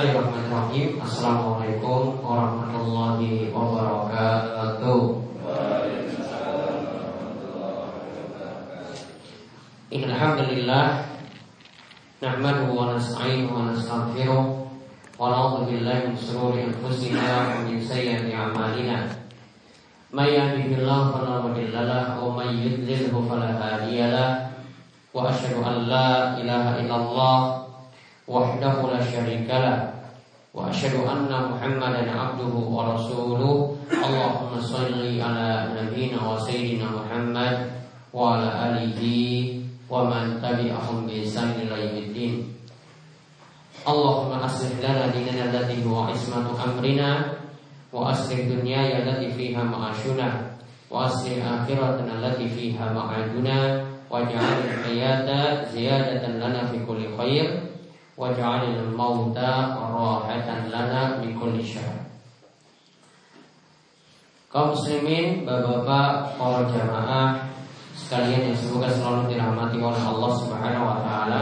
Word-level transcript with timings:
Bismillahirrahmanirrahim. 0.00 0.96
Assalamualaikum 0.96 2.24
warahmatullahi 2.24 3.52
wabarakatuh. 3.52 5.00
Alhamdulillah 9.92 11.04
Nahmaduhu 12.16 12.80
wa 12.80 12.96
nasta'inuhu 12.96 13.52
wa 13.52 13.68
nastaghfiruh 13.76 14.44
Wa 15.20 15.28
na'udhu 15.28 15.68
billahi 15.68 16.08
min 16.08 16.16
sururi 16.16 16.64
anfusina 16.64 17.60
wa 17.60 17.68
min 17.68 17.76
sayyati 17.84 18.32
a'malina. 18.32 19.04
May 20.16 20.32
yahdihillahu 20.32 21.12
fala 21.12 21.44
mudilla 21.44 22.16
wa 22.16 22.40
may 22.40 22.56
yudlilhu 22.56 23.28
fala 23.28 23.52
Wa 25.12 25.28
asyhadu 25.28 25.60
an 25.60 25.76
la 25.84 26.40
ilaha 26.40 26.80
illallah 26.80 27.68
wahdahu 28.30 28.94
la 28.94 29.02
syarikalah 29.02 29.90
wa 30.54 30.70
asyhadu 30.70 31.02
anna 31.02 31.50
Muhammadan 31.50 32.06
abduhu 32.06 32.70
wa 32.70 32.94
rasuluh 32.94 33.74
Allahumma 33.90 34.62
salli 34.62 35.18
ala 35.18 35.74
nabiyyina 35.74 36.22
wa 36.22 36.38
sayyidina 36.38 36.94
Muhammad 36.94 37.74
wa 38.14 38.38
ala 38.38 38.70
alihi 38.70 39.58
wa 39.90 40.06
man 40.06 40.38
tabi'ahum 40.38 41.10
bi 41.10 41.26
ihsan 41.26 41.58
ila 41.66 41.74
yaumiddin 41.74 42.46
Allahumma 43.82 44.46
aslih 44.46 44.78
lana 44.78 45.10
dinana 45.10 45.50
allati 45.50 45.82
huwa 45.82 46.14
ismatu 46.14 46.54
amrina 46.54 47.34
wa 47.90 48.14
aslih 48.14 48.46
dunyaya 48.46 49.02
allati 49.02 49.26
fiha 49.34 49.66
ma'ashuna 49.66 50.54
wa 50.86 51.10
aslih 51.10 51.42
akhiratana 51.42 52.22
allati 52.22 52.46
fiha 52.46 52.94
ma'aduna 52.94 53.82
waj'al 54.06 54.70
waj'al 58.18 58.70
al-mauta 58.70 59.74
rahatan 59.76 60.70
lana 60.70 61.18
min 61.18 61.34
kulli 61.38 61.62
syarr 61.62 62.10
kaum 64.50 64.74
muslimin, 64.74 65.46
bapak-bapak, 65.46 66.34
para 66.34 66.66
jamaah 66.74 67.28
sekalian 67.94 68.50
yang 68.50 68.58
semoga 68.58 68.90
selalu 68.90 69.30
dirahmati 69.30 69.78
oleh 69.78 70.02
Allah 70.02 70.30
Subhanahu 70.42 70.84
wa 70.90 70.98
taala. 71.06 71.40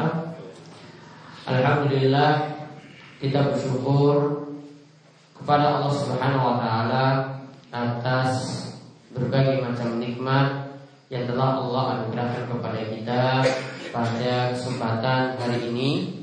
Alhamdulillah 1.49 2.53
kita 3.17 3.49
bersyukur 3.49 4.45
kepada 5.41 5.81
Allah 5.81 5.93
Subhanahu 5.97 6.45
wa 6.45 6.57
taala 6.61 7.05
atas 7.73 8.33
berbagai 9.17 9.65
macam 9.65 9.97
nikmat 9.97 10.77
yang 11.09 11.25
telah 11.25 11.65
Allah 11.65 11.85
anugerahkan 11.97 12.45
kepada 12.53 12.81
kita 12.93 13.23
pada 13.89 14.53
kesempatan 14.53 15.41
hari 15.41 15.73
ini 15.73 16.18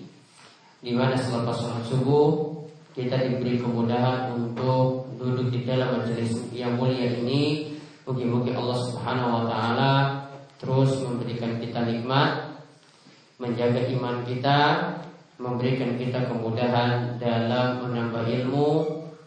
di 0.85 0.93
mana 0.93 1.17
selepas 1.17 1.57
sholat 1.57 1.81
subuh 1.89 2.53
kita 2.93 3.17
diberi 3.25 3.57
kemudahan 3.57 4.37
untuk 4.37 5.09
duduk 5.17 5.49
di 5.49 5.65
dalam 5.65 5.97
majelis 5.97 6.45
yang 6.53 6.77
mulia 6.77 7.09
ini. 7.17 7.73
Mungkin-mungkin 8.05 8.53
Allah 8.53 8.77
Subhanahu 8.85 9.33
wa 9.33 9.43
taala 9.49 9.91
terus 10.61 11.01
memberikan 11.01 11.57
kita 11.57 11.89
nikmat, 11.89 12.61
menjaga 13.41 13.81
iman 13.97 14.21
kita, 14.29 14.59
memberikan 15.41 15.97
kita 15.97 16.29
kemudahan 16.29 17.17
dalam 17.17 17.81
menambah 17.81 18.29
ilmu, 18.29 18.69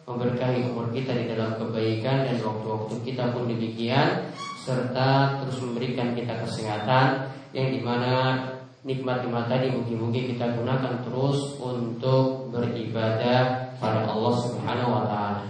memberkahi 0.06 0.70
umur 0.70 0.94
kita 0.94 1.10
di 1.10 1.26
dalam 1.26 1.58
kebaikan 1.58 2.22
dan 2.22 2.38
waktu-waktu 2.38 3.02
kita 3.02 3.34
pun 3.34 3.50
demikian, 3.50 4.30
serta 4.62 5.42
terus 5.42 5.58
memberikan 5.58 6.14
kita 6.14 6.38
kesehatan 6.38 7.34
yang 7.50 7.68
di 7.74 7.82
mana 7.82 8.46
nikmat-nikmat 8.86 9.50
tadi 9.50 9.74
mungkin-mungkin 9.74 10.34
kita 10.34 10.54
gunakan 10.58 11.02
terus 11.02 11.58
untuk 11.58 12.50
beribadah 12.54 13.74
pada 13.78 14.06
Allah 14.06 14.34
Subhanahu 14.38 14.90
wa 14.90 15.04
taala. 15.06 15.44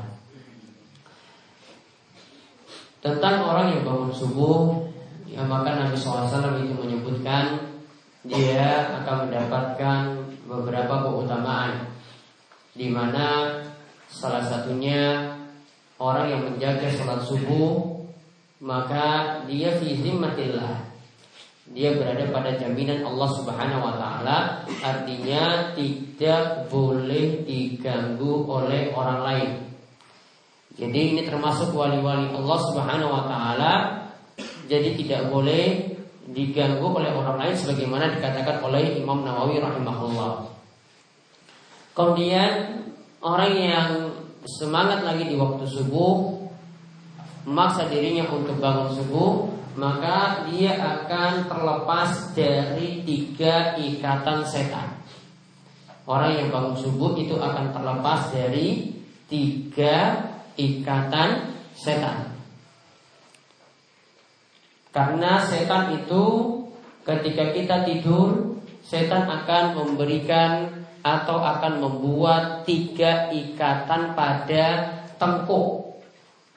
Tentang 2.98 3.36
orang 3.46 3.66
yang 3.72 3.82
bangun 3.86 4.10
subuh 4.10 4.88
Ya, 5.28 5.44
maka 5.46 5.76
Nabi 5.76 5.94
SAW 5.94 6.26
itu 6.58 6.74
menyebutkan 6.74 7.62
dia 8.24 8.90
akan 8.90 9.30
mendapatkan 9.30 10.00
beberapa 10.50 11.04
keutamaan 11.04 11.94
di 12.72 12.90
mana 12.90 13.60
salah 14.10 14.42
satunya 14.42 15.30
orang 16.00 16.26
yang 16.32 16.42
menjaga 16.48 16.90
sholat 16.90 17.20
subuh 17.22 18.02
maka 18.58 19.38
dia 19.46 19.76
fi 19.78 19.94
zimmatillah 20.00 20.87
dia 21.76 21.92
berada 21.96 22.24
pada 22.32 22.56
jaminan 22.56 23.04
Allah 23.04 23.28
Subhanahu 23.36 23.82
wa 23.84 23.94
taala 24.00 24.36
artinya 24.80 25.76
tidak 25.76 26.68
boleh 26.72 27.44
diganggu 27.44 28.48
oleh 28.48 28.88
orang 28.96 29.20
lain. 29.24 29.50
Jadi 30.78 30.98
ini 31.12 31.22
termasuk 31.26 31.74
wali-wali 31.74 32.32
Allah 32.32 32.58
Subhanahu 32.72 33.10
wa 33.12 33.24
taala 33.28 33.72
jadi 34.68 34.96
tidak 34.96 35.32
boleh 35.32 35.96
diganggu 36.28 36.84
oleh 36.84 37.12
orang 37.12 37.40
lain 37.40 37.54
sebagaimana 37.56 38.16
dikatakan 38.16 38.60
oleh 38.60 39.00
Imam 39.00 39.24
Nawawi 39.24 39.60
rahimahullah. 39.60 40.48
Kemudian 41.96 42.84
orang 43.24 43.52
yang 43.58 43.88
semangat 44.44 45.02
lagi 45.02 45.26
di 45.26 45.34
waktu 45.34 45.66
subuh 45.66 46.38
memaksa 47.48 47.88
dirinya 47.88 48.28
untuk 48.28 48.60
bangun 48.60 48.92
subuh 48.92 49.57
maka 49.78 50.42
dia 50.50 50.74
akan 50.74 51.46
terlepas 51.46 52.34
dari 52.34 53.06
tiga 53.06 53.78
ikatan 53.78 54.42
setan. 54.42 54.98
Orang 56.02 56.34
yang 56.34 56.50
bangun 56.50 56.74
subuh 56.74 57.14
itu 57.14 57.38
akan 57.38 57.70
terlepas 57.70 58.34
dari 58.34 58.90
tiga 59.30 60.26
ikatan 60.58 61.54
setan. 61.78 62.34
Karena 64.90 65.38
setan 65.46 65.94
itu 65.94 66.24
ketika 67.06 67.54
kita 67.54 67.86
tidur, 67.86 68.58
setan 68.82 69.30
akan 69.30 69.78
memberikan 69.78 70.82
atau 71.06 71.38
akan 71.38 71.78
membuat 71.78 72.66
tiga 72.66 73.30
ikatan 73.30 74.18
pada 74.18 74.66
tengkuk, 75.22 76.02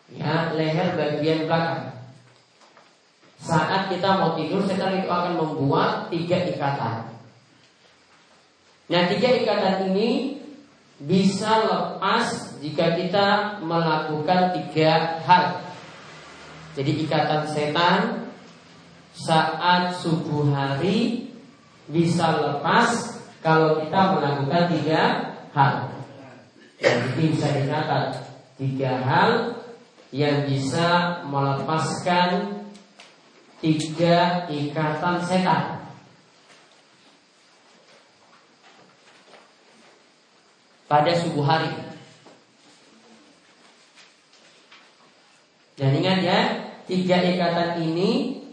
ya 0.10 0.58
leher 0.58 0.98
bagian 0.98 1.46
belakang. 1.46 2.01
Saat 3.42 3.90
kita 3.90 4.22
mau 4.22 4.38
tidur, 4.38 4.62
setan 4.70 5.02
itu 5.02 5.10
akan 5.10 5.34
membuat 5.34 6.14
tiga 6.14 6.46
ikatan. 6.46 7.10
Nah, 8.86 9.02
tiga 9.10 9.30
ikatan 9.42 9.90
ini 9.90 10.38
bisa 11.02 11.50
lepas 11.66 12.54
jika 12.62 12.94
kita 12.94 13.58
melakukan 13.66 14.54
tiga 14.54 15.18
hal. 15.26 15.58
Jadi 16.78 17.10
ikatan 17.10 17.50
setan 17.50 18.30
saat 19.18 19.98
subuh 19.98 20.54
hari 20.54 21.34
bisa 21.90 22.38
lepas 22.38 23.18
kalau 23.42 23.82
kita 23.82 24.22
melakukan 24.22 24.64
tiga 24.70 25.02
hal. 25.58 25.90
Jadi 26.78 27.34
bisa 27.34 27.50
dicatat 27.58 28.22
tiga 28.62 29.02
hal 29.02 29.32
yang 30.14 30.46
bisa 30.46 31.22
melepaskan 31.26 32.61
tiga 33.62 34.50
ikatan 34.50 35.22
setan. 35.22 35.86
Pada 40.90 41.14
subuh 41.16 41.46
hari. 41.46 41.72
Dan 45.80 45.96
ingat 45.96 46.20
ya, 46.20 46.40
tiga 46.84 47.24
ikatan 47.24 47.80
ini 47.80 48.44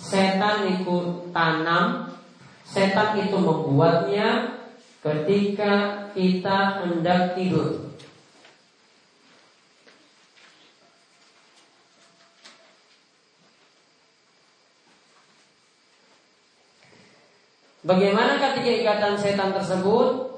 setan 0.00 0.80
itu 0.80 1.28
tanam, 1.28 2.16
setan 2.64 3.20
itu 3.20 3.36
membuatnya 3.36 4.56
ketika 5.04 6.08
kita 6.16 6.80
hendak 6.80 7.36
tidur. 7.36 7.89
Bagaimana 17.80 18.36
ketika 18.36 18.70
ikatan 18.84 19.14
setan 19.16 19.56
tersebut 19.56 20.28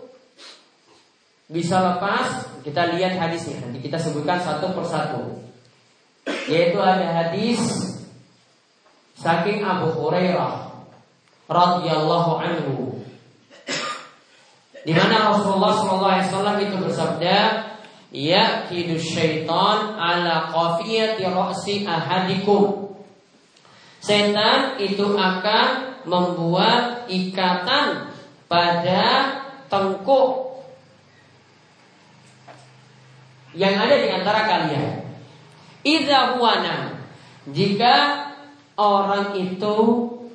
bisa 1.51 1.83
lepas? 1.83 2.47
Kita 2.63 2.95
lihat 2.95 3.19
hadisnya. 3.19 3.59
Nanti 3.59 3.83
kita 3.83 3.99
sebutkan 3.99 4.39
satu 4.39 4.71
persatu. 4.71 5.43
Yaitu 6.47 6.79
ada 6.79 7.03
hadis 7.11 7.59
saking 9.19 9.67
Abu 9.67 9.91
Hurairah 9.99 10.71
radhiyallahu 11.51 12.33
anhu 12.39 13.03
di 14.83 14.91
mana 14.91 15.31
Rasulullah 15.31 15.79
SAW 15.79 16.59
itu 16.59 16.75
bersabda 16.75 17.39
ya 18.11 18.67
kidu 18.67 18.99
syaitan 18.99 19.95
ala 19.95 20.51
qafiyati 20.51 21.23
ra'si 21.27 21.87
ahadikum 21.87 22.83
Setan 24.03 24.83
itu 24.83 25.15
akan 25.15 25.92
membuat 26.05 27.07
ikatan 27.07 28.13
pada 28.47 29.05
tengkuk 29.67 30.53
yang 33.57 33.77
ada 33.77 33.97
di 33.97 34.09
antara 34.13 34.41
kalian. 34.49 35.05
Idahuana 35.83 37.03
jika 37.51 37.95
orang 38.79 39.35
itu 39.35 39.77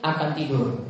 akan 0.03 0.29
tidur. 0.35 0.87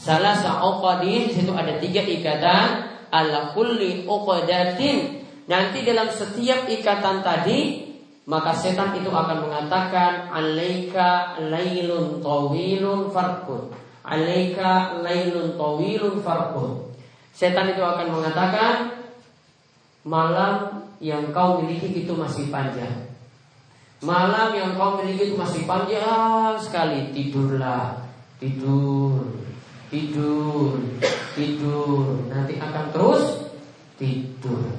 Salah 0.00 0.32
sa'uqadin 0.32 1.28
di 1.28 1.32
situ 1.36 1.52
ada 1.52 1.76
tiga 1.76 2.00
ikatan 2.00 2.88
ala 3.12 3.52
kulli 3.52 4.08
uqadatin. 4.08 5.20
Nanti 5.44 5.82
dalam 5.84 6.08
setiap 6.08 6.70
ikatan 6.70 7.20
tadi 7.20 7.89
maka 8.28 8.52
setan 8.52 8.96
itu 8.96 9.08
akan 9.08 9.48
mengatakan 9.48 10.28
alaika 10.28 11.40
lailun 11.40 12.20
tawilun 12.20 13.08
farqud. 13.08 13.72
Alaika 14.04 15.00
lailun 15.00 15.56
tawilun 15.56 16.20
farqud. 16.20 16.92
Setan 17.32 17.72
itu 17.72 17.80
akan 17.80 18.06
mengatakan 18.12 19.00
malam 20.04 20.84
yang 21.00 21.32
kau 21.32 21.64
miliki 21.64 22.04
itu 22.04 22.12
masih 22.12 22.52
panjang. 22.52 23.10
Malam 24.00 24.56
yang 24.56 24.70
kau 24.80 24.96
miliki 24.96 25.32
itu 25.32 25.36
masih 25.36 25.68
panjang 25.68 26.56
sekali 26.56 27.12
Tidurlah 27.12 28.00
Tidur 28.40 29.28
Tidur 29.92 30.80
Tidur 31.36 32.24
Nanti 32.32 32.56
akan 32.56 32.84
terus 32.96 33.52
tidur 34.00 34.72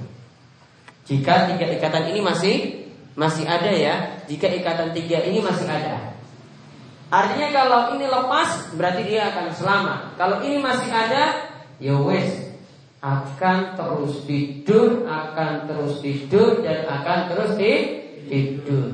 Jika 1.06 1.54
tiga 1.54 1.70
ikatan 1.78 2.10
ini 2.10 2.26
masih 2.26 2.81
Masih 3.18 3.44
ada 3.48 3.72
ya 3.72 4.24
Jika 4.28 4.48
ikatan 4.48 4.96
tiga 4.96 5.20
ini 5.24 5.44
masih 5.44 5.68
ada 5.68 6.16
Artinya 7.12 7.48
kalau 7.52 7.80
ini 8.00 8.08
lepas 8.08 8.72
Berarti 8.76 9.02
dia 9.08 9.32
akan 9.36 9.52
selamat 9.52 10.00
Kalau 10.16 10.40
ini 10.44 10.58
masih 10.64 10.88
ada 10.88 11.24
Ya 11.82 11.98
wes 11.98 12.52
akan 13.02 13.74
terus 13.74 14.30
tidur, 14.30 15.10
akan 15.10 15.66
terus 15.66 16.06
tidur 16.06 16.62
dan 16.62 16.86
akan 16.86 17.20
terus 17.34 17.58
tidur. 18.30 18.94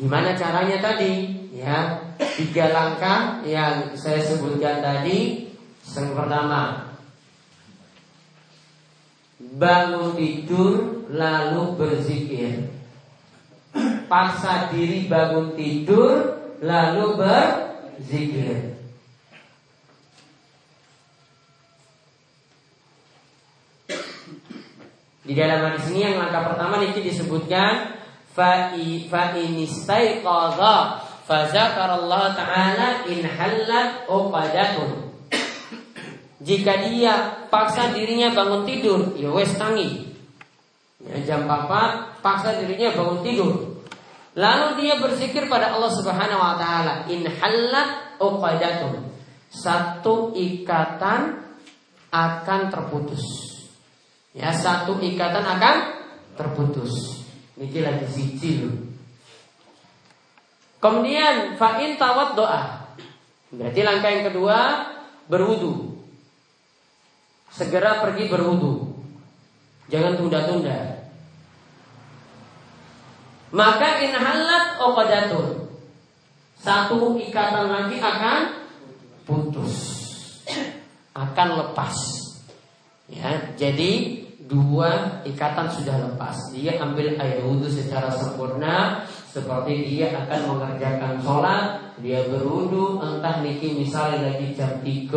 Gimana 0.00 0.32
caranya 0.32 0.80
tadi? 0.80 1.44
Ya, 1.52 2.00
tiga 2.16 2.72
langkah 2.72 3.44
yang 3.44 3.92
saya 3.94 4.24
sebutkan 4.24 4.80
tadi. 4.80 5.52
Yang 5.84 6.16
pertama, 6.16 6.96
bangun 9.60 10.16
tidur 10.16 10.93
lalu 11.10 11.76
berzikir. 11.76 12.70
Paksa 14.06 14.70
diri 14.70 15.08
bangun 15.10 15.56
tidur 15.58 16.38
lalu 16.62 17.18
berzikir. 17.18 18.74
Di 25.24 25.32
dalam 25.32 25.72
hadis 25.72 25.88
ini 25.88 26.04
yang 26.04 26.20
langkah 26.20 26.52
pertama 26.52 26.84
ini 26.84 27.00
disebutkan 27.00 27.96
fa 28.36 28.76
inistaiqadha 29.32 30.76
fa 31.24 31.38
zakarallah 31.48 32.36
taala 32.36 33.08
in 33.08 33.24
halat 33.24 34.04
uqadatun. 34.04 35.16
Jika 36.44 36.76
dia 36.84 37.40
paksa 37.48 37.96
dirinya 37.96 38.36
bangun 38.36 38.68
tidur, 38.68 39.16
ya 39.16 39.32
wes 39.32 39.56
tangi. 39.56 40.13
Ya, 41.04 41.16
jam 41.24 41.44
4 41.44 42.24
paksa 42.24 42.56
dirinya 42.64 42.96
bangun 42.96 43.20
tidur. 43.20 43.54
Lalu 44.34 44.82
dia 44.82 44.98
berzikir 44.98 45.46
pada 45.46 45.76
Allah 45.76 45.92
Subhanahu 45.94 46.42
wa 46.42 46.56
taala, 46.58 47.06
in 47.06 47.22
halat 47.28 48.18
uqadatun. 48.18 49.14
Satu 49.52 50.34
ikatan 50.34 51.38
akan 52.10 52.60
terputus. 52.72 53.22
Ya, 54.34 54.50
satu 54.50 54.98
ikatan 54.98 55.44
akan 55.46 55.74
terputus. 56.34 57.22
Niki 57.54 57.78
lagi 57.78 58.10
siji 58.10 58.66
Kemudian 60.82 61.54
fa'in 61.56 61.96
tawat 61.96 62.36
doa. 62.36 62.92
Berarti 63.54 63.80
langkah 63.80 64.10
yang 64.10 64.28
kedua 64.28 64.58
berwudu. 65.30 65.96
Segera 67.48 68.04
pergi 68.04 68.28
berwudu. 68.28 68.92
Jangan 69.88 70.18
tunda-tunda. 70.20 70.93
Maka 73.54 74.02
in 74.02 74.18
halat 74.18 74.82
oqadatun. 74.82 75.70
Satu 76.58 77.14
ikatan 77.22 77.70
lagi 77.70 78.02
akan 78.02 78.66
putus. 79.22 79.74
Akan 81.14 81.54
lepas. 81.62 81.94
Ya, 83.06 83.54
jadi 83.54 84.24
dua 84.50 85.22
ikatan 85.22 85.70
sudah 85.70 86.02
lepas. 86.02 86.34
Dia 86.50 86.82
ambil 86.82 87.14
air 87.14 87.46
wudhu 87.46 87.70
secara 87.70 88.10
sempurna 88.10 89.06
seperti 89.30 89.86
dia 89.86 90.10
akan 90.14 90.40
mengerjakan 90.50 91.22
sholat, 91.22 91.94
dia 92.02 92.26
berwudhu 92.26 93.02
entah 93.02 93.38
niki 93.42 93.74
misalnya 93.74 94.34
lagi 94.34 94.54
jam 94.54 94.82
3 94.82 95.10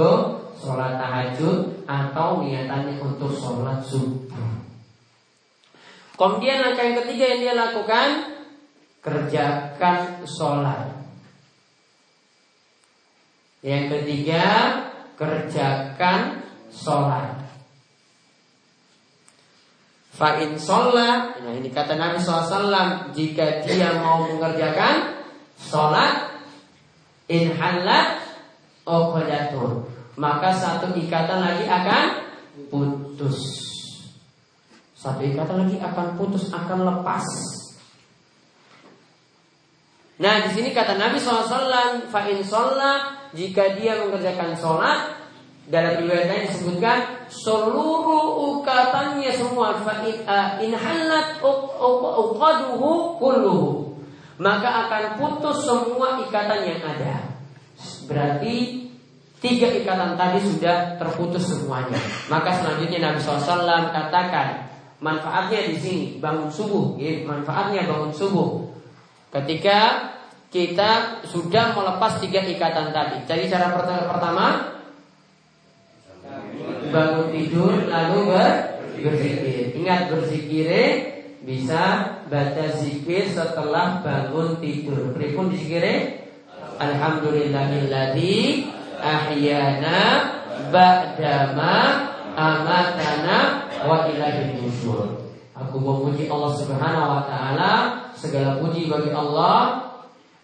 sholat 0.57 0.97
tahajud 0.97 1.85
atau 1.85 2.41
niatannya 2.41 2.97
untuk 3.01 3.33
sholat 3.33 3.81
subuh. 3.85 4.66
Kemudian 6.17 6.65
langkah 6.65 6.81
yang 6.81 6.97
ketiga 7.05 7.23
yang 7.29 7.39
dia 7.45 7.53
lakukan 7.53 8.07
kerjakan 9.05 10.25
sholat. 10.25 10.97
Yang 13.61 13.85
ketiga 13.93 14.43
kerjakan 15.13 16.41
sholat. 16.73 17.45
Fa'in 20.17 20.57
sholat 20.57 21.37
Nah 21.45 21.53
ini 21.53 21.69
kata 21.69 21.93
Nabi 21.93 22.17
SAW 22.17 23.13
Jika 23.13 23.61
dia 23.61 24.01
mau 24.01 24.25
mengerjakan 24.25 25.13
Sholat 25.53 26.41
In 27.29 27.53
halat 27.53 28.17
Okodatur 28.81 29.85
Maka 30.17 30.49
satu 30.49 30.97
ikatan 30.97 31.37
lagi 31.37 31.69
akan 31.69 32.05
Putus 32.73 33.66
Satu 34.97 35.21
ikatan 35.21 35.69
lagi 35.69 35.77
akan 35.77 36.17
putus 36.17 36.49
Akan 36.49 36.81
lepas 36.81 37.25
Nah 40.17 40.41
di 40.41 40.49
sini 40.57 40.73
kata 40.73 40.97
Nabi 40.97 41.21
SAW 41.21 42.09
Fa'in 42.09 42.41
sholat 42.41 43.31
Jika 43.37 43.77
dia 43.77 44.01
mengerjakan 44.01 44.57
sholat 44.57 45.17
dalam 45.67 45.99
riwayat 45.99 46.31
lain 46.31 46.47
disebutkan 46.47 47.27
seluruh 47.27 48.39
ukatannya 48.55 49.35
semua 49.35 49.75
in 50.63 50.71
halat 50.71 51.43
uqaduhu 51.43 53.19
kulluhu 53.19 53.87
maka 54.37 54.69
akan 54.85 55.03
putus 55.17 55.65
semua 55.65 56.21
ikatan 56.21 56.61
yang 56.61 56.81
ada. 56.85 57.25
Berarti 58.05 58.85
tiga 59.41 59.67
ikatan 59.81 60.13
tadi 60.13 60.39
sudah 60.45 60.97
terputus 61.01 61.49
semuanya. 61.49 61.97
Maka 62.29 62.61
selanjutnya 62.61 63.11
Nabi 63.11 63.19
SAW 63.21 63.65
katakan 63.89 64.69
manfaatnya 64.97 65.69
di 65.69 65.75
sini 65.77 66.05
bangun 66.17 66.49
subuh, 66.49 66.97
ya, 66.97 67.21
manfaatnya 67.25 67.85
bangun 67.85 68.13
subuh. 68.13 68.65
Ketika 69.29 70.09
kita 70.47 71.21
sudah 71.27 71.75
melepas 71.75 72.23
tiga 72.23 72.39
ikatan 72.41 72.95
tadi. 72.95 73.19
Jadi 73.27 73.51
cara 73.51 73.75
pertama 74.07 74.73
bangun 76.87 77.27
tidur 77.35 77.85
lalu 77.91 78.19
ber 78.31 78.51
berzikir. 78.97 79.75
Ingat 79.75 80.01
berzikir 80.09 80.69
bisa 81.43 82.15
baca 82.31 82.65
zikir 82.79 83.27
setelah 83.27 84.01
bangun 84.01 84.57
tidur. 84.63 85.13
Pripun 85.13 85.51
dizikire? 85.51 86.25
Alhamdulillahilladzi 86.77 88.69
ahyana 89.01 89.99
ba'dama 90.69 91.75
amatana 92.37 93.66
wa 93.85 94.09
ilahi 94.09 94.57
nusyur. 94.57 95.27
Aku 95.57 95.81
memuji 95.81 96.29
Allah 96.29 96.53
Subhanahu 96.53 97.09
wa 97.17 97.21
taala, 97.25 97.73
segala 98.13 98.61
puji 98.61 98.89
bagi 98.89 99.13
Allah. 99.13 99.85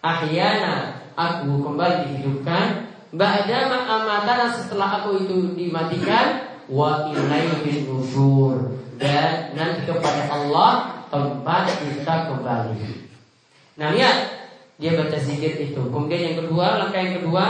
Ahyana, 0.04 1.00
aku 1.16 1.64
kembali 1.64 2.12
dihidupkan 2.12 2.92
Ba'dama 3.14 3.86
amatana 3.86 4.50
setelah 4.50 4.98
aku 4.98 5.22
itu 5.22 5.54
dimatikan 5.54 6.50
wa 6.66 7.06
ilaihi 7.06 7.86
nusyur 7.86 8.74
dan 8.98 9.54
nanti 9.54 9.86
kepada 9.86 10.26
Allah 10.34 10.98
tempat 11.14 11.70
kita 11.78 12.34
kembali. 12.34 13.06
Nah 13.78 13.94
lihat 13.94 14.18
dia 14.82 14.98
baca 14.98 15.14
zikir 15.14 15.62
itu. 15.62 15.78
Kemudian 15.78 16.34
yang 16.34 16.36
kedua, 16.42 16.82
langkah 16.82 16.98
yang 16.98 17.22
kedua 17.22 17.44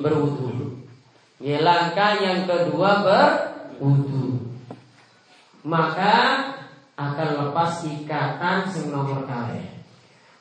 berwudu. 0.00 0.80
Ya, 1.44 1.60
langkah 1.60 2.16
yang 2.16 2.48
kedua 2.48 3.04
berwudu. 3.78 4.42
Maka 5.62 6.14
akan 6.98 7.28
lepas 7.46 7.86
ikatan 7.86 8.66
sing 8.74 8.90
kali. 8.90 9.62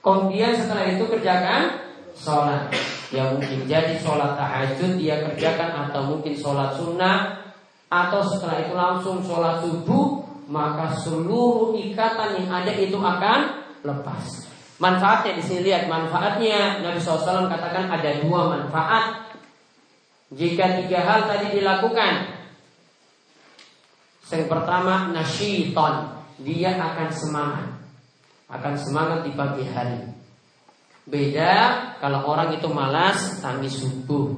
Kemudian 0.01 0.57
setelah 0.57 0.89
itu 0.89 1.05
kerjakan 1.05 1.85
sholat 2.17 2.73
yang 3.13 3.37
mungkin 3.37 3.69
jadi 3.69 3.93
sholat 4.01 4.33
tahajud 4.33 4.97
dia 4.97 5.21
kerjakan 5.21 5.89
atau 5.89 6.17
mungkin 6.17 6.33
sholat 6.33 6.73
sunnah 6.73 7.45
atau 7.87 8.19
setelah 8.25 8.57
itu 8.65 8.73
langsung 8.73 9.21
sholat 9.21 9.61
subuh 9.61 10.25
maka 10.47 10.95
seluruh 10.97 11.75
ikatan 11.75 12.41
yang 12.41 12.49
ada 12.49 12.71
itu 12.73 12.97
akan 12.97 13.67
lepas. 13.83 14.47
Manfaatnya 14.77 15.37
di 15.37 15.43
sini 15.43 15.73
lihat 15.73 15.89
manfaatnya 15.89 16.81
Nabi 16.85 17.01
SAW 17.01 17.49
katakan 17.49 17.89
ada 17.89 18.21
dua 18.21 18.55
manfaat 18.55 19.27
jika 20.31 20.81
tiga 20.81 20.99
hal 21.03 21.27
tadi 21.27 21.59
dilakukan. 21.59 22.36
Yang 24.27 24.51
pertama 24.51 25.15
nasyiton, 25.15 25.95
dia 26.43 26.75
akan 26.75 27.09
semangat, 27.15 27.67
akan 28.51 28.73
semangat 28.75 29.19
di 29.23 29.31
pagi 29.31 29.63
hari. 29.63 30.03
Beda 31.07 31.51
kalau 32.03 32.27
orang 32.27 32.59
itu 32.59 32.67
malas 32.67 33.39
tangis 33.39 33.79
subuh. 33.79 34.35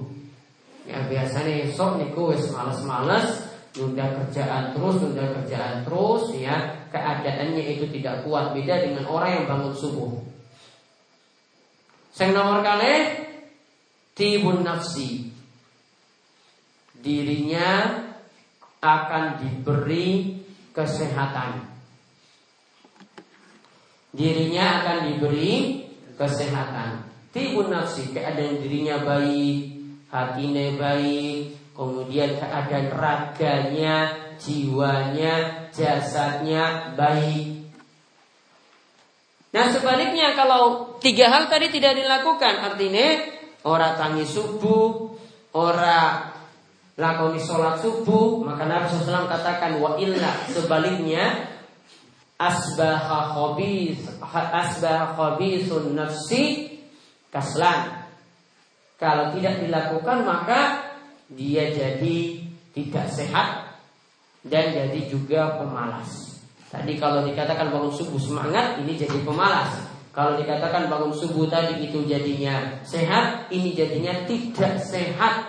Ya 0.85 1.01
biasanya 1.09 1.69
esok 1.69 2.01
niku 2.01 2.33
wis 2.33 2.53
males-males 2.53 3.49
nunda 3.77 4.05
kerjaan 4.13 4.77
terus, 4.77 5.01
nunda 5.01 5.25
kerjaan 5.33 5.85
terus, 5.85 6.33
ya 6.37 6.85
keadaannya 6.93 7.63
itu 7.77 7.89
tidak 7.89 8.21
kuat. 8.25 8.53
Beda 8.53 8.85
dengan 8.85 9.09
orang 9.09 9.41
yang 9.41 9.45
bangun 9.49 9.73
subuh. 9.73 10.11
Yang 12.13 12.31
nomor 12.35 12.59
kali 12.61 12.93
tibun 14.13 14.61
nafsi, 14.61 15.31
dirinya 16.99 18.08
akan 18.79 19.43
diberi 19.43 20.39
kesehatan. 20.71 21.67
Dirinya 24.09 24.65
akan 24.81 24.97
diberi 25.11 25.85
kesehatan. 26.15 27.07
Tibun 27.29 27.69
nafsi 27.69 28.09
keadaan 28.09 28.57
dirinya 28.57 29.05
baik, 29.05 29.77
hatinya 30.09 30.65
baik, 30.81 31.53
kemudian 31.77 32.41
keadaan 32.41 32.89
raganya, 32.89 33.97
jiwanya, 34.41 35.67
jasadnya 35.69 36.97
baik. 36.97 37.59
Nah 39.49 39.65
sebaliknya 39.73 40.33
kalau 40.33 40.97
tiga 41.01 41.29
hal 41.29 41.49
tadi 41.49 41.69
tidak 41.69 41.97
dilakukan 41.97 42.65
artinya 42.65 43.07
orang 43.65 43.93
tangis 43.97 44.33
subuh, 44.33 45.13
orang 45.53 46.38
lakoni 46.99 47.39
sholat 47.39 47.79
subuh 47.79 48.43
maka 48.43 48.67
Nabi 48.67 48.91
SAW 48.91 49.31
katakan 49.31 49.79
wa 49.79 49.95
illa 49.95 50.35
sebaliknya 50.51 51.47
asbaha 52.35 53.31
khabis 53.31 54.03
asbaha 54.19 55.15
khabisun 55.15 55.95
nafsi 55.95 56.75
kaslan. 57.31 58.03
Kalau 58.99 59.31
tidak 59.31 59.63
dilakukan 59.63 60.27
maka 60.27 60.91
dia 61.31 61.71
jadi 61.71 62.43
tidak 62.75 63.07
sehat 63.07 63.79
dan 64.43 64.75
jadi 64.75 64.99
juga 65.07 65.55
pemalas. 65.55 66.35
Tadi 66.67 66.99
kalau 66.99 67.23
dikatakan 67.23 67.71
bangun 67.71 67.95
subuh 67.95 68.19
semangat 68.19 68.77
ini 68.83 68.99
jadi 68.99 69.23
pemalas. 69.23 69.87
Kalau 70.11 70.35
dikatakan 70.35 70.91
bangun 70.91 71.15
subuh 71.15 71.47
tadi 71.47 71.79
itu 71.79 72.03
jadinya 72.03 72.83
sehat 72.83 73.47
ini 73.55 73.71
jadinya 73.71 74.27
tidak 74.27 74.83
sehat 74.83 75.48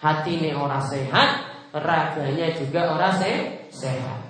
hati 0.00 0.40
ini 0.40 0.50
orang 0.52 0.82
sehat, 0.84 1.28
raganya 1.72 2.52
juga 2.56 2.96
orang 2.96 3.14
se 3.16 3.32
sehat. 3.72 4.20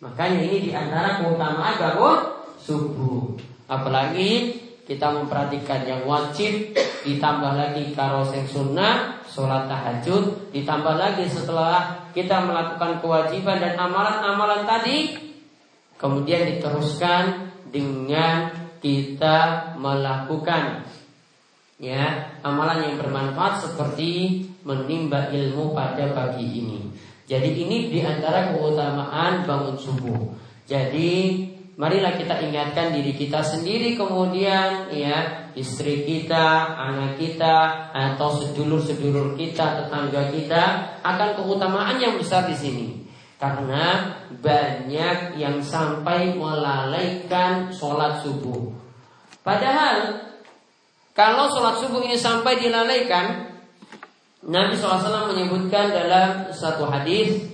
Makanya 0.00 0.40
ini 0.40 0.58
di 0.68 0.70
antara 0.72 1.20
keutamaan 1.20 1.76
bangun 1.76 2.18
subuh. 2.56 3.36
Apalagi 3.68 4.56
kita 4.88 5.12
memperhatikan 5.12 5.86
yang 5.86 6.02
wajib, 6.08 6.74
ditambah 7.06 7.52
lagi 7.54 7.94
karo 7.94 8.26
sing 8.26 8.42
sunnah, 8.48 9.22
sholat 9.28 9.70
tahajud, 9.70 10.50
ditambah 10.50 10.94
lagi 10.98 11.30
setelah 11.30 12.10
kita 12.10 12.42
melakukan 12.42 12.98
kewajiban 12.98 13.62
dan 13.62 13.78
amalan-amalan 13.78 14.66
tadi, 14.66 15.14
kemudian 15.94 16.48
diteruskan 16.56 17.54
dengan 17.70 18.50
kita 18.82 19.70
melakukan 19.78 20.82
ya 21.78 22.34
amalan 22.42 22.90
yang 22.90 22.94
bermanfaat 22.98 23.62
seperti 23.62 24.44
menimba 24.64 25.32
ilmu 25.32 25.72
pada 25.72 26.12
pagi 26.12 26.44
ini. 26.44 26.80
Jadi 27.30 27.62
ini 27.62 27.86
di 27.88 28.02
antara 28.02 28.50
keutamaan 28.50 29.46
bangun 29.46 29.78
subuh. 29.78 30.34
Jadi 30.66 31.46
marilah 31.78 32.18
kita 32.18 32.42
ingatkan 32.42 32.90
diri 32.90 33.14
kita 33.14 33.38
sendiri 33.38 33.94
kemudian 33.94 34.90
ya 34.90 35.48
istri 35.54 36.02
kita, 36.02 36.74
anak 36.74 37.18
kita 37.18 37.88
atau 37.94 38.34
sedulur-sedulur 38.34 39.38
kita, 39.38 39.86
tetangga 39.86 40.30
kita 40.34 40.62
akan 41.06 41.30
keutamaan 41.38 41.96
yang 42.02 42.18
besar 42.18 42.50
di 42.50 42.56
sini. 42.58 42.88
Karena 43.40 44.10
banyak 44.28 45.40
yang 45.40 45.64
sampai 45.64 46.36
melalaikan 46.36 47.72
sholat 47.72 48.20
subuh. 48.20 48.68
Padahal 49.40 50.28
kalau 51.16 51.48
sholat 51.50 51.80
subuh 51.80 52.04
ini 52.04 52.14
sampai 52.14 52.60
dilalaikan, 52.60 53.49
Nabi 54.40 54.72
SAW 54.72 55.36
menyebutkan 55.36 55.92
dalam 55.92 56.48
satu 56.48 56.88
hadis, 56.88 57.44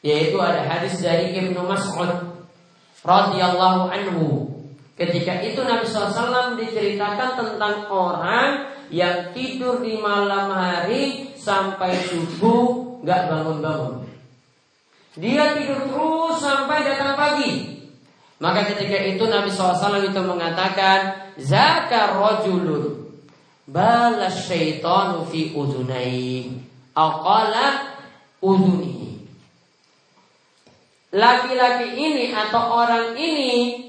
yaitu 0.00 0.40
ada 0.40 0.64
hadis 0.64 1.04
dari 1.04 1.36
Ibnu 1.36 1.60
Mas'ud 1.68 2.32
radhiyallahu 3.04 3.92
anhu. 3.92 4.48
Ketika 4.96 5.44
itu 5.44 5.60
Nabi 5.60 5.84
SAW 5.84 6.56
diceritakan 6.56 7.36
tentang 7.36 7.92
orang 7.92 8.72
yang 8.88 9.36
tidur 9.36 9.84
di 9.84 10.00
malam 10.00 10.48
hari 10.48 11.36
sampai 11.36 11.92
subuh 12.08 13.04
nggak 13.04 13.22
bangun-bangun. 13.28 14.08
Dia 15.20 15.60
tidur 15.60 15.84
terus 15.92 16.40
sampai 16.40 16.88
datang 16.88 17.12
pagi. 17.20 17.76
Maka 18.40 18.68
ketika 18.72 18.96
itu 19.00 19.24
Nabi 19.28 19.48
SAW 19.52 20.00
itu 20.00 20.20
mengatakan 20.24 21.32
Zaka 21.36 22.16
rojulun 22.16 23.05
Balas 23.66 24.46
syaitanu 24.46 25.26
fi 25.26 25.50
udunai. 25.50 26.54
Aqala 26.94 27.98
uduni. 28.38 29.18
Laki-laki 31.10 31.96
ini 31.96 32.34
atau 32.34 32.76
orang 32.76 33.16
ini 33.16 33.88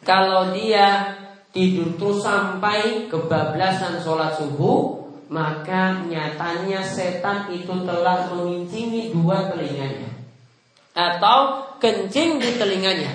Kalau 0.00 0.56
dia 0.56 1.12
tidur 1.52 2.00
terus 2.00 2.24
sampai 2.24 3.10
kebablasan 3.12 4.00
sholat 4.00 4.40
subuh 4.40 5.00
Maka 5.30 6.02
nyatanya 6.10 6.82
setan 6.82 7.54
itu 7.54 7.70
telah 7.86 8.34
mengincingi 8.34 9.14
dua 9.14 9.46
telinganya. 9.46 10.10
Atau 10.90 11.70
kencing 11.78 12.42
di 12.42 12.58
telinganya. 12.58 13.14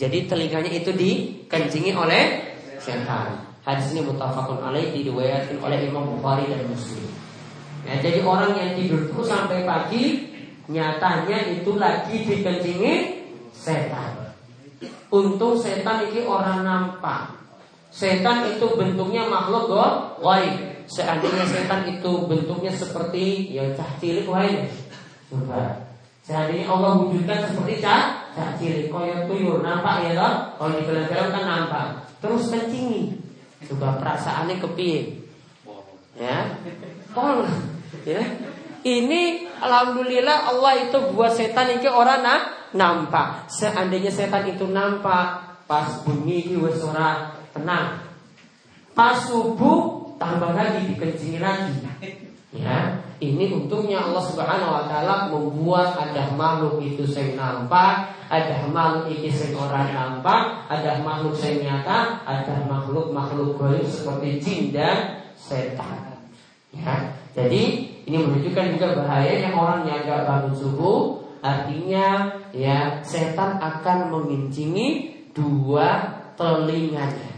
Jadi 0.00 0.24
telinganya 0.24 0.72
itu 0.72 0.96
dikencingi 0.96 1.92
oleh 1.92 2.56
setan. 2.80 3.55
Hadis 3.66 3.90
ini 3.90 4.06
mutafakun 4.06 4.62
alaih 4.62 4.94
diriwayatkan 4.94 5.58
oleh 5.58 5.90
Imam 5.90 6.06
Bukhari 6.06 6.46
dan 6.46 6.62
Muslim. 6.70 7.10
Ya, 7.82 7.98
jadi 7.98 8.22
orang 8.22 8.54
yang 8.54 8.78
tidur 8.78 9.10
terus 9.10 9.26
sampai 9.26 9.66
pagi 9.66 10.22
nyatanya 10.70 11.50
itu 11.50 11.74
lagi 11.74 12.22
dikencingi 12.22 12.94
setan. 13.50 14.30
Untung 15.10 15.58
setan 15.58 16.06
ini 16.06 16.22
orang 16.22 16.62
nampak. 16.62 17.34
Setan 17.90 18.54
itu 18.54 18.70
bentuknya 18.78 19.26
makhluk 19.26 19.66
gaib. 20.22 20.86
Seandainya 20.86 21.42
setan 21.50 21.90
itu 21.90 22.22
bentuknya 22.30 22.70
seperti 22.70 23.50
ya 23.50 23.66
cah 23.74 23.90
cilik. 23.98 24.30
Coba. 25.26 25.90
Seandainya 26.22 26.70
Allah 26.70 27.02
wujudkan 27.02 27.50
seperti 27.50 27.82
cah 27.82 28.30
cak 28.36 28.60
cilik 28.60 28.92
koyo 28.92 29.24
tuyul 29.24 29.64
nampak 29.64 30.04
ya 30.04 30.12
toh 30.12 30.32
kalau 30.60 30.76
di 30.76 30.84
film-film 30.84 31.28
kan 31.32 31.44
nampak 31.48 31.86
terus 32.20 32.52
kencingi 32.52 33.25
coba 33.64 33.96
perasaannya 34.02 34.60
kepiye 34.60 35.24
ya. 36.16 36.60
Tolong 37.16 37.48
ya. 38.04 38.22
Ini 38.86 39.50
alhamdulillah 39.58 40.52
Allah 40.52 40.72
itu 40.86 40.98
buat 41.16 41.34
setan 41.34 41.74
ini 41.74 41.88
orang 41.90 42.22
nak 42.22 42.42
nampak. 42.76 43.50
Seandainya 43.50 44.12
setan 44.12 44.46
itu 44.46 44.68
nampak 44.68 45.58
pas 45.66 46.04
bunyi 46.06 46.52
di 46.52 46.54
ora 46.60 47.34
tenang. 47.50 48.04
Pas 48.94 49.26
subuh 49.26 50.14
tambah 50.20 50.54
lagi 50.54 50.92
dikencingi 50.94 51.40
lagi. 51.42 51.74
Ya 52.54 53.05
ini 53.16 53.48
untungnya 53.48 54.04
Allah 54.04 54.20
Subhanahu 54.20 54.76
wa 54.76 54.84
taala 54.84 55.32
membuat 55.32 55.96
ada 55.96 56.28
makhluk 56.36 56.84
itu 56.84 57.08
sing 57.08 57.32
nampak, 57.32 58.12
ada 58.28 58.68
makhluk 58.68 59.08
itu 59.08 59.32
sing 59.32 59.56
orang 59.56 59.88
nampak, 59.88 60.68
ada 60.68 61.00
makhluk 61.00 61.32
sing 61.32 61.64
nyata, 61.64 62.20
ada 62.28 62.54
makhluk-makhluk 62.68 63.56
gaib 63.56 63.88
seperti 63.88 64.28
jin 64.36 64.60
dan 64.76 65.24
setan. 65.32 66.20
Ya. 66.76 67.16
Jadi 67.32 67.62
ini 68.04 68.16
menunjukkan 68.20 68.76
juga 68.76 69.00
bahaya 69.00 69.32
yang 69.48 69.56
orang 69.56 69.88
yang 69.88 70.04
agak 70.04 70.28
bangun 70.28 70.54
subuh 70.56 71.24
artinya 71.40 72.36
ya 72.52 73.00
setan 73.00 73.56
akan 73.60 74.12
mengincingi 74.12 75.16
dua 75.32 76.16
telinganya. 76.36 77.32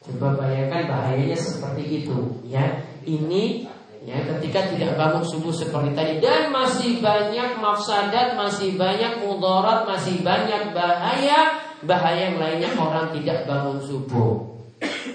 Coba 0.00 0.40
bayangkan 0.40 0.88
bahayanya 0.88 1.36
seperti 1.36 2.04
itu 2.04 2.40
ya. 2.48 2.80
Ini 3.04 3.68
Ya, 4.06 4.22
ketika 4.22 4.70
tidak 4.70 4.94
bangun 4.94 5.26
subuh 5.26 5.50
seperti 5.50 5.90
tadi 5.92 6.12
dan 6.22 6.54
masih 6.54 7.02
banyak 7.02 7.58
mafsadat, 7.58 8.38
masih 8.38 8.78
banyak 8.78 9.18
mudarat, 9.20 9.84
masih 9.84 10.22
banyak 10.22 10.70
bahaya, 10.70 11.58
bahaya 11.82 12.30
yang 12.30 12.38
lainnya 12.38 12.70
orang 12.78 13.10
tidak 13.18 13.42
bangun 13.44 13.82
subuh. 13.82 14.48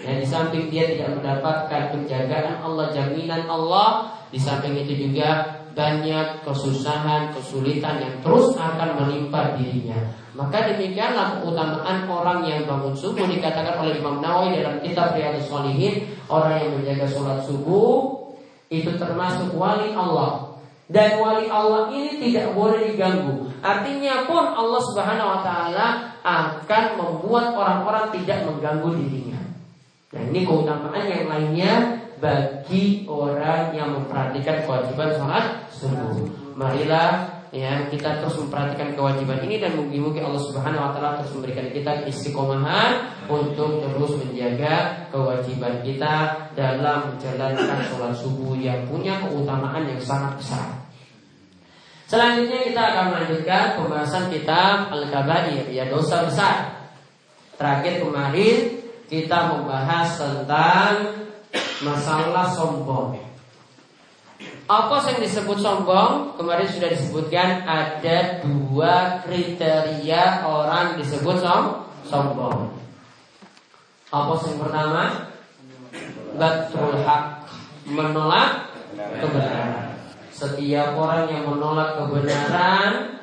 Ya, 0.04 0.20
di 0.20 0.28
samping 0.28 0.68
dia 0.68 0.84
tidak 0.92 1.16
mendapatkan 1.16 1.96
penjagaan 1.96 2.60
Allah, 2.60 2.92
jaminan 2.92 3.48
Allah, 3.48 4.12
di 4.28 4.40
samping 4.40 4.75
itu 4.75 5.08
juga 5.08 5.63
banyak 5.74 6.44
kesusahan, 6.44 7.34
kesulitan 7.34 8.04
yang 8.04 8.16
terus 8.20 8.54
akan 8.60 9.00
menimpa 9.00 9.58
dirinya. 9.58 9.98
Maka 10.36 10.70
demikianlah 10.70 11.42
keutamaan 11.42 12.10
orang 12.10 12.46
yang 12.46 12.68
bangun 12.68 12.94
subuh 12.94 13.25
dikatakan 13.25 13.80
oleh 13.82 13.98
Imam 13.98 14.22
Nawawi 14.22 14.60
dalam 14.62 14.82
kitab 14.82 15.18
Riyadhus 15.18 15.50
Shalihin, 15.50 16.10
orang 16.30 16.62
yang 16.62 16.72
menjaga 16.78 17.06
sholat 17.10 17.40
subuh 17.46 18.12
itu 18.74 18.98
termasuk 18.98 19.53
wali 19.53 19.94
Allah. 19.94 20.58
Dan 20.89 21.22
wali 21.22 21.46
Allah 21.48 21.94
ini 21.94 22.18
tidak 22.18 22.58
boleh 22.58 22.89
diganggu. 22.89 23.50
Artinya 23.63 24.25
pun 24.27 24.44
Allah 24.44 24.82
Subhanahu 24.82 25.30
wa 25.38 25.39
taala 25.46 25.88
akan 26.22 26.84
membuat 27.00 27.53
orang-orang 27.53 28.12
tidak 28.18 28.46
mengganggu 28.50 28.89
dirinya. 29.00 29.42
Nah, 30.13 30.22
ini 30.30 30.46
keutamaan 30.46 31.06
yang 31.10 31.25
lainnya 31.25 31.74
bagi 32.22 33.10
orang 33.10 33.74
yang 33.74 33.89
memperhatikan 33.98 34.63
kewajiban 34.68 35.10
sholat 35.18 35.46
subuh. 35.74 36.30
Marilah 36.53 37.33
ya 37.53 37.86
kita 37.86 38.17
terus 38.17 38.41
memperhatikan 38.41 38.98
kewajiban 38.98 39.38
ini 39.45 39.62
dan 39.62 39.77
mungkin-mungkin 39.77 40.25
Allah 40.25 40.41
Subhanahu 40.41 40.89
wa 40.89 40.91
taala 40.91 41.22
terus 41.22 41.38
memberikan 41.38 41.69
kita 41.69 42.01
istiqomahan 42.10 43.13
untuk 43.29 43.86
terus 43.86 44.17
menjaga 44.25 45.05
kewajiban 45.13 45.86
kita 45.86 46.50
dalam 46.57 47.13
menjalankan 47.13 47.79
sholat 47.86 48.17
subuh 48.17 48.57
yang 48.57 48.89
punya 48.89 49.22
keutamaan 49.22 49.86
yang 49.86 50.01
sangat 50.01 50.33
besar. 50.41 50.67
Selanjutnya 52.10 52.65
kita 52.65 52.81
akan 52.81 53.05
melanjutkan 53.13 53.63
pembahasan 53.77 54.33
kitab 54.33 54.89
Al-Kabair 54.89 55.69
ya 55.69 55.86
dosa 55.93 56.25
besar. 56.25 56.89
Terakhir 57.53 58.01
kemarin 58.01 58.81
kita 59.05 59.53
membahas 59.53 60.17
tentang 60.17 60.93
masalah 61.86 62.50
sombong. 62.50 63.33
Apa 64.63 64.95
yang 65.12 65.19
disebut 65.19 65.59
sombong? 65.59 66.39
Kemarin 66.39 66.67
sudah 66.71 66.88
disebutkan 66.88 67.67
ada 67.67 68.39
dua 68.41 69.19
kriteria 69.27 70.47
orang 70.47 70.95
disebut 70.95 71.43
som 71.43 71.91
sombong. 72.07 72.71
Apa 74.13 74.33
yang 74.47 74.57
pertama? 74.63 75.03
Batul 76.39 76.95
hak 77.03 77.23
menolak 77.91 78.71
kebenaran. 79.19 80.00
Setiap 80.33 80.95
orang 80.95 81.29
yang 81.29 81.43
menolak 81.45 82.00
kebenaran 82.00 83.19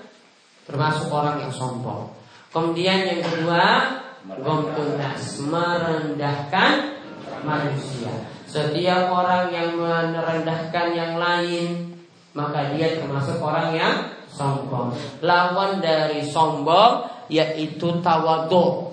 termasuk 0.69 1.09
orang 1.11 1.43
yang 1.43 1.53
sombong. 1.53 2.15
Kemudian 2.51 3.07
yang 3.07 3.21
kedua, 3.23 3.65
gomtunas 4.45 5.23
merendahkan 5.43 7.01
manusia. 7.43 8.13
Setiap 8.51 9.15
orang 9.15 9.55
yang 9.55 9.79
merendahkan 9.79 10.91
yang 10.91 11.15
lain, 11.23 11.95
maka 12.35 12.75
dia 12.75 12.99
termasuk 12.99 13.39
orang 13.39 13.71
yang 13.79 13.95
sombong. 14.27 14.91
Lawan 15.23 15.79
dari 15.79 16.27
sombong 16.27 17.07
yaitu 17.31 18.03
tawadu. 18.03 18.91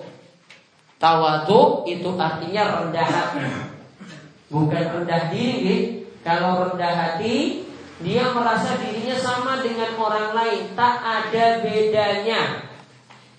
Tawadu 1.02 1.90
itu 1.90 2.14
artinya 2.22 2.86
rendah 2.86 3.10
hati. 3.10 3.50
Bukan 4.54 4.86
rendah 5.02 5.34
diri. 5.34 6.06
Kalau 6.22 6.70
rendah 6.70 6.94
hati, 6.94 7.66
dia 8.06 8.30
merasa 8.30 8.78
dirinya 8.78 9.18
sama 9.18 9.58
dengan 9.66 9.98
orang 9.98 10.38
lain, 10.38 10.62
tak 10.78 11.02
ada 11.02 11.66
bedanya. 11.66 12.62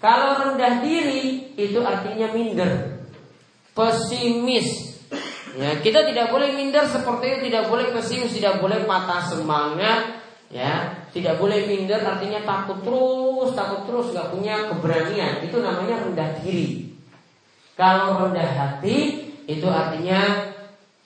Kalau 0.02 0.34
rendah 0.34 0.82
diri, 0.82 1.52
itu 1.54 1.78
artinya 1.84 2.32
minder, 2.34 3.02
pesimis, 3.76 4.97
Ya, 5.56 5.80
kita 5.80 6.04
tidak 6.04 6.28
boleh 6.28 6.52
minder 6.52 6.84
seperti 6.84 7.24
itu, 7.28 7.38
tidak 7.48 7.72
boleh 7.72 7.88
pesimis, 7.94 8.36
tidak 8.36 8.60
boleh 8.60 8.84
patah 8.84 9.22
semangat, 9.24 10.20
ya, 10.52 11.06
tidak 11.14 11.40
boleh 11.40 11.64
minder 11.64 12.04
artinya 12.04 12.44
takut 12.44 12.84
terus, 12.84 13.56
takut 13.56 13.88
terus, 13.88 14.12
nggak 14.12 14.28
punya 14.34 14.54
keberanian. 14.68 15.46
Itu 15.46 15.64
namanya 15.64 16.04
rendah 16.04 16.30
diri. 16.42 16.92
Kalau 17.78 18.26
rendah 18.26 18.50
hati 18.58 19.30
itu 19.46 19.66
artinya 19.70 20.50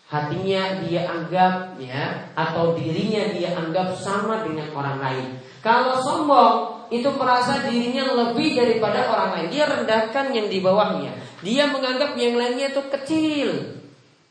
hatinya 0.09 0.85
dia 0.85 1.09
anggap 1.09 1.81
ya 1.81 2.33
atau 2.37 2.77
dirinya 2.77 3.33
dia 3.33 3.57
anggap 3.57 3.97
sama 3.97 4.45
dengan 4.45 4.73
orang 4.73 4.99
lain. 5.01 5.29
Kalau 5.61 6.01
sombong 6.01 6.89
itu 6.93 7.09
merasa 7.17 7.65
dirinya 7.65 8.13
lebih 8.13 8.53
daripada 8.53 9.09
orang 9.09 9.31
lain. 9.37 9.49
Dia 9.49 9.65
rendahkan 9.65 10.33
yang 10.37 10.53
di 10.53 10.61
bawahnya. 10.61 11.13
Dia 11.41 11.73
menganggap 11.73 12.13
yang 12.21 12.37
lainnya 12.37 12.69
itu 12.77 12.83
kecil. 12.93 13.49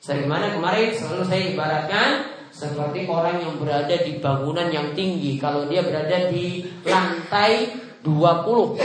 Sebagaimana 0.01 0.57
kemarin 0.57 0.89
selalu 0.97 1.23
saya 1.29 1.43
ibaratkan 1.53 2.09
seperti 2.49 3.05
orang 3.05 3.37
yang 3.37 3.53
berada 3.61 3.95
di 4.01 4.17
bangunan 4.17 4.67
yang 4.73 4.97
tinggi. 4.97 5.37
Kalau 5.37 5.69
dia 5.69 5.85
berada 5.85 6.25
di 6.25 6.65
lantai 6.81 7.69
20 8.01 8.81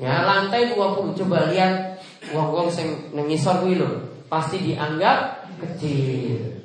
ya 0.00 0.24
lantai 0.24 0.72
20 0.72 1.12
coba 1.20 1.52
lihat 1.52 2.00
wong-wong 2.32 2.72
sing 2.72 3.12
nengisor 3.12 3.60
kuwi 3.60 3.76
pasti 4.32 4.72
dianggap 4.72 5.44
kecil. 5.60 6.64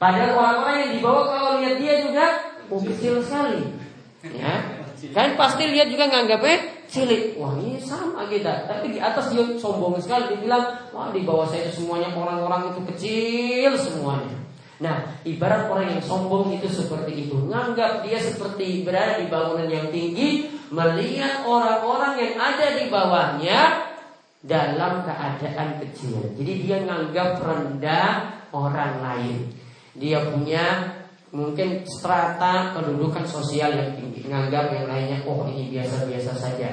Padahal 0.00 0.32
orang-orang 0.32 0.76
yang 0.80 0.90
di 0.96 1.00
bawah 1.04 1.24
kalau 1.28 1.50
lihat 1.60 1.76
dia 1.76 1.94
juga 2.08 2.26
oh, 2.72 2.80
kecil 2.80 3.20
sekali. 3.20 3.68
Ya 4.32 4.80
kan 5.12 5.36
pasti 5.36 5.68
lihat 5.68 5.92
juga 5.92 6.08
nganggapnya 6.08 6.81
cilik. 6.92 7.40
Wah 7.40 7.56
ini 7.56 7.80
sama 7.80 8.28
kita. 8.28 8.68
Tapi 8.68 8.92
di 8.92 9.00
atas 9.00 9.32
dia 9.32 9.42
sombong 9.56 9.96
sekali. 9.96 10.36
Dia 10.36 10.38
bilang, 10.44 10.64
wah 10.92 11.08
di 11.08 11.24
bawah 11.24 11.48
saya 11.48 11.64
itu 11.66 11.80
semuanya 11.80 12.12
orang-orang 12.12 12.76
itu 12.76 12.80
kecil 12.92 13.72
semuanya. 13.80 14.36
Nah, 14.82 14.98
ibarat 15.24 15.72
orang 15.72 15.96
yang 15.96 16.02
sombong 16.04 16.52
itu 16.52 16.68
seperti 16.68 17.26
itu. 17.26 17.38
Nganggap 17.48 18.04
dia 18.04 18.20
seperti 18.20 18.84
berada 18.84 19.16
di 19.16 19.26
bangunan 19.32 19.68
yang 19.72 19.88
tinggi. 19.88 20.52
Melihat 20.68 21.48
orang-orang 21.48 22.16
yang 22.20 22.34
ada 22.36 22.66
di 22.76 22.84
bawahnya 22.92 23.60
dalam 24.42 25.06
keadaan 25.06 25.80
kecil. 25.80 26.34
Jadi 26.36 26.52
dia 26.66 26.82
nganggap 26.82 27.40
rendah 27.40 28.42
orang 28.52 29.00
lain. 29.00 29.36
Dia 29.94 30.24
punya 30.32 30.91
mungkin 31.32 31.80
strata 31.88 32.76
kedudukan 32.76 33.24
sosial 33.24 33.72
yang 33.72 33.96
tinggi 33.96 34.28
menganggap 34.28 34.68
yang 34.68 34.86
lainnya 34.86 35.24
oh 35.24 35.48
ini 35.48 35.72
biasa-biasa 35.72 36.32
saja 36.36 36.70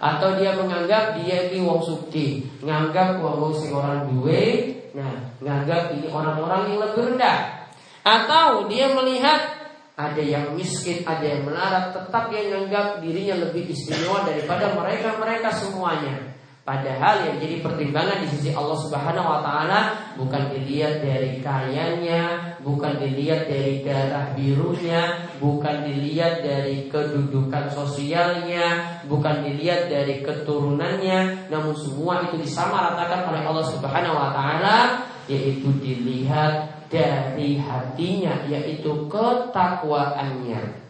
atau 0.00 0.40
dia 0.40 0.56
menganggap 0.56 1.20
dia 1.20 1.52
ini 1.52 1.60
wong 1.60 1.84
suki 1.84 2.48
menganggap 2.64 3.20
wong 3.20 3.52
si 3.52 3.68
orang 3.68 4.08
duwe 4.08 4.72
nah 4.96 5.36
menganggap 5.44 5.92
ini 5.92 6.08
orang-orang 6.08 6.72
yang 6.72 6.78
lebih 6.80 7.02
rendah 7.12 7.68
atau 8.00 8.64
dia 8.64 8.88
melihat 8.96 9.60
ada 10.00 10.22
yang 10.24 10.56
miskin, 10.56 11.04
ada 11.04 11.20
yang 11.20 11.44
melarat, 11.44 11.92
tetap 11.92 12.32
dia 12.32 12.48
menganggap 12.48 13.04
dirinya 13.04 13.36
lebih 13.44 13.68
istimewa 13.68 14.24
daripada 14.24 14.72
mereka-mereka 14.72 15.52
semuanya. 15.52 16.29
Padahal 16.70 17.26
yang 17.26 17.36
jadi 17.42 17.66
pertimbangan 17.66 18.22
di 18.22 18.30
sisi 18.30 18.54
Allah 18.54 18.78
Subhanahu 18.78 19.26
wa 19.26 19.42
taala 19.42 19.90
bukan 20.14 20.54
dilihat 20.54 21.02
dari 21.02 21.42
kayanya, 21.42 22.54
bukan 22.62 22.94
dilihat 22.94 23.50
dari 23.50 23.82
darah 23.82 24.30
birunya, 24.38 25.26
bukan 25.42 25.82
dilihat 25.82 26.46
dari 26.46 26.86
kedudukan 26.86 27.74
sosialnya, 27.74 29.02
bukan 29.10 29.50
dilihat 29.50 29.90
dari 29.90 30.22
keturunannya, 30.22 31.50
namun 31.50 31.74
semua 31.74 32.22
itu 32.30 32.38
disamaratakan 32.38 33.34
oleh 33.34 33.42
Allah 33.42 33.66
Subhanahu 33.66 34.14
wa 34.14 34.30
taala 34.30 34.78
yaitu 35.26 35.74
dilihat 35.74 36.86
dari 36.86 37.58
hatinya 37.58 38.46
yaitu 38.46 39.10
ketakwaannya. 39.10 40.89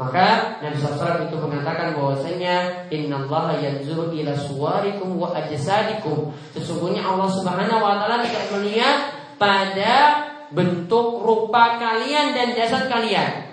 Maka 0.00 0.56
Nabi 0.64 0.80
SAW 0.80 1.28
itu 1.28 1.36
mengatakan 1.36 1.92
bahwasanya 1.92 2.88
Inna 2.88 3.20
Allah 3.28 3.60
yanzuru 3.60 4.08
ila 4.16 4.32
suwarikum 4.32 5.20
wa 5.20 5.28
ajsadikum 5.36 6.32
Sesungguhnya 6.56 7.04
Allah 7.04 7.28
Subhanahu 7.28 7.84
wa 7.84 8.00
taala 8.00 8.24
tidak 8.24 8.48
melihat 8.56 9.12
pada 9.36 10.24
bentuk 10.56 11.20
rupa 11.20 11.76
kalian 11.76 12.32
dan 12.32 12.56
jasad 12.56 12.88
kalian. 12.88 13.44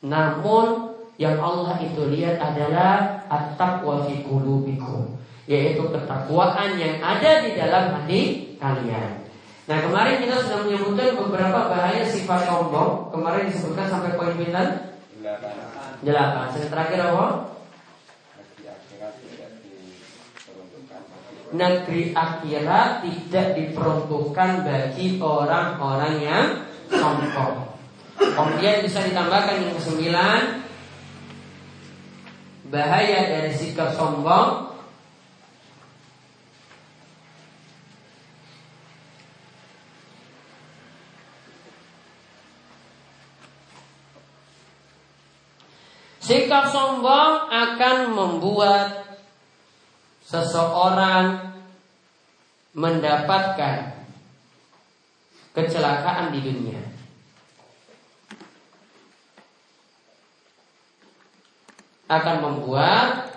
Namun 0.00 0.96
yang 1.20 1.36
Allah 1.36 1.76
itu 1.84 2.08
lihat 2.08 2.40
adalah 2.40 3.28
at-taqwa 3.28 4.08
fi 4.08 4.24
qulubikum, 4.24 5.20
yaitu 5.44 5.92
ketakwaan 5.92 6.80
yang 6.80 7.04
ada 7.04 7.44
di 7.44 7.52
dalam 7.52 8.00
hati 8.00 8.20
kalian. 8.56 9.28
Nah 9.68 9.78
kemarin 9.84 10.24
kita 10.24 10.40
sudah 10.40 10.64
menyebutkan 10.64 11.20
beberapa 11.20 11.68
bahaya 11.68 12.00
sifat 12.08 12.48
sombong. 12.48 13.12
Kemarin 13.12 13.52
disebutkan 13.52 13.86
sampai 13.92 14.16
poin 14.16 14.34
pintar 14.40 14.92
Delapan. 16.02 16.46
Yang 16.58 16.68
terakhir 16.70 16.98
apa? 17.14 17.26
Negeri 21.52 22.16
akhirat 22.16 22.90
tidak 23.04 23.46
diperuntukkan 23.60 24.50
bagi 24.64 25.20
orang-orang 25.20 26.14
yang 26.18 26.46
sombong. 26.88 27.70
Kemudian 28.16 28.80
bisa 28.82 29.04
ditambahkan 29.04 29.60
yang 29.60 29.74
kesembilan 29.76 30.40
bahaya 32.72 33.20
dari 33.28 33.52
sikap 33.52 33.92
sombong 33.92 34.71
Sikap 46.22 46.70
sombong 46.70 47.50
akan 47.50 48.14
membuat 48.14 49.18
seseorang 50.22 51.50
mendapatkan 52.78 54.06
kecelakaan 55.50 56.30
di 56.30 56.40
dunia. 56.46 56.82
Akan 62.06 62.38
membuat 62.38 63.34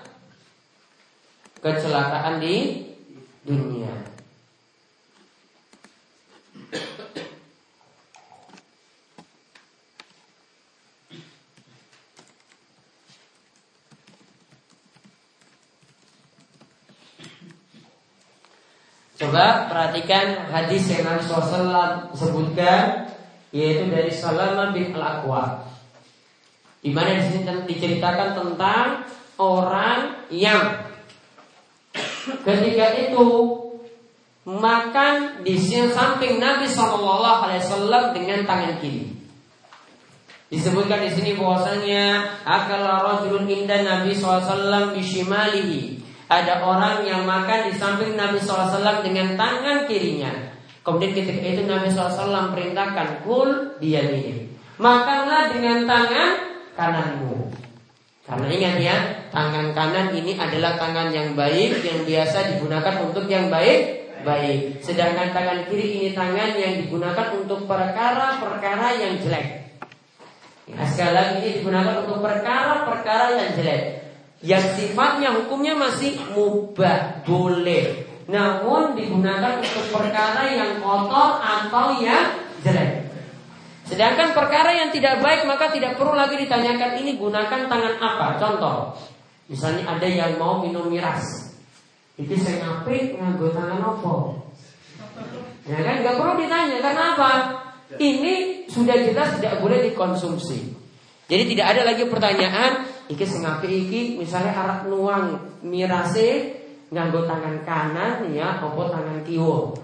kecelakaan 1.66 2.38
di 2.38 2.86
dunia. 3.42 4.15
Coba 19.26 19.66
perhatikan 19.66 20.54
hadis 20.54 20.86
yang 20.86 21.02
Nabi 21.02 21.26
SAW 21.26 22.14
sebutkan 22.14 23.10
yaitu 23.50 23.90
dari 23.90 24.14
Salamah 24.14 24.70
bin 24.70 24.94
Al-Aqwa. 24.94 25.66
Di 26.86 26.94
mana 26.94 27.18
di 27.18 27.34
sini 27.34 27.42
diceritakan 27.66 28.38
tentang 28.38 29.02
orang 29.42 30.30
yang 30.30 30.94
ketika 32.46 33.02
itu 33.02 33.26
makan 34.46 35.42
di 35.42 35.58
samping 35.58 36.38
Nabi 36.38 36.70
SAW 36.70 38.14
dengan 38.14 38.46
tangan 38.46 38.78
kiri. 38.78 39.10
Disebutkan 40.54 41.02
di 41.02 41.10
sini 41.10 41.34
bahwasanya 41.34 42.30
akal 42.46 42.86
rajulun 42.86 43.50
inda 43.50 43.82
Nabi 43.82 44.14
SAW 44.14 44.94
bishimalihi 44.94 46.05
ada 46.26 46.66
orang 46.66 47.06
yang 47.06 47.22
makan 47.22 47.70
di 47.70 47.74
samping 47.78 48.18
Nabi 48.18 48.42
SAW 48.42 49.06
dengan 49.06 49.38
tangan 49.38 49.86
kirinya. 49.86 50.34
Kemudian 50.82 51.14
ketika 51.14 51.42
itu 51.42 51.64
Nabi 51.66 51.90
SAW 51.90 52.54
perintahkan 52.54 53.26
kul 53.26 53.78
dia 53.78 54.02
ini. 54.06 54.50
Makanlah 54.82 55.54
dengan 55.54 55.86
tangan 55.86 56.30
kananmu. 56.74 57.54
Karena 58.26 58.48
ingat 58.50 58.76
ya, 58.82 58.96
tangan 59.30 59.70
kanan 59.78 60.10
ini 60.18 60.34
adalah 60.34 60.82
tangan 60.82 61.14
yang 61.14 61.38
baik 61.38 61.86
yang 61.86 62.02
biasa 62.02 62.58
digunakan 62.58 62.96
untuk 63.06 63.30
yang 63.30 63.54
baik 63.54 64.10
baik. 64.26 64.82
Sedangkan 64.82 65.30
tangan 65.30 65.70
kiri 65.70 66.02
ini 66.02 66.10
tangan 66.18 66.58
yang 66.58 66.82
digunakan 66.82 67.38
untuk 67.38 67.70
perkara-perkara 67.70 68.98
yang 68.98 69.22
jelek. 69.22 69.78
Ya, 70.66 70.82
sekali 70.90 71.14
lagi 71.14 71.34
ini 71.46 71.50
digunakan 71.62 72.02
untuk 72.02 72.26
perkara-perkara 72.26 73.38
yang 73.38 73.50
jelek 73.54 74.05
yang 74.46 74.62
sifatnya 74.78 75.34
hukumnya 75.34 75.74
masih 75.74 76.22
mubah, 76.38 77.26
boleh. 77.26 78.06
Namun 78.30 78.94
digunakan 78.94 79.58
untuk 79.58 79.86
perkara 79.90 80.54
yang 80.54 80.78
kotor 80.86 81.42
atau 81.42 81.98
yang 81.98 82.30
jelek. 82.62 83.10
Sedangkan 83.90 84.38
perkara 84.38 84.70
yang 84.74 84.90
tidak 84.94 85.22
baik 85.22 85.46
maka 85.50 85.70
tidak 85.74 85.98
perlu 85.98 86.14
lagi 86.14 86.38
ditanyakan 86.38 87.02
ini 87.02 87.18
gunakan 87.18 87.70
tangan 87.70 87.96
apa. 88.02 88.28
Contoh, 88.38 88.78
misalnya 89.50 89.98
ada 89.98 90.06
yang 90.06 90.38
mau 90.38 90.62
minum 90.62 90.90
miras. 90.90 91.54
Itu 92.18 92.38
saya 92.38 92.62
ngapain 92.66 93.18
nganggo 93.18 93.50
tangan 93.50 93.82
apa? 93.82 94.14
Ya 95.66 95.78
kan 95.82 95.96
nggak 96.06 96.16
perlu 96.22 96.34
ditanya 96.38 96.78
karena 96.86 97.04
apa? 97.18 97.32
Ini 97.98 98.66
sudah 98.70 98.98
jelas 99.06 99.38
tidak 99.42 99.62
boleh 99.62 99.90
dikonsumsi. 99.90 100.74
Jadi 101.26 101.44
tidak 101.54 101.78
ada 101.78 101.82
lagi 101.94 102.06
pertanyaan 102.06 102.95
Iki 103.06 103.26
sing 103.26 103.46
iki 103.46 104.18
misalnya 104.18 104.58
arah 104.58 104.80
nuang 104.90 105.38
mirase 105.62 106.58
nganggo 106.90 107.30
tangan 107.30 107.62
kanan 107.62 108.26
ya 108.34 108.58
apa 108.58 108.84
tangan 108.90 109.22
kiwo. 109.22 109.78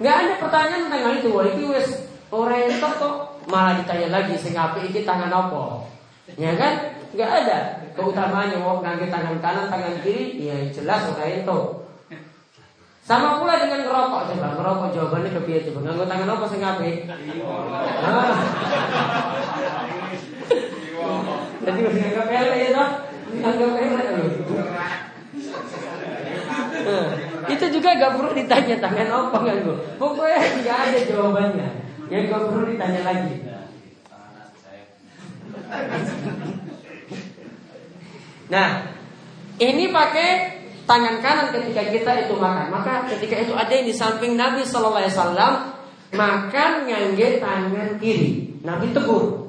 Nggak 0.00 0.16
ada 0.16 0.34
pertanyaan 0.40 0.82
tentang 0.88 1.02
hal 1.04 1.14
itu. 1.20 1.28
Wah, 1.32 1.44
iki 1.48 1.64
wes 1.68 1.88
ora 2.28 2.56
entok 2.56 2.92
kok 3.00 3.14
malah 3.48 3.80
ditanya 3.80 4.08
lagi 4.20 4.36
sing 4.36 4.52
iki 4.56 5.00
tangan 5.04 5.32
apa. 5.32 5.88
Ya 6.36 6.52
kan? 6.56 6.96
Nggak 7.12 7.30
ada 7.44 7.58
keutamaan 7.92 8.52
yang 8.52 8.64
mau 8.64 8.80
nganggo 8.80 9.08
tangan 9.08 9.36
kanan, 9.40 9.68
tangan 9.68 10.00
kiri, 10.00 10.40
ya 10.40 10.56
jelas 10.72 11.08
ora 11.12 11.24
entok. 11.28 11.84
Sama 13.02 13.42
pula 13.42 13.58
dengan 13.58 13.82
ngerokok 13.82 14.30
coba, 14.30 14.48
ngerokok 14.54 14.88
jawabannya 14.94 15.30
kepiye 15.34 15.58
coba. 15.68 15.78
Nganggo 15.88 16.04
tangan 16.08 16.28
apa 16.36 16.44
sing 16.48 16.60
apik? 16.60 16.96
Jadi 21.62 21.78
mesti 21.78 22.00
nganggap 22.02 22.26
ya 22.30 22.68
toh? 22.74 22.90
Nganggap 23.32 23.70
nah, 26.82 27.06
itu 27.48 27.64
juga 27.70 27.88
gak 27.96 28.12
perlu 28.18 28.30
ditanya 28.34 28.76
tangan 28.82 29.08
apa 29.08 29.38
kan 29.38 29.56
gue. 29.62 29.76
Pokoknya 29.96 30.38
tidak 30.60 30.76
ada 30.76 30.98
jawabannya. 31.06 31.68
Yang 32.10 32.22
gak 32.28 32.42
perlu 32.50 32.64
ditanya 32.68 33.00
lagi. 33.06 33.34
Nah, 38.52 38.68
ini 39.56 39.84
pakai 39.88 40.30
tangan 40.84 41.24
kanan 41.24 41.48
ketika 41.56 41.82
kita 41.88 42.12
itu 42.28 42.34
makan. 42.36 42.68
Maka 42.68 43.08
ketika 43.16 43.40
itu 43.40 43.56
ada 43.56 43.72
yang 43.72 43.86
di 43.88 43.94
samping 43.96 44.36
Nabi 44.36 44.66
Shallallahu 44.66 45.00
Alaihi 45.00 45.14
Wasallam 45.14 45.54
makan 46.12 46.70
ngangge 46.90 47.40
tangan 47.40 47.88
kiri. 47.96 48.60
Nabi 48.60 48.92
tegur. 48.92 49.41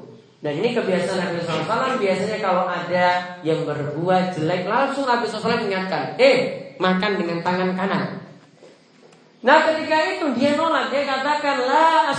Dan 0.44 0.60
ini 0.60 0.76
kebiasaan 0.76 1.24
Nabi 1.24 1.40
SAW 1.40 1.96
biasanya 1.96 2.36
kalau 2.44 2.68
ada 2.68 3.40
yang 3.40 3.64
berbuat 3.64 4.36
jelek 4.36 4.68
langsung 4.68 5.08
Nabi 5.08 5.24
SAW 5.24 5.64
ingatkan, 5.64 6.20
eh 6.20 6.68
makan 6.76 7.16
dengan 7.16 7.40
tangan 7.40 7.72
kanan. 7.72 8.20
Nah 9.40 9.58
ketika 9.72 9.96
itu 10.04 10.36
dia 10.36 10.52
nolak, 10.60 10.92
dia 10.92 11.08
katakan 11.08 11.64
la 11.64 12.12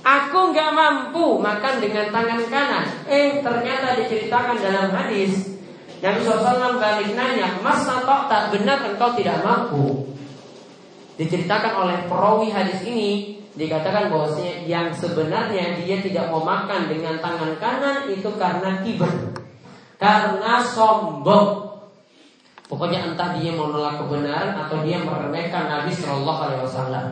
Aku 0.00 0.54
nggak 0.54 0.70
mampu 0.70 1.42
makan 1.42 1.82
dengan 1.82 2.14
tangan 2.14 2.46
kanan. 2.46 2.86
Eh 3.10 3.42
ternyata 3.42 3.98
diceritakan 3.98 4.62
dalam 4.62 4.94
hadis 4.94 5.58
Nabi 5.98 6.22
SAW 6.22 6.78
balik 6.78 7.10
nanya, 7.18 7.58
tok 8.06 8.22
tak 8.30 8.54
benar 8.54 8.86
engkau 8.86 9.18
tidak 9.18 9.42
mampu? 9.42 10.14
Diceritakan 11.18 11.74
oleh 11.74 11.98
perawi 12.06 12.54
hadis 12.54 12.86
ini 12.86 13.39
dikatakan 13.58 14.10
bahwasanya 14.10 14.66
yang 14.66 14.94
sebenarnya 14.94 15.82
dia 15.82 15.98
tidak 15.98 16.30
mau 16.30 16.42
makan 16.46 16.86
dengan 16.86 17.18
tangan 17.18 17.58
kanan 17.58 18.06
itu 18.10 18.30
karena 18.38 18.82
kiber, 18.86 19.10
karena 19.98 20.62
sombong. 20.62 21.70
Pokoknya 22.70 23.02
entah 23.02 23.34
dia 23.34 23.50
mau 23.50 23.66
menolak 23.66 23.98
kebenaran 23.98 24.54
atau 24.54 24.78
dia 24.86 25.02
meremehkan 25.02 25.66
Nabi 25.66 25.90
Shallallahu 25.90 26.40
Alaihi 26.46 26.62
Wasallam. 26.62 27.06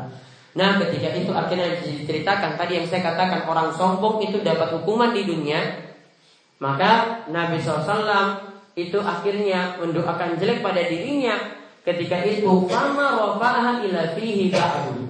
Nah, 0.54 0.78
ketika 0.78 1.18
itu 1.18 1.34
akhirnya 1.34 1.82
diceritakan 1.82 2.54
tadi 2.54 2.78
yang 2.78 2.86
saya 2.86 3.02
katakan 3.10 3.46
orang 3.50 3.74
sombong 3.74 4.22
itu 4.22 4.38
dapat 4.42 4.70
hukuman 4.78 5.10
di 5.10 5.26
dunia, 5.26 5.58
maka 6.58 7.22
Nabi 7.30 7.62
SAW 7.62 8.42
itu 8.74 8.98
akhirnya 8.98 9.78
mendoakan 9.78 10.38
jelek 10.38 10.62
pada 10.62 10.82
dirinya 10.82 11.34
ketika 11.86 12.22
itu 12.26 12.46
ila 12.46 14.02
fihi 14.14 14.50
ba'du. 14.50 15.07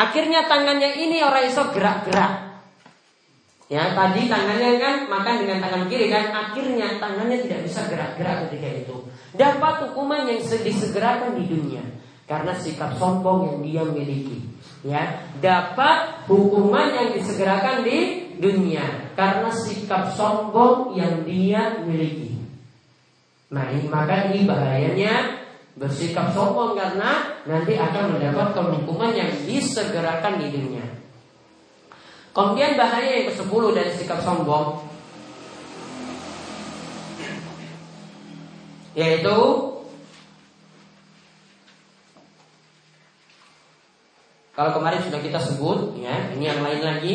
Akhirnya 0.00 0.48
tangannya 0.48 0.96
ini 0.96 1.20
orang 1.20 1.44
iso 1.44 1.68
gerak-gerak. 1.76 2.48
Ya, 3.70 3.92
tadi 3.94 4.26
tangannya 4.26 4.80
kan 4.80 4.94
makan 5.06 5.46
dengan 5.46 5.62
tangan 5.62 5.86
kiri 5.86 6.10
kan, 6.10 6.32
akhirnya 6.32 6.98
tangannya 6.98 7.38
tidak 7.44 7.68
bisa 7.68 7.86
gerak-gerak 7.86 8.48
ketika 8.48 8.68
itu. 8.82 8.96
Dapat 9.36 9.74
hukuman 9.86 10.26
yang 10.26 10.40
disegerakan 10.42 11.38
di 11.38 11.44
dunia 11.46 11.84
karena 12.26 12.56
sikap 12.56 12.96
sombong 12.98 13.46
yang 13.46 13.58
dia 13.62 13.82
miliki. 13.86 14.38
Ya, 14.80 15.22
dapat 15.38 16.24
hukuman 16.26 16.96
yang 16.96 17.08
disegerakan 17.12 17.84
di 17.84 18.32
dunia 18.40 19.12
karena 19.14 19.52
sikap 19.52 20.16
sombong 20.16 20.96
yang 20.96 21.22
dia 21.28 21.84
miliki. 21.84 22.40
Nah, 23.52 23.68
ini, 23.70 23.86
maka 23.86 24.32
ini 24.32 24.48
bahayanya 24.48 25.14
bersikap 25.78 26.34
sombong 26.34 26.74
karena 26.74 27.38
nanti 27.46 27.78
akan 27.78 28.16
mendapatkan 28.18 28.66
hukuman 28.80 29.12
yang 29.14 29.30
disegerakan 29.46 30.42
di 30.42 30.46
dunia. 30.50 30.86
Kemudian 32.30 32.78
bahaya 32.78 33.10
yang 33.10 33.26
ke-10 33.34 33.62
dari 33.74 33.90
sikap 33.94 34.22
sombong 34.22 34.86
yaitu 38.94 39.38
Kalau 44.60 44.76
kemarin 44.76 45.00
sudah 45.00 45.24
kita 45.24 45.40
sebut, 45.40 45.96
ya, 45.96 46.36
ini 46.36 46.44
yang 46.44 46.60
lain 46.60 46.84
lagi. 46.84 47.14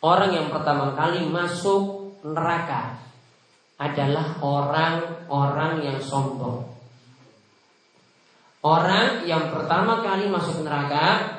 Orang 0.00 0.32
yang 0.32 0.48
pertama 0.48 0.96
kali 0.96 1.28
masuk 1.28 2.16
neraka 2.24 2.96
adalah 3.76 4.40
orang-orang 4.40 5.84
yang 5.84 6.00
sombong. 6.00 6.73
Orang 8.64 9.28
yang 9.28 9.52
pertama 9.52 10.00
kali 10.00 10.32
masuk 10.32 10.64
neraka 10.64 11.36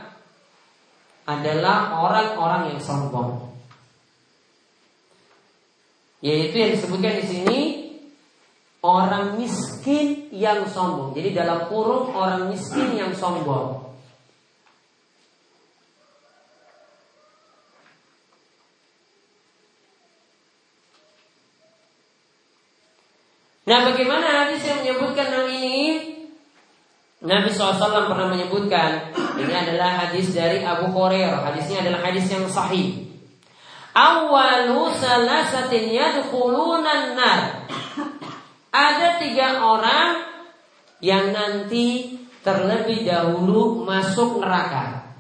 adalah 1.26 1.98
orang-orang 1.98 2.78
yang 2.78 2.82
sombong. 2.86 3.50
Yaitu 6.22 6.54
yang 6.54 6.72
disebutkan 6.78 7.18
di 7.18 7.26
sini 7.26 7.60
orang 8.86 9.42
miskin 9.42 10.30
yang 10.30 10.70
sombong. 10.70 11.18
Jadi 11.18 11.34
dalam 11.34 11.66
kurung 11.66 12.14
orang 12.14 12.54
miskin 12.54 12.94
yang 12.94 13.10
sombong. 13.18 13.90
Nah 23.66 23.82
bagaimana 23.82 24.46
hadis 24.46 24.62
yang 24.62 24.86
menyebutkan 24.86 25.26
hal 25.26 25.50
ini? 25.50 25.75
Nabi 27.26 27.50
SAW 27.50 28.06
pernah 28.06 28.30
menyebutkan 28.30 29.10
Ini 29.36 29.54
adalah 29.66 30.06
hadis 30.06 30.32
dari 30.32 30.62
Abu 30.62 30.94
Hurairah. 30.94 31.52
Hadisnya 31.52 31.82
adalah 31.82 32.06
hadis 32.06 32.30
yang 32.30 32.46
sahih. 32.46 33.10
Awalu 33.98 34.94
salasatin 34.94 35.90
yadkhulunan 35.90 37.18
nar 37.18 37.66
Ada 38.70 39.18
tiga 39.18 39.66
orang 39.66 40.22
Yang 41.02 41.26
nanti 41.34 41.88
terlebih 42.46 43.10
dahulu 43.10 43.82
masuk 43.82 44.38
neraka. 44.38 45.18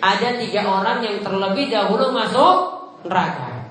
Ada 0.00 0.40
tiga 0.40 0.64
orang 0.64 1.04
yang 1.04 1.20
terlebih 1.20 1.68
dahulu 1.68 2.08
masuk 2.10 2.56
neraka. 3.04 3.68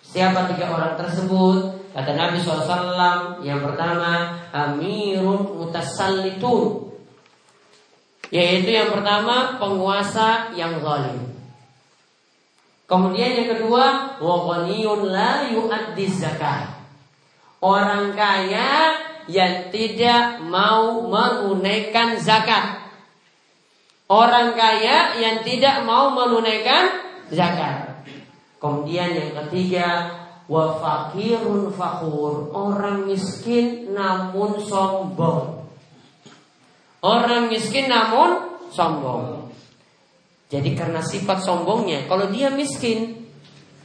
Siapa 0.00 0.48
tiga 0.48 0.72
orang 0.72 0.96
tersebut? 0.96 1.76
Kata 1.92 2.16
Nabi 2.16 2.40
SAW 2.40 3.44
yang 3.44 3.60
pertama 3.60 4.40
Amirun 4.48 5.60
mutasallitun 5.60 6.91
Yaitu 8.32 8.72
yang 8.72 8.88
pertama 8.88 9.60
penguasa 9.60 10.56
yang 10.56 10.80
zalim. 10.80 11.36
Kemudian 12.88 13.44
yang 13.44 13.48
kedua 13.52 14.16
la 15.04 15.44
zakat. 16.08 16.80
Orang 17.60 18.16
kaya 18.16 18.96
yang 19.28 19.68
tidak 19.68 20.40
mau 20.48 21.04
menunaikan 21.04 22.16
zakat. 22.16 22.80
Orang 24.08 24.56
kaya 24.56 25.20
yang 25.20 25.44
tidak 25.44 25.84
mau 25.84 26.16
menunaikan 26.16 27.04
zakat. 27.28 28.00
Kemudian 28.56 29.12
yang 29.12 29.30
ketiga 29.44 29.88
wa 30.48 30.80
fakhur. 31.68 32.48
Orang 32.56 33.04
miskin 33.04 33.92
namun 33.92 34.56
sombong 34.56 35.61
orang 37.02 37.50
miskin 37.50 37.90
namun 37.90 38.56
sombong. 38.72 39.50
Jadi 40.48 40.76
karena 40.76 41.00
sifat 41.00 41.42
sombongnya 41.42 42.06
kalau 42.06 42.28
dia 42.28 42.52
miskin 42.52 43.24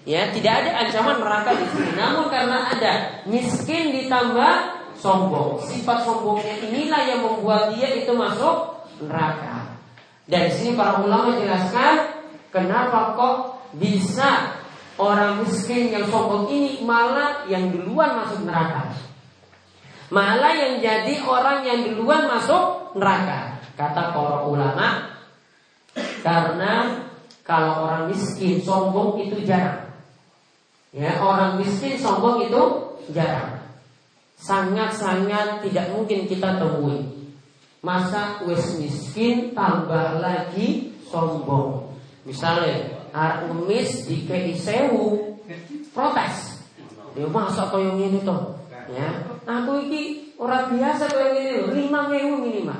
ya 0.03 0.31
tidak 0.31 0.63
ada 0.63 0.71
ancaman 0.87 1.19
neraka 1.19 1.51
di 1.57 1.65
sini. 1.73 1.91
Namun 1.97 2.25
karena 2.31 2.57
ada 2.71 2.93
miskin 3.27 3.91
ditambah 3.91 4.53
sombong. 4.95 5.63
Sifat 5.65 6.05
sombongnya 6.05 6.55
inilah 6.63 7.01
yang 7.03 7.21
membuat 7.25 7.75
dia 7.75 7.91
itu 7.91 8.11
masuk 8.15 8.87
neraka. 9.03 9.79
Dan 10.27 10.47
di 10.47 10.53
sini 10.53 10.71
para 10.75 10.99
ulama 11.01 11.39
jelaskan 11.39 12.19
kenapa 12.51 13.15
kok 13.15 13.35
bisa 13.79 14.57
Orang 14.97 15.45
miskin 15.45 15.93
yang 15.93 16.09
sombong 16.09 16.49
ini 16.49 16.81
malah 16.81 17.45
yang 17.45 17.69
duluan 17.69 18.17
masuk 18.17 18.49
neraka. 18.49 18.97
Malah 20.07 20.53
yang 20.55 20.73
jadi 20.79 21.19
orang 21.23 21.67
yang 21.67 21.83
duluan 21.83 22.31
masuk 22.31 22.95
neraka. 22.95 23.59
Kata 23.77 24.09
para 24.09 24.41
ulama, 24.47 25.17
karena 26.25 27.05
kalau 27.45 27.85
orang 27.85 28.09
miskin 28.09 28.57
sombong 28.57 29.21
itu 29.21 29.45
jarang. 29.45 29.93
Ya, 30.89 31.21
orang 31.21 31.61
miskin 31.61 31.93
sombong 31.99 32.41
itu 32.49 32.63
jarang. 33.13 33.61
Sangat-sangat 34.41 35.61
tidak 35.61 35.93
mungkin 35.93 36.25
kita 36.25 36.57
temui. 36.57 37.05
Masa 37.85 38.41
wis 38.49 38.81
miskin 38.81 39.53
tambah 39.53 40.17
lagi 40.17 40.97
sombong. 41.13 41.93
Misalnya 42.25 42.97
arep 43.13 43.47
ngemis 43.53 44.09
dikei 44.09 44.57
sewu 44.57 45.37
protes. 45.93 46.65
Ya 47.13 47.29
masa 47.29 47.69
yang 47.77 48.01
ini 48.01 48.25
tuh. 48.25 48.56
Ya, 48.87 49.07
aku 49.43 49.83
iki 49.87 50.31
orang 50.39 50.71
biasa 50.71 51.11
yang 51.11 51.33
ini 51.35 51.51
lho, 51.59 51.67
5000 51.75 52.39
minimal. 52.39 52.79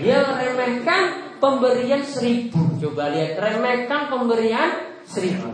Dia 0.00 0.24
meremehkan 0.24 1.02
pemberian 1.36 2.00
seribu. 2.00 2.80
Coba 2.80 3.12
lihat, 3.12 3.36
remehkan 3.36 4.08
pemberian 4.08 4.96
seribu. 5.04 5.52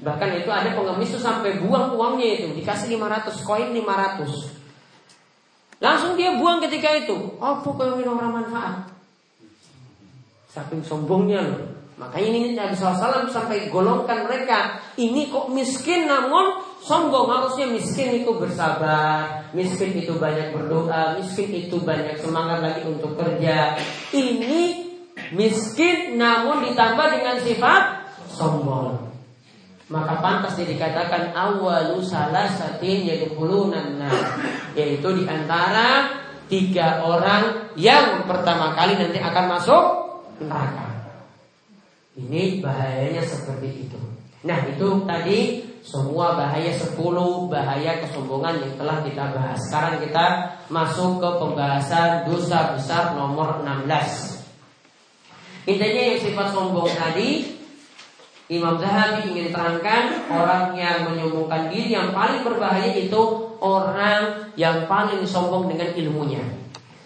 Bahkan 0.00 0.28
itu 0.40 0.48
ada 0.48 0.72
pengemis 0.72 1.12
tuh 1.12 1.20
sampai 1.20 1.60
buang 1.60 1.92
uangnya 2.00 2.28
itu, 2.40 2.46
dikasih 2.56 2.96
500 2.96 3.44
koin 3.44 3.76
500. 3.76 4.56
Langsung 5.78 6.16
dia 6.16 6.34
buang 6.40 6.64
ketika 6.64 6.88
itu. 6.96 7.38
Apa 7.38 7.68
kau 7.68 7.94
minum 7.98 8.16
orang 8.16 8.42
manfaat? 8.42 8.88
Saking 10.48 10.80
sombongnya 10.82 11.44
loh. 11.44 11.78
Makanya 11.98 12.28
ini 12.30 12.38
Nabi 12.54 12.78
SAW 12.78 13.26
sampai 13.26 13.74
golongkan 13.74 14.22
mereka 14.22 14.78
Ini 14.94 15.34
kok 15.34 15.50
miskin 15.50 16.06
namun 16.06 16.62
sombong 16.82 17.28
Harusnya 17.30 17.66
miskin 17.70 18.22
itu 18.22 18.30
bersabar 18.36 19.48
Miskin 19.54 19.96
itu 19.98 20.18
banyak 20.18 20.52
berdoa 20.52 21.18
Miskin 21.18 21.50
itu 21.50 21.80
banyak 21.82 22.18
semangat 22.20 22.62
lagi 22.62 22.82
untuk 22.86 23.14
kerja 23.18 23.78
Ini 24.14 24.88
miskin 25.34 26.14
namun 26.14 26.62
ditambah 26.62 27.06
dengan 27.10 27.36
sifat 27.42 27.82
sombong 28.30 29.08
maka 29.88 30.20
pantas 30.20 30.60
dikatakan 30.60 31.32
awalu 31.32 32.04
salah 32.04 32.44
satin 32.44 33.08
yadkhulunan 33.08 34.04
yaitu 34.76 35.08
di 35.16 35.24
antara 35.24 36.12
tiga 36.44 37.00
orang 37.04 37.72
yang 37.72 38.28
pertama 38.28 38.76
kali 38.76 39.00
nanti 39.00 39.16
akan 39.16 39.44
masuk 39.48 39.84
neraka. 40.44 40.88
Ini 42.20 42.60
bahayanya 42.60 43.24
seperti 43.24 43.88
itu. 43.88 44.00
Nah 44.44 44.60
itu 44.68 45.08
tadi 45.08 45.64
semua 45.88 46.36
bahaya 46.36 46.68
10 46.68 47.00
bahaya 47.48 48.04
kesombongan 48.04 48.60
yang 48.60 48.76
telah 48.76 49.00
kita 49.00 49.24
bahas. 49.32 49.56
Sekarang 49.56 50.04
kita 50.04 50.26
masuk 50.68 51.16
ke 51.16 51.28
pembahasan 51.40 52.28
dosa 52.28 52.76
besar 52.76 53.16
nomor 53.16 53.64
16. 53.64 54.44
Intinya 55.64 56.02
yang 56.12 56.20
sifat 56.20 56.52
sombong 56.52 56.92
tadi 56.92 57.56
Imam 58.52 58.76
Zahabi 58.76 59.32
ingin 59.32 59.48
terangkan 59.48 60.28
orang 60.28 60.76
yang 60.76 61.08
menyombongkan 61.08 61.72
diri 61.72 61.96
yang 61.96 62.12
paling 62.12 62.44
berbahaya 62.44 62.92
itu 62.92 63.20
orang 63.60 64.52
yang 64.60 64.84
paling 64.84 65.24
sombong 65.24 65.72
dengan 65.72 65.88
ilmunya. 65.96 66.44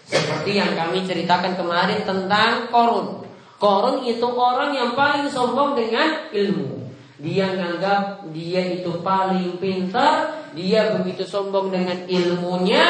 Seperti 0.03 0.59
yang 0.59 0.75
kami 0.75 1.07
ceritakan 1.07 1.55
kemarin 1.55 2.03
tentang 2.03 2.67
korun. 2.67 3.23
Korun 3.63 4.03
itu 4.03 4.27
orang 4.27 4.75
yang 4.75 4.91
paling 4.91 5.31
sombong 5.31 5.79
dengan 5.79 6.27
ilmu. 6.35 6.82
Dia 7.23 7.55
menganggap 7.55 8.27
dia 8.35 8.61
itu 8.75 8.99
paling 8.99 9.55
pintar, 9.55 10.43
dia 10.51 10.91
begitu 10.99 11.23
sombong 11.23 11.71
dengan 11.71 12.03
ilmunya, 12.03 12.83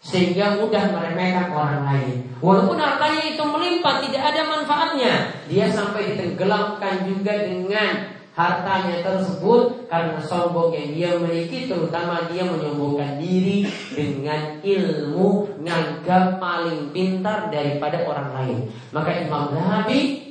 sehingga 0.00 0.56
mudah 0.56 0.88
meremehkan 0.88 1.52
orang 1.52 1.84
lain. 1.84 2.16
Walaupun 2.40 2.80
hartanya 2.80 3.36
itu 3.36 3.44
melimpah, 3.44 4.00
tidak 4.08 4.22
ada 4.32 4.42
manfaatnya. 4.48 5.14
Dia 5.52 5.68
sampai 5.68 6.16
ditenggelamkan 6.16 7.04
juga 7.04 7.44
dengan 7.44 8.16
hartanya 8.36 9.00
tersebut 9.00 9.88
karena 9.88 10.20
sombong 10.20 10.68
yang 10.76 10.88
dia 10.92 11.10
miliki 11.16 11.72
terutama 11.72 12.28
dia 12.28 12.44
menyombongkan 12.44 13.16
diri 13.16 13.64
dengan 13.96 14.60
ilmu 14.60 15.56
nganggap 15.64 16.36
paling 16.36 16.92
pintar 16.92 17.48
daripada 17.48 18.04
orang 18.04 18.28
lain 18.36 18.58
maka 18.92 19.24
Imam 19.24 19.56
Zahabi 19.56 20.25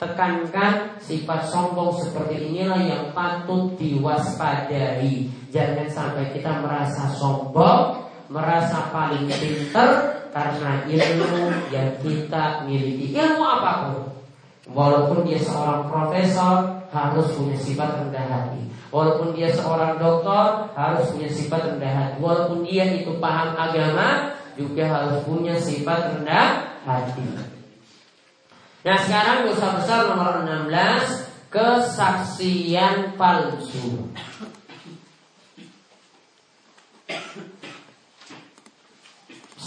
tekankan 0.00 0.96
sifat 0.96 1.52
sombong 1.52 1.92
seperti 2.00 2.48
inilah 2.48 2.80
yang 2.80 3.04
patut 3.12 3.76
diwaspadai 3.76 5.28
jangan 5.52 5.88
sampai 5.92 6.32
kita 6.32 6.64
merasa 6.64 7.12
sombong 7.12 8.08
merasa 8.32 8.88
paling 8.88 9.28
pintar 9.28 10.24
karena 10.32 10.88
ilmu 10.88 11.52
yang 11.68 11.92
kita 12.00 12.64
miliki 12.64 13.12
ilmu 13.12 13.44
apa 13.44 13.72
pun 13.92 14.10
walaupun 14.72 15.28
dia 15.28 15.38
seorang 15.42 15.84
profesor 15.90 16.80
harus 16.90 17.26
punya 17.38 17.56
sifat 17.58 17.88
rendah 18.02 18.26
hati. 18.26 18.62
Walaupun 18.90 19.38
dia 19.38 19.54
seorang 19.54 20.02
dokter 20.02 20.74
harus 20.74 21.06
punya 21.14 21.30
sifat 21.30 21.60
rendah 21.74 21.92
hati. 21.94 22.16
Walaupun 22.18 22.66
dia 22.66 22.84
itu 22.90 23.14
paham 23.22 23.54
agama 23.54 24.34
juga 24.58 24.90
harus 24.90 25.22
punya 25.22 25.54
sifat 25.54 26.18
rendah 26.18 26.46
hati. 26.82 27.26
Nah 28.80 28.96
sekarang 28.96 29.44
dosa 29.44 29.76
besar 29.76 30.08
nomor 30.08 30.40
16 30.48 31.28
Kesaksian 31.50 33.18
palsu. 33.18 34.08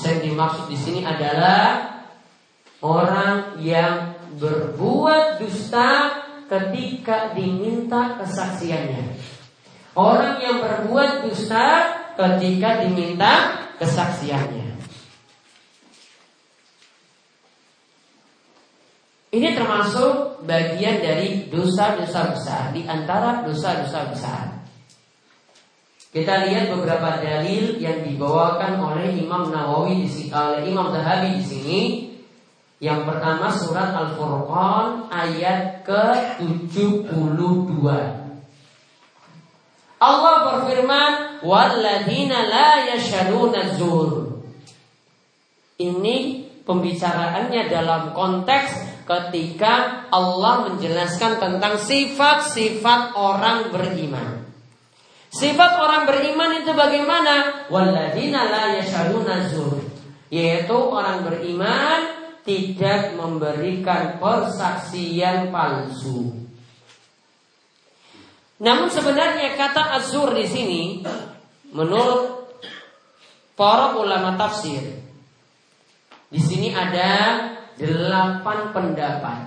Yang 0.04 0.19
dimaksud 0.30 0.65
di 0.71 0.78
sini 0.80 1.02
adalah 1.04 1.91
Orang 2.84 3.63
yang 3.63 4.19
berbuat 4.36 5.39
dusta 5.39 6.19
ketika 6.52 7.32
diminta 7.32 8.19
kesaksiannya. 8.19 9.15
Orang 9.95 10.43
yang 10.43 10.60
berbuat 10.60 11.23
dusta 11.23 11.95
ketika 12.19 12.84
diminta 12.84 13.63
kesaksiannya 13.80 14.62
Ini 19.34 19.58
termasuk 19.58 20.46
bagian 20.46 21.02
dari 21.02 21.50
dosa-dosa 21.50 22.38
besar 22.38 22.69
di 22.69 22.86
antara 22.86 23.41
dosa-dosa 23.41 24.13
besar. 24.13 24.46
Kita 26.13 26.46
lihat 26.46 26.69
beberapa 26.69 27.17
dalil 27.17 27.82
yang 27.82 28.06
dibawakan 28.06 28.78
oleh 28.78 29.17
Imam 29.17 29.50
Nawawi 29.50 30.06
di 30.06 30.30
oleh 30.30 30.69
Imam 30.69 30.93
Zahabi 30.93 31.41
di 31.41 31.43
sini. 31.50 31.82
Yang 32.78 33.10
pertama 33.10 33.50
surat 33.50 33.89
Al-Furqan 33.98 35.10
ayat 35.10 35.82
ke-72. 35.82 37.82
Allah 39.98 40.36
berfirman, 40.46 41.41
"Walladzina 41.41 42.38
la 42.46 42.86
yashhaduna 42.93 43.82
zur." 43.82 44.46
Ini 45.82 46.46
pembicaraannya 46.62 47.62
dalam 47.72 48.13
konteks 48.13 48.92
ketika 49.04 50.08
Allah 50.10 50.72
menjelaskan 50.72 51.39
tentang 51.39 51.76
sifat-sifat 51.80 53.16
orang 53.20 53.72
beriman. 53.72 54.48
Sifat 55.34 55.72
orang 55.82 56.06
beriman 56.08 56.62
itu 56.62 56.72
bagaimana? 56.72 57.68
Walladzina 57.68 58.48
la 58.48 58.80
yashaduna. 58.80 59.44
Yaitu 60.34 60.78
orang 60.78 61.28
beriman 61.28 62.00
tidak 62.44 63.16
memberikan 63.16 64.20
persaksian 64.20 65.50
palsu. 65.50 66.44
Namun 68.63 68.88
sebenarnya 68.88 69.60
kata 69.60 70.00
azur 70.00 70.32
di 70.32 70.48
sini 70.48 70.82
menurut 71.76 72.48
para 73.58 73.98
ulama 74.00 74.39
tafsir 74.39 75.04
di 76.34 76.42
sini 76.42 76.74
ada 76.74 77.53
delapan 77.78 78.74
pendapat. 78.74 79.40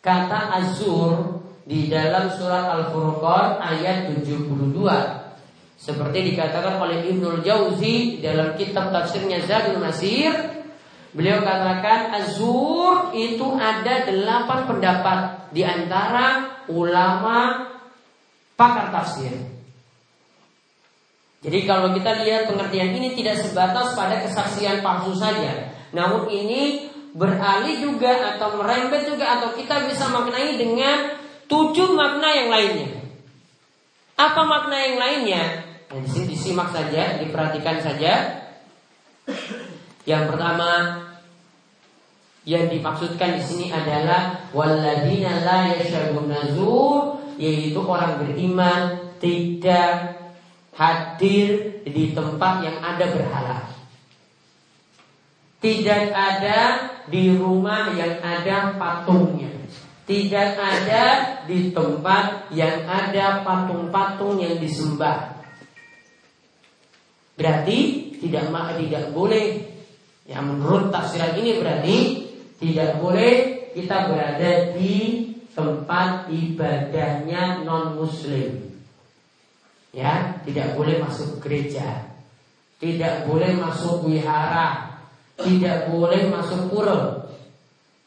Kata 0.00 0.56
Azur 0.56 1.44
di 1.68 1.92
dalam 1.92 2.32
surat 2.32 2.72
Al-Furqan 2.72 3.60
ayat 3.60 4.10
72 4.16 4.48
seperti 5.80 6.18
dikatakan 6.32 6.80
oleh 6.80 7.08
Ibnul 7.08 7.40
Jauzi 7.44 8.20
dalam 8.20 8.56
kitab 8.56 8.92
tafsirnya 8.92 9.44
Zadul 9.44 9.80
Masir 9.80 10.60
Beliau 11.10 11.42
katakan 11.42 12.14
Azur 12.22 13.10
itu 13.10 13.46
ada 13.58 14.06
delapan 14.06 14.60
pendapat 14.70 15.18
di 15.50 15.66
antara 15.66 16.62
ulama 16.70 17.66
pakar 18.54 18.94
tafsir. 18.94 19.34
Jadi 21.42 21.66
kalau 21.66 21.90
kita 21.98 22.22
lihat 22.22 22.46
pengertian 22.46 22.94
ini 22.94 23.18
tidak 23.18 23.42
sebatas 23.42 23.96
pada 23.98 24.22
kesaksian 24.22 24.86
palsu 24.86 25.16
saja, 25.18 25.72
namun 25.90 26.30
ini 26.30 26.89
beralih 27.14 27.76
juga 27.82 28.36
atau 28.36 28.58
merembet 28.60 29.06
juga 29.06 29.40
atau 29.40 29.54
kita 29.56 29.86
bisa 29.90 30.06
maknai 30.10 30.54
dengan 30.54 31.18
tujuh 31.50 31.94
makna 31.94 32.28
yang 32.30 32.48
lainnya. 32.50 32.90
Apa 34.14 34.42
makna 34.46 34.76
yang 34.78 34.96
lainnya? 35.00 35.44
Nah, 35.90 35.98
di 35.98 36.08
sini 36.08 36.26
disimak 36.36 36.70
saja, 36.70 37.18
diperhatikan 37.18 37.82
saja. 37.82 38.46
Yang 40.06 40.22
pertama 40.30 40.70
yang 42.46 42.70
dimaksudkan 42.70 43.36
di 43.36 43.42
sini 43.42 43.66
adalah 43.74 44.48
waladina 44.54 45.44
la 45.44 45.76
yaitu 47.40 47.80
orang 47.80 48.20
beriman 48.20 49.12
tidak 49.16 50.20
hadir 50.76 51.80
di 51.84 52.12
tempat 52.12 52.64
yang 52.64 52.76
ada 52.84 53.06
berhala. 53.12 53.79
Tidak 55.60 56.04
ada 56.16 56.88
di 57.04 57.36
rumah 57.36 57.92
yang 57.92 58.16
ada 58.24 58.72
patungnya. 58.80 59.52
Tidak 60.08 60.50
ada 60.56 61.04
di 61.44 61.68
tempat 61.70 62.48
yang 62.56 62.88
ada 62.88 63.44
patung-patung 63.44 64.40
yang 64.40 64.56
disembah. 64.56 65.36
Berarti 67.36 68.10
tidak 68.24 68.48
tidak 68.80 69.04
boleh 69.12 69.44
ya 70.24 70.40
menurut 70.40 70.88
tafsiran 70.88 71.36
ini 71.36 71.60
berarti 71.60 71.96
tidak 72.56 73.00
boleh 73.00 73.32
kita 73.76 74.10
berada 74.10 74.74
di 74.74 75.28
tempat 75.52 76.32
ibadahnya 76.32 77.68
non 77.68 78.00
muslim. 78.00 78.72
Ya, 79.90 80.40
tidak 80.46 80.78
boleh 80.78 81.02
masuk 81.02 81.42
gereja. 81.42 82.08
Tidak 82.80 83.28
boleh 83.28 83.58
masuk 83.58 84.08
wihara 84.08 84.89
tidak 85.44 85.88
boleh 85.88 86.28
masuk 86.28 86.70
pura. 86.70 87.20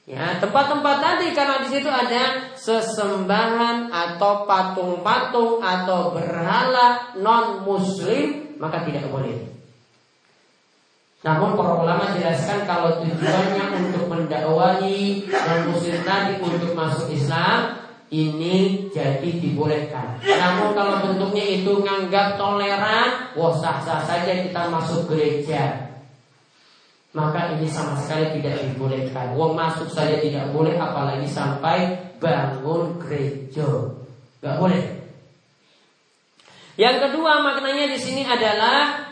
Ya, 0.03 0.35
tempat-tempat 0.35 0.99
tadi 0.99 1.31
karena 1.31 1.63
di 1.63 1.69
situ 1.71 1.87
ada 1.87 2.51
sesembahan 2.59 3.87
atau 3.87 4.43
patung-patung 4.43 5.63
atau 5.63 6.11
berhala 6.11 7.15
non 7.23 7.63
muslim 7.63 8.59
maka 8.59 8.83
tidak 8.83 9.07
boleh. 9.07 9.47
Namun 11.23 11.55
para 11.55 11.79
ulama 11.79 12.11
jelaskan 12.19 12.67
kalau 12.67 12.99
tujuannya 12.99 13.79
untuk 13.79 14.11
mendakwai 14.11 15.23
non 15.31 15.61
muslim 15.71 16.03
tadi 16.03 16.35
untuk 16.43 16.75
masuk 16.75 17.07
Islam 17.07 17.79
ini 18.11 18.91
jadi 18.91 19.29
dibolehkan. 19.39 20.19
Namun 20.19 20.75
kalau 20.75 20.99
bentuknya 20.99 21.47
itu 21.47 21.79
nganggap 21.79 22.35
toleran, 22.35 23.31
wah 23.39 23.55
sah-sah 23.55 24.03
saja 24.03 24.43
kita 24.43 24.67
masuk 24.67 25.07
gereja 25.07 25.92
maka 27.13 27.53
ini 27.53 27.69
sama 27.69 27.93
sekali 28.01 28.41
tidak 28.41 28.57
dibolehkan. 28.65 29.37
Wong 29.37 29.53
masuk 29.53 29.85
saja 29.93 30.17
tidak 30.17 30.49
boleh, 30.49 30.73
apalagi 30.73 31.29
sampai 31.29 31.93
bangun 32.17 32.97
gereja, 32.97 33.93
nggak 34.41 34.57
boleh. 34.57 34.83
Yang 36.73 36.97
kedua 37.09 37.45
maknanya 37.45 37.85
di 37.93 37.99
sini 38.01 38.25
adalah 38.25 39.05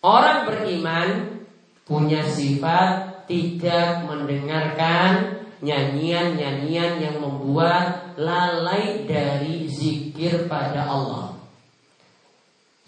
orang 0.00 0.48
beriman 0.48 1.08
punya 1.84 2.24
sifat 2.24 3.28
tidak 3.28 4.08
mendengarkan 4.08 5.44
nyanyian-nyanyian 5.60 7.04
yang 7.04 7.16
membuat 7.20 8.16
lalai 8.16 9.04
dari 9.04 9.68
zikir 9.68 10.48
pada 10.48 10.88
Allah. 10.88 11.36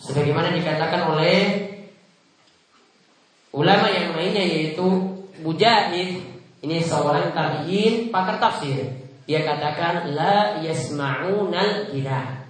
Sebagaimana 0.01 0.57
dikatakan 0.57 1.15
oleh 1.15 1.72
Ulama 3.53 3.87
yang 3.93 4.17
lainnya 4.17 4.45
yaitu 4.45 4.85
Mujahid 5.45 6.25
ini 6.63 6.79
seorang 6.79 7.35
tabiin 7.35 8.09
pakar 8.09 8.39
tafsir. 8.39 8.87
Dia 9.27 9.43
katakan 9.43 10.15
la 10.15 10.63
yasma'unal 10.63 11.91
gila. 11.91 12.43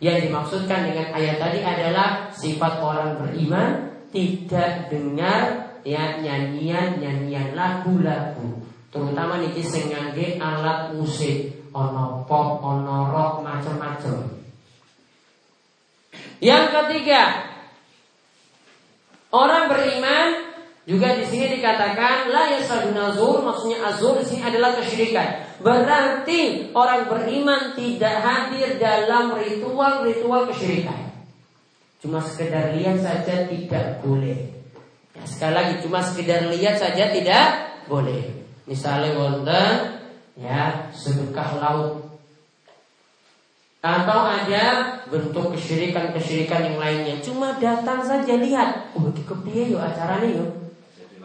Yang 0.00 0.16
dimaksudkan 0.28 0.88
dengan 0.88 1.12
ayat 1.12 1.36
tadi 1.36 1.60
adalah 1.60 2.32
sifat 2.32 2.80
orang 2.80 3.20
beriman 3.20 3.92
tidak 4.08 4.88
dengar 4.88 5.76
ya 5.84 6.18
nyanyian-nyanyian 6.18 7.52
lagu-lagu. 7.52 8.64
Terutama 8.90 9.38
niki 9.38 9.62
sing 9.62 9.92
alat 9.92 10.96
musik, 10.96 11.68
ono 11.70 12.24
pop, 12.26 12.58
ono 12.64 13.12
rock 13.12 13.44
macam-macam. 13.44 14.40
Yang 16.40 16.64
ketiga, 16.72 17.49
Orang 19.30 19.70
beriman 19.70 20.50
juga 20.90 21.14
di 21.14 21.22
sini 21.22 21.54
dikatakan 21.54 22.34
la 22.34 22.50
yasadun 22.58 22.98
azur 22.98 23.46
maksudnya 23.46 23.78
azur 23.86 24.18
di 24.18 24.26
sini 24.26 24.42
adalah 24.42 24.74
kesyirikan. 24.74 25.62
Berarti 25.62 26.72
orang 26.74 27.06
beriman 27.06 27.78
tidak 27.78 28.16
hadir 28.26 28.74
dalam 28.82 29.38
ritual-ritual 29.38 30.50
kesyirikan. 30.50 31.14
Cuma 32.02 32.18
sekedar 32.18 32.74
lihat 32.74 32.98
saja 32.98 33.46
tidak 33.46 34.02
boleh. 34.02 34.50
Ya, 35.14 35.22
sekali 35.22 35.54
lagi 35.54 35.74
cuma 35.86 36.02
sekedar 36.02 36.50
lihat 36.50 36.74
saja 36.80 37.14
tidak 37.14 37.46
boleh. 37.86 38.42
Misalnya 38.66 39.14
wonten 39.14 39.74
ya 40.34 40.90
sedekah 40.90 41.60
laut 41.62 42.09
atau 43.80 44.20
ada 44.28 44.64
bentuk 45.08 45.56
kesyirikan-kesyirikan 45.56 46.72
yang 46.72 46.78
lainnya. 46.78 47.16
Cuma 47.24 47.56
datang 47.56 48.04
saja 48.04 48.36
lihat. 48.36 48.92
Oh, 48.92 49.08
kepiye 49.08 49.72
yo 49.72 49.80
acaranya 49.80 50.28
yo. 50.28 50.46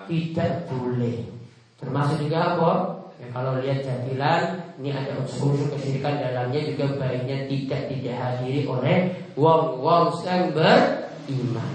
Tidak 0.08 0.72
boleh. 0.72 1.28
Termasuk 1.76 2.24
juga 2.24 2.56
apa? 2.56 2.72
Ya, 3.20 3.28
kalau 3.32 3.60
lihat 3.60 3.84
jadilan 3.84 4.42
ini 4.80 4.92
ada 4.92 5.20
unsur-unsur 5.20 5.72
kesyirikan 5.76 6.20
dalamnya 6.20 6.64
juga 6.64 6.96
baiknya 7.00 7.48
tidak 7.48 7.82
tidak 7.92 8.16
hadiri 8.16 8.68
oleh 8.68 8.98
wong-wong 9.36 10.16
yang 10.24 10.52
beriman. 10.56 11.72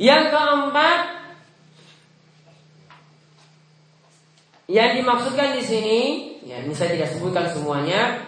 Yang 0.00 0.24
keempat 0.32 0.98
yang 4.70 4.90
dimaksudkan 5.02 5.58
di 5.58 5.62
sini, 5.66 6.00
ya 6.50 6.66
ini 6.66 6.74
saya 6.74 6.98
tidak 6.98 7.14
sebutkan 7.14 7.46
semuanya, 7.46 8.26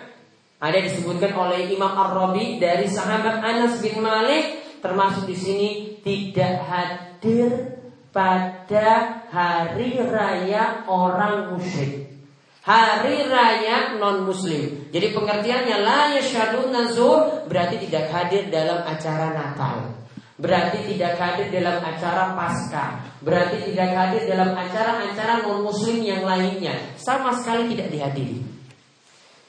ada 0.62 0.78
disebutkan 0.78 1.34
oleh 1.34 1.66
Imam 1.74 1.90
Ar-Rabi 1.90 2.62
dari 2.62 2.86
sahabat 2.86 3.42
Anas 3.42 3.82
bin 3.82 3.98
Malik, 3.98 4.78
termasuk 4.78 5.26
di 5.26 5.34
sini 5.34 5.68
tidak 6.06 6.62
hadir 6.62 7.82
pada 8.14 9.26
hari 9.26 9.98
raya 10.06 10.86
orang 10.86 11.58
musyrik. 11.58 12.14
Hari 12.62 13.26
raya 13.26 13.98
non 13.98 14.22
muslim. 14.22 14.86
Jadi 14.94 15.10
pengertiannya 15.10 15.82
la 15.82 16.14
yasyadun 16.14 16.70
nazur 16.70 17.42
berarti 17.50 17.82
tidak 17.82 18.06
hadir 18.14 18.46
dalam 18.54 18.86
acara 18.86 19.34
Natal. 19.34 19.98
Berarti 20.38 20.94
tidak 20.94 21.18
hadir 21.18 21.50
dalam 21.50 21.82
acara 21.82 22.38
pasca. 22.38 23.02
Berarti 23.22 23.70
tidak 23.70 23.88
hadir 23.94 24.22
dalam 24.26 24.50
acara-acara 24.52 25.46
non 25.46 25.62
muslim 25.62 26.02
yang 26.02 26.26
lainnya. 26.26 26.74
Sama 26.98 27.30
sekali 27.38 27.70
tidak 27.74 27.94
dihadiri. 27.94 28.38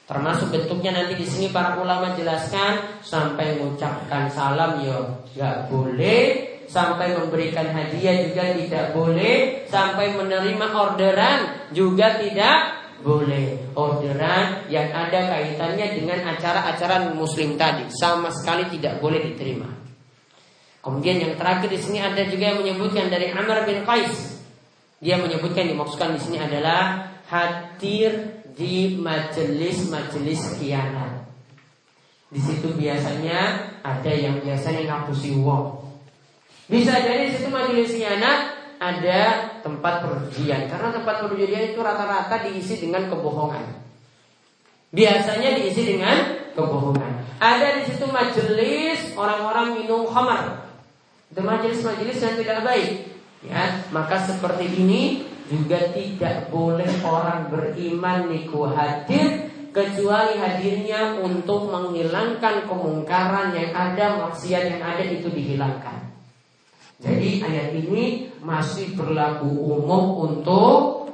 Termasuk 0.04 0.52
bentuknya 0.52 0.94
nanti 0.94 1.16
di 1.16 1.26
sini 1.26 1.48
para 1.50 1.80
ulama 1.80 2.14
jelaskan 2.14 3.02
sampai 3.02 3.56
mengucapkan 3.58 4.28
salam 4.28 4.84
ya 4.84 5.00
nggak 5.34 5.72
boleh 5.72 6.54
sampai 6.68 7.16
memberikan 7.16 7.68
hadiah 7.70 8.24
juga 8.28 8.44
tidak 8.56 8.86
boleh, 8.96 9.64
sampai 9.68 10.16
menerima 10.16 10.66
orderan 10.72 11.38
juga 11.70 12.18
tidak 12.20 12.56
boleh. 13.04 13.74
Orderan 13.76 14.64
yang 14.72 14.88
ada 14.90 15.20
kaitannya 15.34 15.86
dengan 15.98 16.18
acara-acara 16.34 17.12
muslim 17.12 17.54
tadi 17.60 17.86
sama 17.92 18.32
sekali 18.32 18.66
tidak 18.78 18.98
boleh 18.98 19.20
diterima. 19.32 19.83
Kemudian 20.84 21.16
yang 21.16 21.32
terakhir 21.40 21.72
di 21.72 21.80
sini 21.80 21.98
ada 22.04 22.20
juga 22.28 22.52
yang 22.52 22.60
menyebutkan 22.60 23.08
dari 23.08 23.32
Amr 23.32 23.64
bin 23.64 23.88
Qais. 23.88 24.44
Dia 25.00 25.16
menyebutkan 25.16 25.64
dimaksudkan 25.64 26.12
di 26.12 26.20
sini 26.20 26.36
adalah 26.36 27.08
hadir 27.32 28.44
di 28.52 29.00
majelis-majelis 29.00 30.60
kianat. 30.60 31.24
Di 32.28 32.36
situ 32.36 32.76
biasanya 32.76 33.72
ada 33.80 34.12
yang 34.12 34.44
biasanya 34.44 34.84
ngapusi 34.84 35.32
uang. 35.40 35.80
Bisa 36.68 37.00
jadi 37.00 37.32
situ 37.32 37.48
majelis 37.48 37.96
anak 38.00 38.38
ada 38.80 39.20
tempat 39.60 40.04
perjudian 40.04 40.68
karena 40.68 40.88
tempat 40.92 41.24
perjudian 41.24 41.72
itu 41.72 41.80
rata-rata 41.80 42.44
diisi 42.44 42.80
dengan 42.80 43.08
kebohongan. 43.08 43.64
Biasanya 44.92 45.56
diisi 45.56 45.96
dengan 45.96 46.16
kebohongan. 46.52 47.40
Ada 47.40 47.80
di 47.80 47.92
situ 47.92 48.06
majelis 48.08 49.12
orang-orang 49.16 49.80
minum 49.80 50.08
khamar. 50.08 50.63
Itu 51.34 51.42
majelis-majelis 51.42 52.22
yang 52.22 52.38
tidak 52.38 52.62
baik. 52.62 53.10
Ya, 53.42 53.82
maka 53.90 54.22
seperti 54.22 54.70
ini 54.70 55.26
juga 55.50 55.90
tidak 55.90 56.46
boleh 56.46 56.86
orang 57.02 57.50
beriman 57.50 58.30
niku 58.30 58.70
hadir 58.70 59.50
kecuali 59.74 60.38
hadirnya 60.38 61.18
untuk 61.18 61.74
menghilangkan 61.74 62.70
kemungkaran 62.70 63.50
yang 63.50 63.74
ada, 63.74 64.30
maksiat 64.30 64.78
yang 64.78 64.82
ada 64.86 65.02
itu 65.02 65.26
dihilangkan. 65.26 66.06
Jadi 67.02 67.42
ayat 67.42 67.74
ini 67.82 68.30
masih 68.38 68.94
berlaku 68.94 69.50
umum 69.50 70.30
untuk 70.30 71.10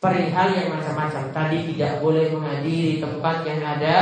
perihal 0.00 0.56
yang 0.56 0.72
macam-macam. 0.72 1.28
Tadi 1.36 1.76
tidak 1.76 2.00
boleh 2.00 2.32
menghadiri 2.32 2.96
tempat 2.96 3.44
yang 3.44 3.60
ada 3.60 3.96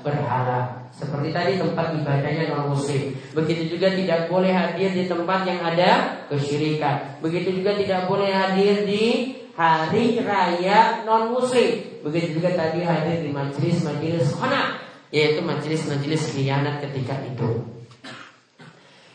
berhala. 0.00 0.83
Seperti 0.94 1.34
tadi 1.34 1.58
tempat 1.58 1.90
ibadahnya 1.90 2.54
non 2.54 2.70
muslim. 2.70 3.18
Begitu 3.34 3.74
juga 3.74 3.90
tidak 3.90 4.30
boleh 4.30 4.54
hadir 4.54 4.94
di 4.94 5.10
tempat 5.10 5.42
yang 5.42 5.58
ada 5.58 6.22
kesyirikan. 6.30 7.18
Begitu 7.18 7.50
juga 7.62 7.74
tidak 7.74 8.06
boleh 8.06 8.30
hadir 8.30 8.86
di 8.86 9.34
hari 9.58 10.22
raya 10.22 11.02
non 11.02 11.34
muslim. 11.34 11.98
Begitu 12.06 12.38
juga 12.38 12.54
tadi 12.54 12.86
hadir 12.86 13.26
di 13.26 13.34
majelis-majelis 13.34 14.38
khana, 14.38 14.78
yaitu 15.10 15.42
majelis-majelis 15.42 16.30
khianat 16.30 16.78
ketika 16.86 17.18
itu. 17.26 17.66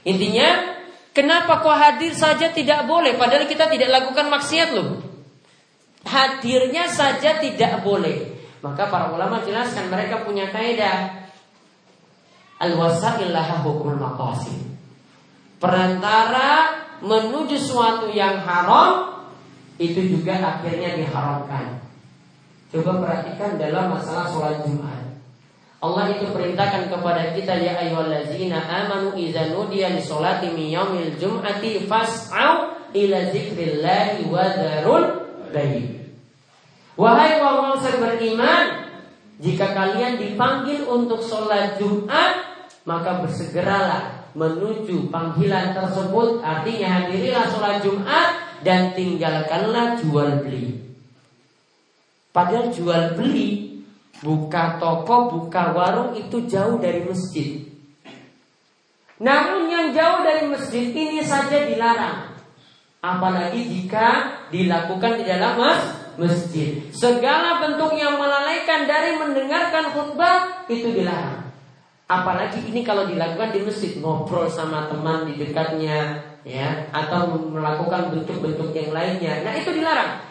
Intinya, 0.04 0.76
kenapa 1.16 1.64
kau 1.64 1.72
hadir 1.72 2.12
saja 2.12 2.52
tidak 2.52 2.92
boleh 2.92 3.16
padahal 3.16 3.48
kita 3.48 3.72
tidak 3.72 3.88
lakukan 3.88 4.28
maksiat 4.28 4.70
loh. 4.76 5.00
Hadirnya 6.04 6.92
saja 6.92 7.40
tidak 7.40 7.88
boleh. 7.88 8.36
Maka 8.60 8.92
para 8.92 9.16
ulama 9.16 9.40
jelaskan 9.48 9.88
mereka 9.88 10.28
punya 10.28 10.52
kaidah 10.52 11.19
al-wasailah 12.60 13.64
hukumul 13.64 13.98
maqasid. 13.98 14.60
Perantara 15.60 16.80
menuju 17.00 17.56
suatu 17.56 18.12
yang 18.12 18.44
haram 18.44 19.24
itu 19.80 20.12
juga 20.12 20.36
akhirnya 20.36 21.00
diharamkan. 21.00 21.80
Coba 22.70 23.02
perhatikan 23.02 23.58
dalam 23.58 23.96
masalah 23.96 24.28
sholat 24.30 24.62
Jumat. 24.68 25.10
Allah 25.80 26.12
itu 26.12 26.28
perintahkan 26.36 26.92
kepada 26.92 27.32
kita 27.32 27.56
ya 27.56 27.80
ayyuhallazina 27.80 28.60
amanu 28.60 29.16
idza 29.16 29.56
nudiya 29.56 29.96
li 29.96 30.04
sholati 30.04 30.52
min 30.52 30.76
yaumil 30.76 31.16
jum'ati 31.16 31.88
fas'au 31.88 32.76
ila 32.92 33.18
dzikrillahi 33.32 34.28
wa 34.28 34.44
dzarul 34.44 35.04
bayi. 35.56 36.04
Wahai 37.00 37.40
orang 37.40 37.80
yang 37.80 38.00
beriman, 38.04 38.64
jika 39.40 39.72
kalian 39.72 40.20
dipanggil 40.20 40.84
untuk 40.84 41.24
sholat 41.24 41.80
Jumat, 41.80 42.49
maka 42.90 43.22
bersegeralah 43.22 44.34
menuju 44.34 45.14
panggilan 45.14 45.78
tersebut. 45.78 46.42
Artinya 46.42 47.06
hadirilah 47.06 47.46
sholat 47.54 47.86
Jumat 47.86 48.28
dan 48.66 48.98
tinggalkanlah 48.98 50.02
jual 50.02 50.42
beli. 50.42 50.82
Padahal 52.34 52.74
jual 52.74 53.14
beli 53.14 53.70
Buka 54.20 54.76
toko, 54.76 55.32
buka 55.32 55.72
warung 55.72 56.12
itu 56.12 56.44
jauh 56.44 56.76
dari 56.76 57.08
masjid. 57.08 57.64
Namun 59.20 59.72
yang 59.72 59.96
jauh 59.96 60.28
dari 60.28 60.44
masjid 60.52 60.92
ini 60.92 61.24
saja 61.24 61.64
dilarang. 61.64 62.36
Apalagi 63.00 63.64
jika 63.64 64.08
dilakukan 64.52 65.24
di 65.24 65.24
dalam 65.24 65.56
mas 65.56 65.82
masjid. 66.20 66.84
Segala 66.92 67.64
bentuk 67.64 67.96
yang 67.96 68.20
melalaikan 68.20 68.84
dari 68.84 69.16
mendengarkan 69.16 69.96
khutbah 69.96 70.68
itu 70.68 70.92
dilarang. 70.92 71.49
Apalagi 72.10 72.66
ini 72.66 72.82
kalau 72.82 73.06
dilakukan 73.06 73.54
di 73.54 73.62
masjid 73.62 73.94
ngobrol 74.02 74.50
sama 74.50 74.90
teman 74.90 75.30
di 75.30 75.38
dekatnya 75.38 76.26
ya 76.42 76.90
atau 76.90 77.38
melakukan 77.38 78.10
bentuk-bentuk 78.10 78.74
yang 78.74 78.90
lainnya. 78.90 79.46
Nah, 79.46 79.54
itu 79.54 79.70
dilarang. 79.70 80.26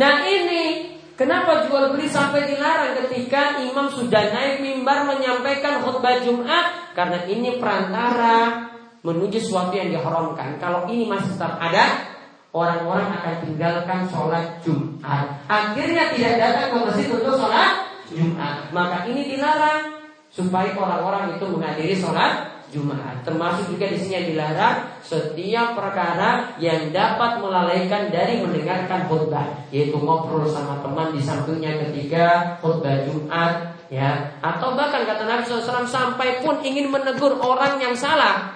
Nah, 0.00 0.24
ini 0.24 0.96
Kenapa 1.18 1.66
jual 1.66 1.90
beli 1.90 2.06
sampai 2.06 2.46
dilarang 2.46 2.94
ketika 2.94 3.58
imam 3.58 3.90
sudah 3.90 4.30
naik 4.30 4.62
mimbar 4.62 5.02
menyampaikan 5.02 5.82
khutbah 5.82 6.22
Jumat? 6.22 6.94
Karena 6.94 7.26
ini 7.26 7.58
perantara 7.58 8.70
menuju 9.02 9.42
sesuatu 9.42 9.74
yang 9.74 9.90
diharamkan. 9.90 10.62
Kalau 10.62 10.86
ini 10.86 11.10
masih 11.10 11.34
tetap 11.34 11.58
ada, 11.58 12.06
orang-orang 12.54 13.18
akan 13.18 13.34
tinggalkan 13.42 14.06
sholat 14.06 14.62
Jumat. 14.62 15.42
Akhirnya 15.50 16.14
tidak 16.14 16.38
datang 16.38 16.66
ke 16.70 16.76
masjid 16.86 17.06
untuk 17.10 17.34
sholat 17.34 17.82
Jumat. 18.14 18.70
Maka 18.70 19.10
ini 19.10 19.34
dilarang 19.34 19.97
supaya 20.38 20.70
orang-orang 20.78 21.34
itu 21.34 21.44
menghadiri 21.50 21.98
sholat 21.98 22.62
Jumat. 22.70 23.26
Termasuk 23.26 23.74
juga 23.74 23.90
di 23.90 23.98
sini 23.98 24.14
yang 24.14 24.26
dilarang 24.30 24.76
setiap 25.02 25.74
perkara 25.74 26.54
yang 26.62 26.94
dapat 26.94 27.42
melalaikan 27.42 28.12
dari 28.14 28.38
mendengarkan 28.38 29.10
khutbah, 29.10 29.66
yaitu 29.74 29.98
ngobrol 29.98 30.46
sama 30.46 30.78
teman 30.78 31.10
di 31.10 31.18
sampingnya 31.18 31.80
ketika 31.90 32.54
khutbah 32.62 33.02
Jumat, 33.02 33.74
ya, 33.90 34.38
atau 34.38 34.78
bahkan 34.78 35.02
kata 35.08 35.26
Nabi 35.26 35.42
SAW 35.48 35.88
sampai 35.90 36.44
pun 36.44 36.62
ingin 36.62 36.92
menegur 36.92 37.40
orang 37.40 37.80
yang 37.82 37.96
salah, 37.98 38.52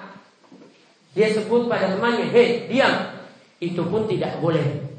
dia 1.17 1.33
sebut 1.33 1.67
pada 1.67 1.91
temannya, 1.91 2.29
hei 2.31 2.69
diam, 2.69 3.17
itu 3.59 3.81
pun 3.81 4.05
tidak 4.07 4.39
boleh. 4.39 4.92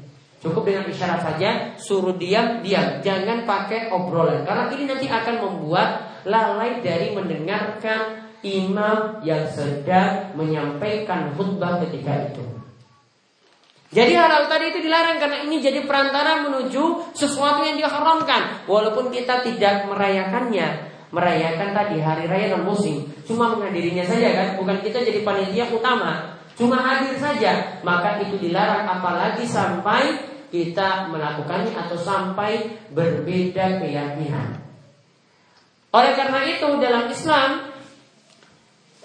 Cukup 0.45 0.61
dengan 0.61 0.85
isyarat 0.85 1.25
saja, 1.25 1.73
suruh 1.73 2.13
diam, 2.21 2.61
diam. 2.61 3.01
Jangan 3.01 3.49
pakai 3.49 3.89
obrolan. 3.89 4.45
Karena 4.45 4.69
ini 4.69 4.85
nanti 4.85 5.09
akan 5.09 5.35
membuat 5.41 6.21
lalai 6.21 6.85
dari 6.85 7.17
mendengarkan 7.17 8.29
imam 8.45 9.25
yang 9.25 9.49
sedang 9.49 10.37
menyampaikan 10.37 11.33
khutbah 11.33 11.81
ketika 11.81 12.29
itu. 12.29 12.45
Jadi 13.89 14.13
hal-hal 14.13 14.45
tadi 14.45 14.69
itu 14.69 14.85
dilarang 14.85 15.17
karena 15.17 15.37
ini 15.49 15.63
jadi 15.63 15.81
perantara 15.89 16.45
menuju 16.45 17.15
sesuatu 17.17 17.65
yang 17.65 17.81
diharamkan. 17.81 18.69
Walaupun 18.69 19.09
kita 19.09 19.41
tidak 19.41 19.89
merayakannya, 19.89 20.67
merayakan 21.09 21.73
tadi 21.73 22.03
hari 22.05 22.29
raya 22.29 22.53
non 22.53 22.69
muslim, 22.69 23.07
cuma 23.25 23.55
menghadirinya 23.55 24.05
saja 24.05 24.29
kan, 24.35 24.47
bukan 24.61 24.77
kita 24.85 25.01
jadi 25.01 25.25
panitia 25.25 25.73
utama. 25.73 26.37
cuma 26.55 26.79
hadir 26.79 27.19
saja, 27.19 27.83
maka 27.83 28.15
itu 28.23 28.39
dilarang 28.39 28.87
apalagi 28.87 29.43
sampai 29.43 30.34
kita 30.49 31.09
melakukannya 31.09 31.73
atau 31.73 31.97
sampai 31.97 32.81
berbeda 32.93 33.81
keyakinan. 33.81 34.61
Oleh 35.95 36.11
karena 36.11 36.41
itu 36.43 36.67
dalam 36.83 37.07
Islam 37.07 37.49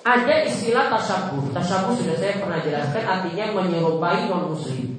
ada 0.01 0.35
istilah 0.49 0.89
tasyabuh. 0.91 1.53
Tasyabuh 1.53 1.93
sudah 1.95 2.17
saya 2.17 2.41
pernah 2.41 2.59
jelaskan 2.65 3.05
artinya 3.05 3.47
menyerupai 3.63 4.27
non 4.27 4.57
muslim. 4.57 4.97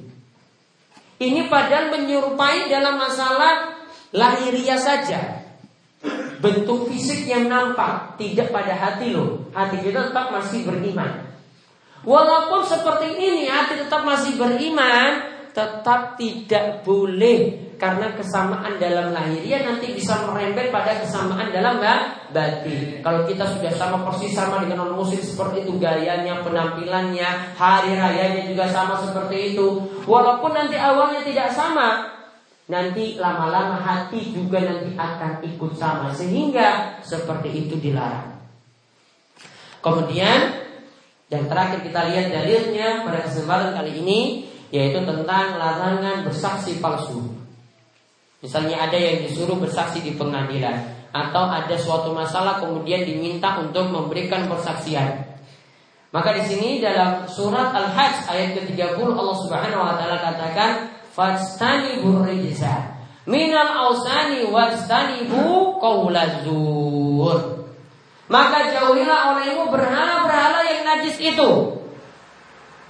Ini 1.22 1.46
padahal 1.46 1.94
menyerupai 1.94 2.66
dalam 2.70 2.98
masalah 2.98 3.78
lahiriah 4.10 4.78
saja. 4.78 5.42
Bentuk 6.42 6.90
fisik 6.90 7.30
yang 7.30 7.46
nampak 7.46 8.18
tidak 8.18 8.50
pada 8.50 8.74
hati 8.74 9.14
loh. 9.14 9.46
Hati 9.54 9.78
kita 9.86 10.10
tetap 10.10 10.34
masih 10.34 10.66
beriman. 10.66 11.30
Walaupun 12.02 12.66
seperti 12.66 13.14
ini 13.14 13.46
hati 13.46 13.78
tetap 13.78 14.02
masih 14.02 14.34
beriman, 14.34 15.31
tetap 15.52 16.16
tidak 16.16 16.80
boleh 16.80 17.72
karena 17.76 18.14
kesamaan 18.16 18.80
dalam 18.80 19.12
lahiriah 19.12 19.68
nanti 19.68 19.92
bisa 19.92 20.24
merembet 20.24 20.72
pada 20.72 20.96
kesamaan 20.96 21.52
dalam 21.52 21.76
batin. 22.32 23.04
Kalau 23.04 23.28
kita 23.28 23.44
sudah 23.44 23.72
sama 23.76 24.00
persis 24.08 24.32
sama 24.32 24.64
dengan 24.64 24.86
non 24.86 24.96
muslim 24.96 25.20
seperti 25.20 25.68
itu 25.68 25.76
gayanya, 25.76 26.40
penampilannya, 26.40 27.58
hari 27.58 27.92
rayanya 27.92 28.48
juga 28.48 28.64
sama 28.72 28.96
seperti 29.04 29.52
itu. 29.52 29.66
Walaupun 30.08 30.56
nanti 30.56 30.80
awalnya 30.80 31.20
tidak 31.26 31.52
sama, 31.52 32.08
nanti 32.70 33.20
lama-lama 33.20 33.76
hati 33.76 34.32
juga 34.32 34.64
nanti 34.64 34.96
akan 34.96 35.44
ikut 35.44 35.72
sama 35.76 36.08
sehingga 36.16 36.96
seperti 37.04 37.66
itu 37.66 37.76
dilarang. 37.76 38.40
Kemudian 39.82 40.62
dan 41.26 41.48
terakhir 41.48 41.82
kita 41.82 42.00
lihat 42.12 42.26
dalilnya 42.30 43.02
pada 43.02 43.24
kesempatan 43.24 43.74
kali 43.74 44.04
ini 44.04 44.20
yaitu 44.72 45.04
tentang 45.04 45.60
larangan 45.60 46.24
bersaksi 46.24 46.80
palsu. 46.80 47.20
Misalnya 48.40 48.88
ada 48.88 48.98
yang 48.98 49.22
disuruh 49.22 49.60
bersaksi 49.60 50.02
di 50.02 50.16
pengadilan 50.16 50.82
atau 51.12 51.44
ada 51.46 51.76
suatu 51.76 52.10
masalah 52.16 52.58
kemudian 52.58 53.04
diminta 53.04 53.60
untuk 53.60 53.92
memberikan 53.92 54.48
persaksian. 54.48 55.28
Maka 56.12 56.34
di 56.36 56.42
sini 56.44 56.80
dalam 56.80 57.28
surat 57.28 57.72
Al-Hajj 57.72 58.32
ayat 58.32 58.50
ke-30 58.58 59.08
Allah 59.12 59.36
Subhanahu 59.36 59.80
wa 59.80 59.94
taala 59.96 60.18
katakan 60.20 60.92
fastanibu 61.12 62.24
rijza 62.24 62.96
minal 63.28 63.92
ausani 63.92 64.48
wastanibu 64.50 65.78
qaulazur 65.78 67.68
maka 68.26 68.72
jauhilah 68.72 69.36
olehmu 69.36 69.68
berhala-berhala 69.68 70.60
yang 70.66 70.82
najis 70.88 71.20
itu 71.20 71.81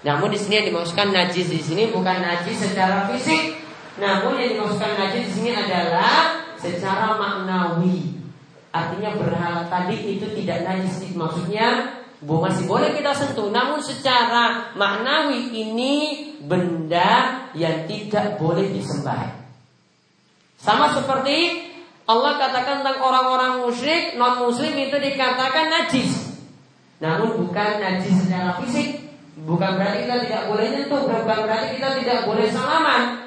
namun 0.03 0.34
di 0.34 0.38
sini 0.38 0.59
yang 0.59 0.66
dimaksudkan 0.74 1.14
najis 1.14 1.46
di 1.46 1.62
sini 1.62 1.94
bukan 1.94 2.18
najis 2.18 2.59
secara 2.59 3.07
fisik. 3.07 3.55
Namun 4.03 4.34
yang 4.34 4.59
dimaksudkan 4.59 4.98
najis 4.98 5.30
di 5.30 5.32
sini 5.38 5.50
adalah 5.55 6.42
secara 6.59 7.14
maknawi. 7.14 8.18
Artinya 8.74 9.14
berhala 9.14 9.62
tadi 9.70 10.18
itu 10.18 10.26
tidak 10.42 10.66
najis. 10.66 11.14
Maksudnya 11.14 11.98
masih 12.22 12.66
boleh 12.66 12.94
kita 12.98 13.14
sentuh, 13.14 13.50
namun 13.55 13.78
secara 13.78 14.74
maknawi 14.74 15.55
ini 15.55 15.94
benda 16.42 17.46
yang 17.55 17.86
tidak 17.86 18.42
boleh 18.42 18.74
disembah. 18.74 19.38
Sama 20.59 20.94
seperti 20.94 21.70
Allah 22.07 22.38
katakan 22.42 22.82
tentang 22.82 22.98
orang-orang 23.03 23.66
musyrik, 23.66 24.18
non 24.18 24.42
muslim 24.42 24.74
itu 24.74 24.98
dikatakan 24.98 25.70
najis. 25.70 26.42
Namun 26.98 27.46
bukan 27.46 27.82
najis 27.82 28.26
secara 28.26 28.59
fisik, 28.62 29.03
bukan 29.40 29.80
berarti 29.80 30.04
kita 30.04 30.28
tidak 30.28 30.52
boleh 30.52 30.68
nyentuh, 30.68 31.00
bukan 31.08 31.24
berarti 31.24 31.80
kita 31.80 31.88
tidak 32.00 32.28
boleh 32.28 32.46
salaman. 32.52 33.24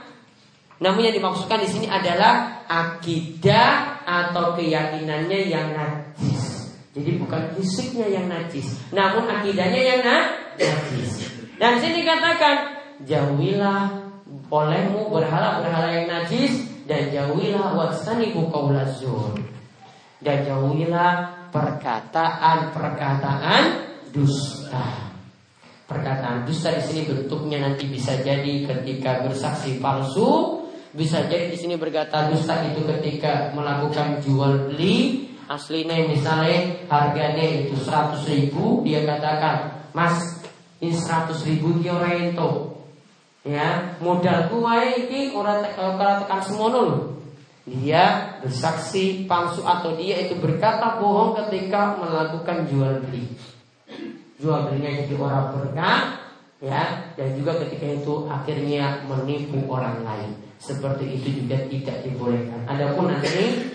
Namun 0.77 1.01
yang 1.07 1.15
dimaksudkan 1.15 1.63
di 1.63 1.71
sini 1.71 1.87
adalah 1.87 2.67
akidah 2.67 4.03
atau 4.03 4.51
keyakinannya 4.59 5.47
yang 5.47 5.71
najis. 5.71 6.75
Jadi 6.95 7.19
bukan 7.19 7.51
fisiknya 7.55 8.07
yang 8.07 8.27
najis, 8.31 8.79
namun 8.91 9.27
akidahnya 9.27 9.81
yang 9.83 10.01
najis. 10.03 11.19
Dan 11.59 11.79
sini 11.79 12.03
katakan 12.03 12.57
jauhilah 13.03 13.89
olehmu 14.51 15.09
berhala-berhala 15.11 15.91
yang 15.91 16.07
najis 16.07 16.51
dan 16.87 17.11
jauhilah 17.11 17.75
wasanibu 17.75 18.47
qaulazur. 18.51 19.35
Dan 20.23 20.45
jauhilah 20.47 21.27
perkataan-perkataan 21.51 23.63
dusta. 24.15 25.04
Perkataan 25.85 26.49
dusta 26.49 26.73
di 26.73 26.81
sini 26.81 27.01
bentuknya 27.05 27.61
nanti 27.61 27.85
bisa 27.85 28.17
jadi 28.17 28.65
ketika 28.65 29.21
bersaksi 29.21 29.77
palsu, 29.77 30.65
bisa 30.97 31.29
jadi 31.29 31.53
di 31.53 31.57
sini 31.61 31.77
berkata 31.77 32.33
dusta 32.33 32.65
itu 32.65 32.81
ketika 32.89 33.53
melakukan 33.53 34.17
jual 34.25 34.73
beli, 34.73 35.29
aslinya 35.45 36.09
misalnya 36.09 36.89
harganya 36.89 37.45
itu 37.45 37.77
100 37.77 38.17
ribu 38.33 38.81
dia 38.81 39.05
katakan 39.05 39.85
mas 39.93 40.41
ini 40.81 40.93
100 40.93 41.37
ribu 41.45 41.77
dia 41.81 41.93
orang 41.93 42.33
itu 42.33 42.51
ya 43.45 43.93
modal 44.01 44.49
kuai 44.49 45.05
ini 45.05 45.37
orang 45.37 45.61
tekan 45.61 46.41
semono 46.41 47.13
dia 47.65 48.37
bersaksi 48.41 49.25
palsu 49.29 49.61
atau 49.61 49.93
dia 49.97 50.25
itu 50.25 50.37
berkata 50.37 50.97
bohong 50.97 51.37
ketika 51.45 51.97
melakukan 51.97 52.65
jual 52.69 53.05
beli 53.05 53.29
jual 54.39 54.67
belinya 54.67 54.91
jadi 55.03 55.15
orang 55.15 55.55
berkah 55.55 55.99
ya. 56.59 57.13
Dan 57.15 57.27
juga 57.39 57.59
ketika 57.63 57.87
itu 57.87 58.13
akhirnya 58.27 59.03
menipu 59.07 59.63
orang 59.71 60.03
lain. 60.03 60.31
Seperti 60.59 61.19
itu 61.19 61.43
juga 61.43 61.59
tidak 61.67 61.97
dibolehkan. 62.03 62.63
Adapun 62.67 63.11
nanti 63.11 63.71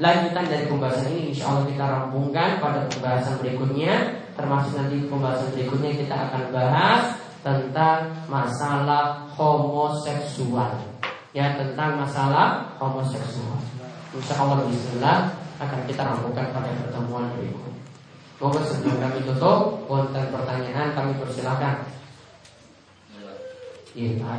lanjutan 0.00 0.46
dari 0.48 0.64
pembahasan 0.66 1.12
ini 1.12 1.22
insya 1.34 1.52
Allah 1.52 1.64
kita 1.68 1.84
rampungkan 1.86 2.48
pada 2.58 2.86
pembahasan 2.90 3.38
berikutnya. 3.42 3.94
Termasuk 4.34 4.72
nanti 4.78 4.96
pembahasan 5.06 5.50
berikutnya 5.54 5.90
kita 6.06 6.14
akan 6.30 6.42
bahas 6.54 7.02
tentang 7.40 8.00
masalah 8.26 9.26
homoseksual. 9.34 10.76
Ya 11.30 11.54
tentang 11.54 11.94
masalah 11.94 12.74
homoseksual. 12.82 13.58
Insya 14.10 14.34
Allah 14.42 14.66
Bismillah 14.66 15.18
akan 15.62 15.80
kita 15.86 16.02
rampungkan 16.02 16.50
pada 16.50 16.70
pertemuan 16.74 17.30
berikut 17.38 17.69
Moga 18.40 18.64
sebelum 18.64 18.96
kami 19.04 19.20
tutup 19.28 19.84
Konten 19.84 20.32
pertanyaan 20.32 20.96
kami 20.96 21.12
persilahkan 21.20 21.84
Iya, 23.92 24.16
Pak 24.16 24.34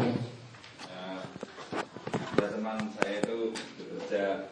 Ya, 2.40 2.48
teman 2.50 2.90
saya 2.98 3.22
itu 3.22 3.54
bekerja 3.78 4.50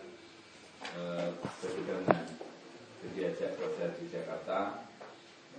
berbarengan 1.89 2.27
jadi 2.99 3.09
diajak 3.15 3.51
kerja 3.57 3.85
di 3.95 4.05
Jakarta 4.11 4.85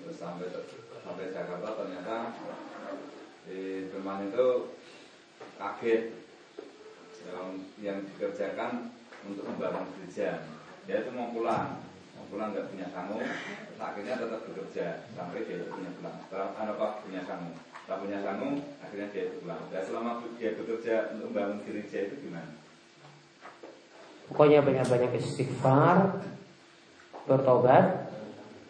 terus 0.01 0.16
sampai 0.16 0.49
sampai 1.05 1.34
Jakarta 1.34 1.68
ternyata 1.76 2.16
di 3.49 3.91
teman 3.93 4.28
itu 4.28 4.49
kaget 5.57 6.03
yang, 7.26 7.49
yang 7.80 7.99
dikerjakan 8.05 8.93
untuk 9.28 9.45
membangun 9.45 9.88
gereja. 9.99 10.47
Dia 10.88 11.05
itu 11.05 11.11
mau 11.12 11.32
pulang 11.32 11.89
pulang 12.31 12.55
nggak 12.55 12.70
punya 12.70 12.87
kamu 12.95 13.18
akhirnya 13.76 14.14
tetap 14.16 14.41
bekerja. 14.47 14.87
Sampai 15.18 15.45
dia 15.45 15.66
punya 15.66 15.91
pulang. 15.99 16.16
Setelah 16.24 16.55
apa 16.55 16.87
punya 17.03 17.20
kamu 17.26 17.51
setelah 17.59 17.99
punya 18.07 18.18
kamu 18.22 18.49
akhirnya 18.78 19.09
dia 19.11 19.24
pulang. 19.43 19.62
Dan 19.74 19.83
selama 19.83 20.11
dia 20.39 20.51
bekerja 20.55 20.95
untuk 21.18 21.35
membangun 21.35 21.59
gereja 21.66 21.99
itu 22.07 22.14
gimana? 22.22 22.55
Pokoknya 24.31 24.62
banyak-banyak 24.62 25.11
istighfar, 25.18 26.22
bertobat, 27.26 28.14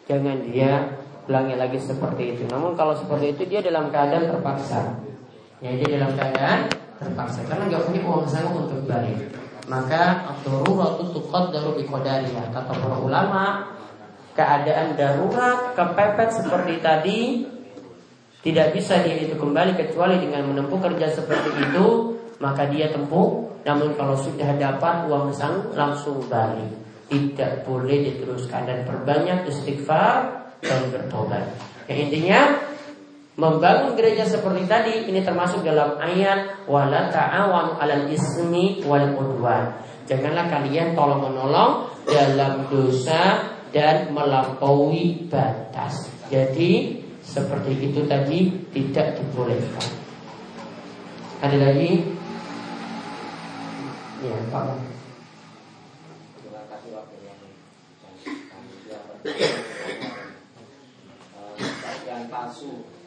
jangan 0.08 0.40
dia 0.48 0.96
ulangi 1.28 1.54
lagi 1.60 1.76
seperti 1.76 2.32
itu. 2.32 2.48
Namun 2.48 2.72
kalau 2.80 2.96
seperti 2.96 3.36
itu 3.36 3.44
dia 3.44 3.60
dalam 3.60 3.92
keadaan 3.92 4.24
terpaksa. 4.24 5.04
Ya 5.60 5.76
dia 5.76 6.00
dalam 6.00 6.16
keadaan 6.16 6.72
terpaksa. 6.96 7.44
Karena 7.44 7.68
nggak 7.68 7.84
punya 7.92 8.00
uang 8.08 8.24
sanggup 8.24 8.64
untuk 8.64 8.88
balik. 8.88 9.20
Maka 9.70 10.26
waktu 10.66 11.02
tuqaddaru 11.14 11.78
biqadariha. 11.78 12.50
Kata 12.50 12.74
para 12.74 12.98
ulama, 12.98 13.70
keadaan 14.34 14.98
darurat 14.98 15.78
kepepet 15.78 16.42
seperti 16.42 16.74
tadi 16.82 17.20
tidak 18.42 18.74
bisa 18.74 18.98
dia 19.06 19.20
itu 19.20 19.38
kembali 19.38 19.78
kecuali 19.78 20.18
dengan 20.18 20.50
menempuh 20.50 20.80
kerja 20.80 21.12
seperti 21.12 21.50
itu 21.60 22.16
maka 22.40 22.64
dia 22.72 22.88
tempuh 22.88 23.52
namun 23.68 23.92
kalau 23.92 24.16
sudah 24.16 24.56
dapat 24.56 25.06
uang 25.06 25.28
sang 25.30 25.70
langsung 25.76 26.24
balik. 26.26 26.72
Tidak 27.10 27.66
boleh 27.66 28.06
diteruskan 28.06 28.70
dan 28.70 28.86
perbanyak 28.86 29.42
istighfar 29.50 30.30
dan 30.62 30.80
bertobat. 30.94 31.42
Ya, 31.90 32.06
intinya 32.06 32.40
membangun 33.40 33.96
gereja 33.96 34.28
seperti 34.28 34.68
tadi 34.68 35.08
ini 35.08 35.24
termasuk 35.24 35.64
dalam 35.64 35.96
ayat 35.96 36.68
wala 36.68 37.08
ta'awanu 37.08 37.80
'alal 37.80 38.04
ismi 38.12 38.84
wal 38.84 39.16
udwan. 39.16 39.80
Janganlah 40.04 40.52
kalian 40.52 40.92
tolong 40.92 41.24
menolong 41.24 41.88
dalam 42.04 42.68
dosa 42.68 43.48
dan 43.72 44.12
melampaui 44.12 45.24
batas. 45.32 46.12
Jadi 46.28 47.00
seperti 47.24 47.72
itu 47.88 48.04
tadi 48.04 48.52
tidak 48.76 49.16
dibolehkan. 49.16 49.88
Ada 51.40 51.56
lagi? 51.56 52.04
Ya, 54.20 54.36
Pak. 54.52 54.76
Terima 56.36 56.62
kasih 56.68 56.90
waktunya. 56.92 57.32
Bagian 61.56 62.22
palsu. 62.28 62.99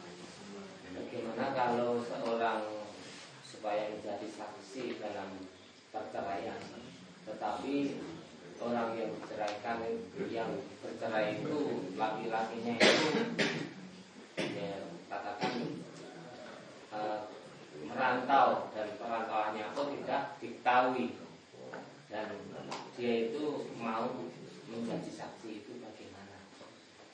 Bagaimana 1.14 1.54
kalau 1.54 2.02
seorang 2.02 2.90
supaya 3.46 3.86
menjadi 3.86 4.34
saksi 4.34 4.98
dalam 4.98 5.46
perceraian, 5.94 6.58
tetapi 7.22 8.02
orang 8.58 8.98
yang 8.98 9.14
berceraikan 9.22 9.78
yang 10.26 10.50
bercerai 10.82 11.38
itu 11.38 11.86
laki-lakinya 11.94 12.74
itu 12.82 13.06
ya 14.42 14.90
katakan 15.06 15.54
uh, 16.90 17.30
merantau 17.86 18.74
dan 18.74 18.98
perantauannya 18.98 19.70
pun 19.70 19.94
tidak 19.94 20.34
diketahui. 20.42 21.14
Dan 22.10 22.26
dia 22.98 23.30
itu 23.30 23.70
mau 23.78 24.10
menjadi 24.66 25.10
saksi 25.14 25.62
itu 25.62 25.78
bagaimana? 25.78 26.42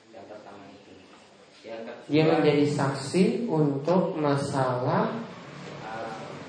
Yang 0.09 0.25
pertama 0.25 0.65
kedua, 0.73 0.80
dia 2.09 2.23
menjadi 2.25 2.65
saksi 2.65 3.45
untuk 3.45 4.17
masalah 4.17 5.13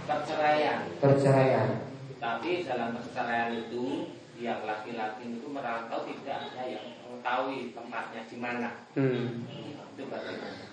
perceraian 0.09 0.89
perceraian 0.99 1.69
tapi 2.17 2.65
dalam 2.65 2.97
perceraian 2.97 3.53
itu 3.55 4.09
yang 4.41 4.65
laki-laki 4.67 5.39
itu 5.39 5.47
merantau 5.47 6.03
tidak 6.09 6.51
ada 6.51 6.65
yang 6.67 6.87
mengetahui 7.07 7.71
tempatnya 7.77 8.23
di 8.27 8.37
mana 8.41 8.71
hmm. 8.99 9.47
itu 9.95 10.03
bagaimana 10.09 10.73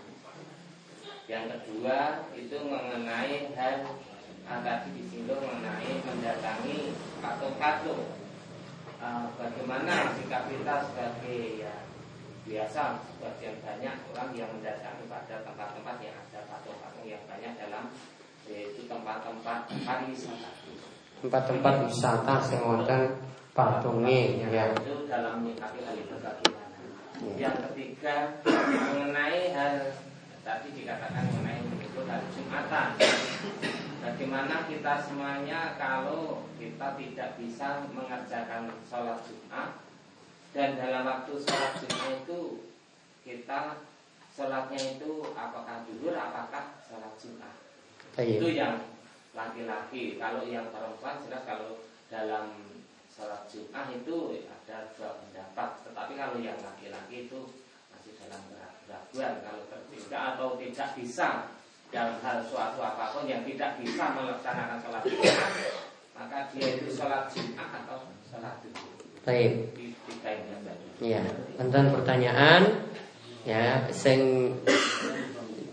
yang 1.30 1.46
kedua 1.46 2.26
itu 2.34 2.58
mengenai 2.58 3.54
hal 3.54 3.86
tadi 4.50 4.90
disinggung 4.98 5.46
mengenai 5.46 6.02
mendatangi 6.02 6.90
patung-patung. 7.22 8.18
Uh, 9.00 9.30
bagaimana 9.38 10.12
sikap 10.18 10.50
kita 10.52 10.90
sebagai 10.90 11.64
ya 11.64 11.72
biasa 12.50 12.98
sebagian 13.06 13.62
banyak 13.62 13.96
orang 14.10 14.30
yang 14.34 14.50
mendatangi 14.50 15.06
pada 15.06 15.46
tempat-tempat 15.46 15.96
yang 16.02 16.18
ada 16.18 16.40
patung-patung 16.50 17.06
yang 17.06 17.22
banyak 17.30 17.54
dalam 17.62 17.94
yaitu 18.50 18.90
tempat-tempat 18.90 19.70
pariwisata. 19.86 20.50
Tempat-tempat 21.22 21.74
wisata 21.86 22.36
yang 22.50 22.64
wonten 22.66 23.02
patungnya 23.54 24.50
ya. 24.50 24.66
Itu 24.74 25.06
dalam 25.06 25.46
menyikapi 25.46 25.86
hal 25.86 25.94
itu 25.94 26.16
bagaimana? 26.18 26.78
Ya. 27.22 27.34
Yang 27.38 27.56
ketiga 27.70 28.16
mengenai 28.98 29.54
hal 29.54 29.74
tadi 30.42 30.68
dikatakan 30.74 31.30
mengenai 31.30 31.62
itu 31.86 32.02
hari 32.10 32.28
Jumatan. 32.34 32.90
Bagaimana 34.00 34.66
kita 34.66 34.94
semuanya 35.06 35.78
kalau 35.78 36.48
kita 36.58 36.98
tidak 36.98 37.30
bisa 37.38 37.84
mengerjakan 37.94 38.74
sholat 38.88 39.22
Jumat 39.28 39.89
dan 40.50 40.70
dalam 40.82 41.06
waktu 41.06 41.34
sholat 41.46 41.78
Jumat 41.78 42.26
itu 42.26 42.42
kita 43.22 43.86
sholatnya 44.34 44.80
itu 44.98 45.12
apakah 45.38 45.86
dulu 45.86 46.10
apakah 46.18 46.82
sholat 46.82 47.14
Jumat? 47.22 47.54
Ayo. 48.18 48.42
Itu 48.42 48.48
yang 48.58 48.82
laki-laki. 49.38 50.18
Kalau 50.18 50.42
yang 50.50 50.74
perempuan 50.74 51.22
jelas 51.22 51.46
kalau 51.46 51.86
dalam 52.10 52.58
sholat 53.14 53.46
Jumat 53.46 53.94
itu 53.94 54.42
ada 54.50 54.90
dua 54.98 55.22
pendapat. 55.22 55.70
Tetapi 55.86 56.14
kalau 56.18 56.38
yang 56.42 56.58
laki-laki 56.58 57.30
itu 57.30 57.40
masih 57.94 58.18
dalam 58.18 58.42
keraguan 58.50 59.34
kalau 59.46 59.64
berbeda 59.70 60.20
atau 60.34 60.58
tidak 60.58 60.90
bisa 60.98 61.30
dalam 61.94 62.18
hal 62.26 62.42
suatu 62.42 62.82
apa 62.82 63.14
pun 63.14 63.30
yang 63.30 63.46
tidak 63.46 63.78
bisa 63.82 64.18
melaksanakan 64.18 64.78
sholat 64.82 65.04
Jumat 65.06 65.52
maka 66.18 66.52
dia 66.52 66.68
itu 66.82 66.90
sholat 66.90 67.30
Jumat 67.30 67.70
atau 67.86 68.10
sholat. 68.26 68.58
Baik. 69.24 69.78
Iya, 71.00 71.24
tentang 71.56 71.96
pertanyaan 71.96 72.92
ya, 73.48 73.88
sing 73.90 74.52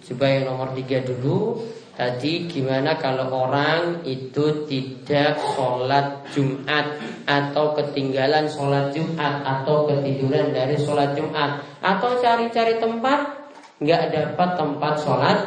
coba 0.07 0.27
yang 0.31 0.45
nomor 0.55 0.71
tiga 0.79 1.03
dulu. 1.03 1.67
Tadi 1.97 2.45
gimana 2.45 3.01
kalau 3.01 3.33
orang 3.33 4.05
itu 4.05 4.69
tidak 4.69 5.41
sholat 5.57 6.29
Jumat 6.29 7.01
Atau 7.25 7.73
ketinggalan 7.73 8.45
sholat 8.53 8.93
Jumat 8.93 9.41
Atau 9.41 9.89
ketiduran 9.89 10.53
dari 10.53 10.77
sholat 10.77 11.17
Jumat? 11.17 11.65
Atau 11.81 12.21
cari-cari 12.21 12.77
tempat 12.77 13.49
nggak 13.81 14.13
dapat 14.13 14.49
tempat 14.61 14.95
sholat 15.01 15.39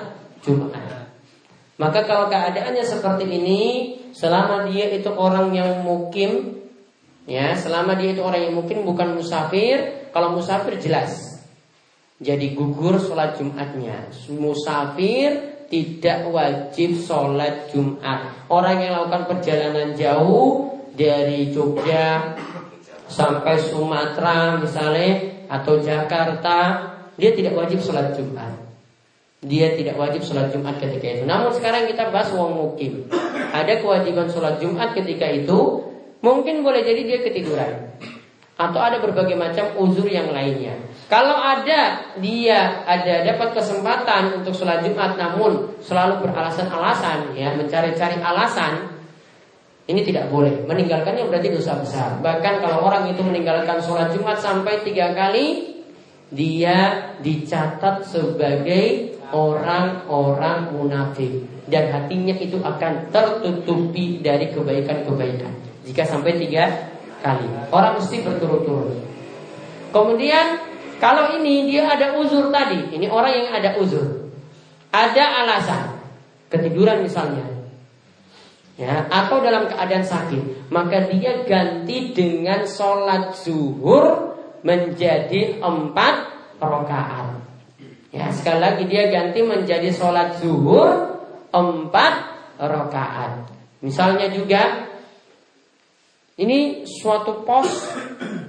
Jumat. 0.42 1.14
Maka 1.78 2.02
kalau 2.10 2.26
keadaannya 2.34 2.82
seperti 2.82 3.30
ini 3.30 3.62
Selama 4.10 4.66
dia 4.66 4.90
itu 4.90 5.14
orang 5.14 5.54
yang 5.54 5.86
mukim 5.86 6.58
Ya, 7.30 7.53
selama 7.53 7.93
dia 7.93 8.17
itu 8.17 8.25
orang 8.25 8.49
yang 8.49 8.57
mungkin 8.57 8.82
bukan 8.82 9.13
musafir 9.13 10.09
Kalau 10.09 10.34
musafir 10.34 10.82
jelas 10.82 11.38
Jadi 12.17 12.57
gugur 12.57 12.97
sholat 12.97 13.38
Jumatnya 13.38 14.09
Musafir 14.34 15.59
tidak 15.69 16.25
wajib 16.34 16.97
sholat 16.97 17.69
Jumat. 17.69 18.49
Orang 18.49 18.82
yang 18.82 18.97
melakukan 18.97 19.30
perjalanan 19.30 19.93
jauh 19.93 20.73
dari 20.97 21.53
Jogja 21.53 22.34
sampai 23.05 23.61
Sumatera 23.61 24.57
misalnya 24.57 25.45
atau 25.49 25.82
Jakarta, 25.82 26.57
dia 27.17 27.32
tidak 27.34 27.53
wajib 27.57 27.82
sholat 27.82 28.17
Jumat. 28.17 28.53
Dia 29.39 29.71
tidak 29.77 29.95
wajib 29.95 30.25
sholat 30.25 30.51
Jumat 30.51 30.82
ketika 30.82 31.05
itu. 31.05 31.23
Namun 31.23 31.55
sekarang 31.55 31.88
kita 31.88 32.11
bahas 32.11 32.34
wong 32.36 32.59
mukim. 32.59 33.07
Ada 33.53 33.80
kewajiban 33.80 34.27
sholat 34.27 34.59
Jumat 34.59 34.91
ketika 34.97 35.30
itu, 35.32 35.89
mungkin 36.20 36.61
boleh 36.63 36.84
jadi 36.84 37.01
dia 37.03 37.20
ketiduran 37.24 37.95
atau 38.59 38.80
ada 38.84 38.99
berbagai 38.99 39.39
macam 39.39 39.72
uzur 39.80 40.03
yang 40.03 40.36
lainnya. 40.36 40.76
Kalau 41.07 41.32
ada 41.32 42.11
dia 42.20 42.84
ada 42.84 43.24
dapat 43.24 43.55
kesempatan 43.55 44.43
untuk 44.43 44.51
sholat 44.51 44.84
Jumat 44.84 45.15
namun 45.15 45.80
selalu 45.80 46.28
beralasan-alasan 46.28 47.39
ya 47.39 47.55
mencari-cari 47.55 48.20
alasan 48.20 48.99
ini 49.89 50.05
tidak 50.05 50.30
boleh 50.30 50.67
meninggalkannya 50.67 51.32
berarti 51.32 51.55
dosa 51.55 51.80
besar. 51.80 52.20
Bahkan 52.20 52.53
kalau 52.61 52.84
orang 52.84 53.07
itu 53.09 53.24
meninggalkan 53.24 53.80
sholat 53.80 54.11
Jumat 54.11 54.38
sampai 54.43 54.84
tiga 54.84 55.15
kali 55.15 55.80
dia 56.30 57.09
dicatat 57.24 58.05
sebagai 58.05 59.17
orang-orang 59.32 60.76
munafik 60.76 61.47
dan 61.72 61.89
hatinya 61.89 62.36
itu 62.38 62.59
akan 62.59 63.09
tertutupi 63.09 64.22
dari 64.22 64.51
kebaikan-kebaikan 64.53 65.68
jika 65.90 66.06
sampai 66.06 66.38
tiga 66.38 66.94
kali. 67.26 67.50
Orang 67.74 67.98
mesti 67.98 68.22
berturut-turut. 68.22 69.02
Kemudian 69.90 70.62
kalau 71.02 71.34
ini 71.42 71.66
dia 71.66 71.90
ada 71.90 72.14
uzur 72.22 72.54
tadi, 72.54 72.94
ini 72.94 73.10
orang 73.10 73.34
yang 73.34 73.50
ada 73.58 73.74
uzur. 73.82 74.30
Ada 74.94 75.46
alasan 75.46 75.98
ketiduran 76.54 77.02
misalnya. 77.02 77.46
Ya, 78.80 79.04
atau 79.12 79.44
dalam 79.44 79.68
keadaan 79.68 80.08
sakit, 80.08 80.72
maka 80.72 81.04
dia 81.12 81.44
ganti 81.44 82.16
dengan 82.16 82.64
sholat 82.64 83.36
zuhur 83.36 84.40
menjadi 84.64 85.60
empat 85.60 86.16
rakaat. 86.64 87.44
Ya, 88.16 88.32
sekali 88.32 88.60
lagi 88.64 88.84
dia 88.88 89.12
ganti 89.12 89.44
menjadi 89.44 89.92
sholat 89.92 90.40
zuhur 90.40 91.20
empat 91.52 92.14
rakaat. 92.56 93.52
Misalnya 93.84 94.32
juga 94.32 94.89
ini 96.40 96.88
suatu 96.88 97.44
pos 97.44 97.68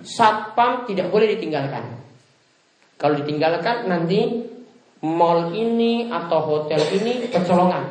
satpam 0.07 0.86
tidak 0.86 1.11
boleh 1.11 1.34
ditinggalkan. 1.34 1.82
Kalau 2.95 3.18
ditinggalkan 3.18 3.91
nanti 3.91 4.47
mall 5.03 5.51
ini 5.51 6.07
atau 6.07 6.38
hotel 6.38 6.78
ini 6.95 7.26
kecolongan. 7.26 7.84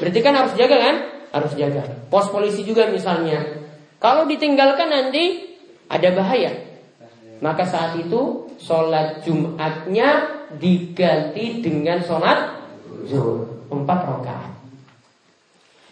Berarti 0.00 0.18
kan 0.24 0.34
harus 0.34 0.54
jaga 0.56 0.76
kan? 0.80 0.96
Harus 1.32 1.52
jaga. 1.54 1.84
Pos 2.08 2.32
polisi 2.32 2.64
juga 2.64 2.88
misalnya. 2.88 3.44
Kalau 4.00 4.24
ditinggalkan 4.26 4.88
nanti 4.88 5.54
ada 5.86 6.08
bahaya. 6.16 6.50
Maka 7.42 7.66
saat 7.66 7.98
itu 7.98 8.48
sholat 8.62 9.26
Jumatnya 9.26 10.40
diganti 10.56 11.58
dengan 11.60 12.00
sholat 12.06 12.54
zuhur 13.10 13.66
empat 13.68 13.98
rakaat. 14.06 14.52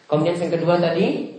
Kemudian 0.06 0.38
yang 0.38 0.52
kedua 0.54 0.78
tadi 0.78 1.29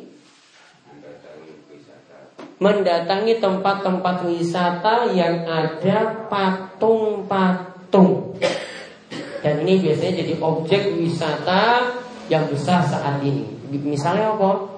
mendatangi 2.61 3.41
tempat-tempat 3.41 4.29
wisata 4.29 5.09
yang 5.09 5.41
ada 5.49 6.29
patung-patung. 6.29 8.37
Dan 9.41 9.65
ini 9.65 9.81
biasanya 9.81 10.21
jadi 10.21 10.33
objek 10.37 10.93
wisata 11.01 11.89
yang 12.29 12.45
besar 12.45 12.85
saat 12.85 13.17
ini. 13.25 13.49
Misalnya 13.73 14.37
apa? 14.37 14.69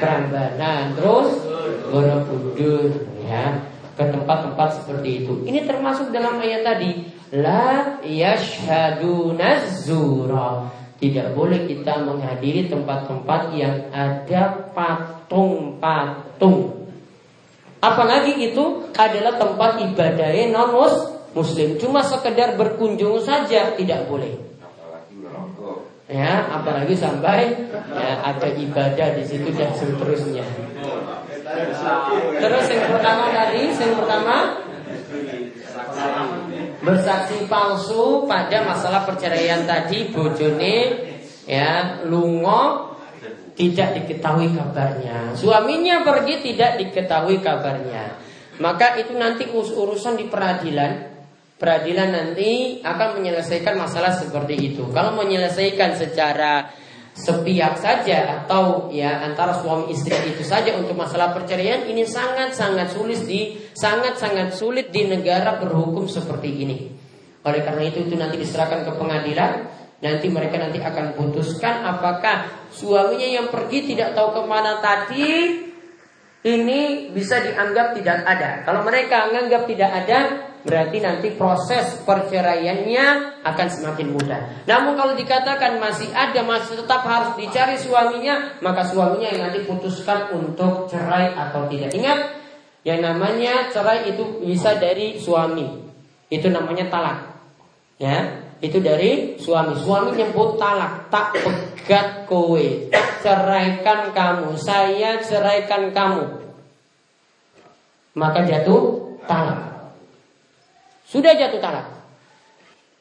Prambanan, 0.00 0.96
terus 0.96 1.44
Borobudur, 1.92 3.12
ya 3.28 3.60
ke 3.94 4.10
tempat-tempat 4.10 4.82
seperti 4.82 5.22
itu. 5.22 5.46
Ini 5.46 5.68
termasuk 5.68 6.10
dalam 6.10 6.42
ayat 6.42 6.66
tadi, 6.66 7.06
La 7.36 8.00
yashhaduna 8.02 9.70
zura. 9.70 10.66
Tidak 11.04 11.36
boleh 11.36 11.68
kita 11.68 12.00
menghadiri 12.00 12.64
tempat-tempat 12.72 13.52
yang 13.52 13.92
ada 13.92 14.72
patung-patung. 14.72 15.68
Apalagi 17.84 18.40
itu 18.40 18.88
adalah 18.96 19.36
tempat 19.36 19.84
ibadahnya 19.84 20.48
non 20.48 20.72
muslim. 21.36 21.76
Cuma 21.76 22.00
sekedar 22.00 22.56
berkunjung 22.56 23.20
saja 23.20 23.76
tidak 23.76 24.08
boleh. 24.08 24.32
Ya, 26.08 26.48
apalagi 26.48 26.96
sampai 26.96 27.52
ya, 27.92 28.24
ada 28.24 28.48
ibadah 28.56 29.08
di 29.20 29.24
situ 29.28 29.52
dan 29.52 29.76
seterusnya. 29.76 30.44
Terus 32.40 32.64
yang 32.72 32.88
pertama 32.96 33.28
tadi, 33.28 33.72
yang 33.76 33.92
pertama 33.92 34.36
bersaksi 36.84 37.48
palsu 37.48 38.28
pada 38.28 38.62
masalah 38.62 39.08
perceraian 39.08 39.64
tadi 39.64 40.12
bojone 40.12 40.76
ya 41.48 42.04
lungo 42.04 42.94
tidak 43.54 44.02
diketahui 44.02 44.50
kabarnya. 44.52 45.38
Suaminya 45.38 46.02
pergi 46.02 46.42
tidak 46.42 46.78
diketahui 46.78 47.38
kabarnya. 47.38 48.18
Maka 48.58 48.98
itu 48.98 49.14
nanti 49.14 49.46
urusan 49.50 50.18
di 50.18 50.26
peradilan. 50.26 51.14
Peradilan 51.54 52.10
nanti 52.10 52.82
akan 52.82 53.22
menyelesaikan 53.22 53.78
masalah 53.78 54.10
seperti 54.10 54.74
itu. 54.74 54.90
Kalau 54.90 55.14
menyelesaikan 55.14 55.94
secara 55.94 56.66
sepihak 57.14 57.78
saja 57.78 58.42
atau 58.42 58.90
ya 58.90 59.22
antara 59.22 59.54
suami 59.54 59.94
istri 59.94 60.18
itu 60.34 60.42
saja 60.42 60.74
untuk 60.74 60.98
masalah 60.98 61.30
perceraian 61.30 61.86
ini 61.86 62.02
sangat 62.02 62.58
sangat 62.58 62.90
sulit 62.90 63.22
di 63.22 63.54
sangat 63.70 64.18
sangat 64.18 64.50
sulit 64.50 64.90
di 64.90 65.06
negara 65.06 65.62
berhukum 65.62 66.10
seperti 66.10 66.50
ini. 66.66 66.78
Oleh 67.46 67.62
karena 67.62 67.86
itu 67.86 68.02
itu 68.02 68.18
nanti 68.18 68.34
diserahkan 68.34 68.82
ke 68.82 68.92
pengadilan, 68.98 69.52
nanti 70.02 70.26
mereka 70.26 70.58
nanti 70.58 70.82
akan 70.82 71.14
putuskan 71.14 71.86
apakah 71.86 72.66
suaminya 72.74 73.28
yang 73.30 73.46
pergi 73.46 73.94
tidak 73.94 74.18
tahu 74.18 74.34
ke 74.34 74.42
mana 74.50 74.82
tadi 74.82 75.62
ini 76.44 77.08
bisa 77.14 77.40
dianggap 77.40 77.94
tidak 77.94 78.26
ada. 78.26 78.66
Kalau 78.66 78.82
mereka 78.82 79.30
menganggap 79.30 79.70
tidak 79.70 79.90
ada, 80.04 80.18
berarti 80.64 80.96
nanti 81.04 81.28
proses 81.36 82.00
perceraiannya 82.08 83.36
akan 83.44 83.68
semakin 83.68 84.08
mudah. 84.16 84.40
Namun 84.64 84.96
kalau 84.96 85.12
dikatakan 85.12 85.76
masih 85.76 86.08
ada, 86.16 86.40
masih 86.40 86.80
tetap 86.80 87.04
harus 87.04 87.36
dicari 87.36 87.76
suaminya, 87.76 88.56
maka 88.64 88.88
suaminya 88.88 89.28
yang 89.28 89.52
nanti 89.52 89.60
putuskan 89.68 90.32
untuk 90.32 90.88
cerai 90.88 91.36
atau 91.36 91.68
tidak. 91.68 91.92
Ingat, 91.92 92.18
yang 92.88 93.04
namanya 93.04 93.68
cerai 93.68 94.08
itu 94.08 94.40
bisa 94.40 94.80
dari 94.80 95.20
suami. 95.20 95.68
Itu 96.32 96.48
namanya 96.48 96.88
talak. 96.88 97.18
Ya, 98.00 98.48
itu 98.64 98.80
dari 98.80 99.36
suami. 99.36 99.76
Suami 99.76 100.16
nyebut 100.16 100.56
talak, 100.56 101.12
tak 101.12 101.36
pegat 101.44 102.24
kowe, 102.24 102.64
tak 102.88 103.20
ceraikan 103.20 104.16
kamu, 104.16 104.56
saya 104.56 105.20
ceraikan 105.20 105.92
kamu. 105.92 106.24
Maka 108.16 108.48
jatuh 108.48 109.12
talak. 109.28 109.73
Sudah 111.14 111.38
jatuh 111.38 111.62
talak. 111.62 111.86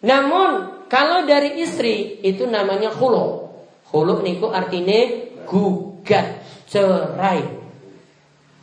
Namun 0.06 0.86
kalau 0.86 1.26
dari 1.26 1.58
istri 1.66 2.22
itu 2.22 2.46
namanya 2.46 2.94
khulu. 2.94 3.50
Khulu 3.90 4.22
niku 4.22 4.54
artinya 4.54 5.02
gugat, 5.50 6.46
cerai. 6.70 7.42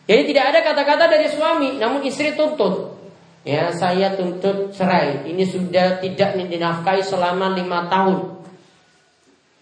Jadi 0.06 0.22
tidak 0.30 0.44
ada 0.54 0.60
kata-kata 0.62 1.10
dari 1.10 1.26
suami, 1.26 1.82
namun 1.82 2.06
istri 2.06 2.38
tuntut. 2.38 2.94
Ya, 3.42 3.74
saya 3.74 4.14
tuntut 4.14 4.70
cerai. 4.70 5.26
Ini 5.26 5.42
sudah 5.42 5.98
tidak 5.98 6.38
dinafkahi 6.38 7.02
selama 7.02 7.58
lima 7.58 7.90
tahun. 7.90 8.39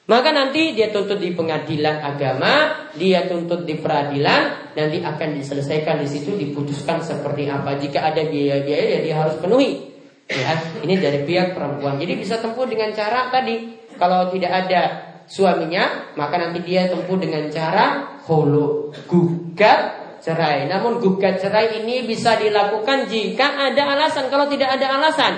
Maka 0.09 0.33
nanti 0.33 0.73
dia 0.73 0.89
tuntut 0.89 1.21
di 1.21 1.37
pengadilan 1.37 2.01
agama, 2.01 2.89
dia 2.97 3.29
tuntut 3.29 3.69
di 3.69 3.77
peradilan, 3.77 4.73
nanti 4.73 5.05
akan 5.05 5.37
diselesaikan 5.37 6.01
di 6.01 6.09
situ 6.09 6.33
diputuskan 6.33 7.05
seperti 7.05 7.45
apa. 7.45 7.77
Jika 7.77 8.09
ada 8.09 8.25
biaya-biaya 8.25 8.87
ya 8.89 8.99
dia 9.05 9.15
harus 9.21 9.37
penuhi. 9.37 9.85
Ya, 10.33 10.57
ini 10.81 10.97
dari 10.97 11.29
pihak 11.29 11.53
perempuan. 11.53 12.01
Jadi 12.01 12.25
bisa 12.25 12.41
tempuh 12.41 12.65
dengan 12.65 12.89
cara 12.97 13.29
tadi. 13.29 13.77
Kalau 14.01 14.33
tidak 14.33 14.53
ada 14.65 14.81
suaminya, 15.29 16.17
maka 16.17 16.41
nanti 16.41 16.65
dia 16.65 16.89
tempuh 16.89 17.21
dengan 17.21 17.53
cara 17.53 18.17
holo 18.25 18.89
gugat 19.13 19.93
cerai. 20.25 20.73
Namun 20.73 21.05
gugat 21.05 21.37
cerai 21.37 21.85
ini 21.85 22.09
bisa 22.09 22.41
dilakukan 22.41 23.13
jika 23.13 23.61
ada 23.61 23.93
alasan. 23.93 24.33
Kalau 24.33 24.49
tidak 24.49 24.73
ada 24.73 24.89
alasan, 24.89 25.37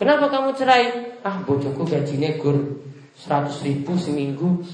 kenapa 0.00 0.32
kamu 0.32 0.56
cerai? 0.56 0.84
Ah, 1.20 1.44
bojoku 1.44 1.84
gajinya 1.84 2.32
gur 2.40 2.56
100 3.22 3.62
ribu 3.62 3.94
seminggu. 3.94 4.66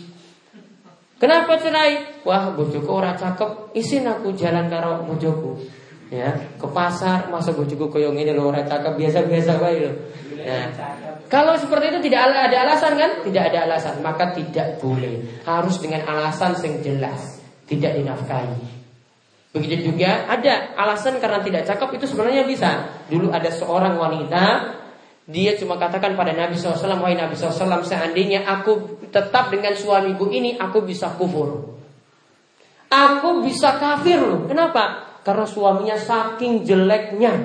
Kenapa 1.19 1.59
cerai? 1.59 2.23
Wah 2.25 2.55
bojoku 2.55 2.89
orang 2.89 3.19
cakep. 3.19 3.75
Isin 3.77 4.09
aku 4.09 4.33
jalan 4.33 4.71
karo 4.73 5.05
bojoku. 5.05 5.61
Ya 6.09 6.33
ke 6.57 6.65
pasar 6.73 7.29
masa 7.29 7.53
bojoku 7.53 7.93
koyong 7.93 8.17
ini 8.17 8.33
loh 8.33 8.49
orang 8.49 8.65
cakep 8.65 8.97
biasa-biasa 8.97 9.61
baik 9.61 9.81
loh 9.85 9.95
ya. 10.41 10.73
kalau 11.29 11.53
seperti 11.61 11.93
itu 11.93 12.09
tidak 12.09 12.33
ada 12.33 12.65
alasan 12.65 12.97
kan? 12.97 13.11
Tidak 13.21 13.43
ada 13.53 13.69
alasan 13.69 14.01
maka 14.01 14.33
tidak 14.33 14.81
boleh. 14.81 15.45
Harus 15.45 15.77
dengan 15.77 16.09
alasan 16.09 16.57
yang 16.65 16.81
jelas 16.81 17.45
tidak 17.69 17.93
dinafkahi. 18.01 18.81
Begitu 19.53 19.93
juga 19.93 20.25
ada 20.29 20.73
alasan 20.81 21.21
karena 21.21 21.45
tidak 21.45 21.69
cakep 21.69 22.01
itu 22.01 22.05
sebenarnya 22.09 22.49
bisa. 22.49 22.71
Dulu 23.13 23.29
ada 23.29 23.53
seorang 23.53 24.01
wanita 24.01 24.45
dia 25.29 25.53
cuma 25.61 25.77
katakan 25.77 26.17
pada 26.17 26.33
Nabi 26.33 26.57
SAW, 26.57 27.05
Wahai 27.05 27.13
Nabi 27.13 27.37
SAW, 27.37 27.85
seandainya 27.85 28.49
aku 28.49 29.05
tetap 29.13 29.53
dengan 29.53 29.77
suamiku 29.77 30.33
ini, 30.33 30.57
aku 30.57 30.81
bisa 30.81 31.13
kufur. 31.21 31.77
Aku 32.89 33.45
bisa 33.45 33.77
kafir 33.77 34.17
loh. 34.17 34.49
Kenapa? 34.49 35.21
Karena 35.21 35.45
suaminya 35.45 35.97
saking 36.01 36.65
jeleknya. 36.65 37.33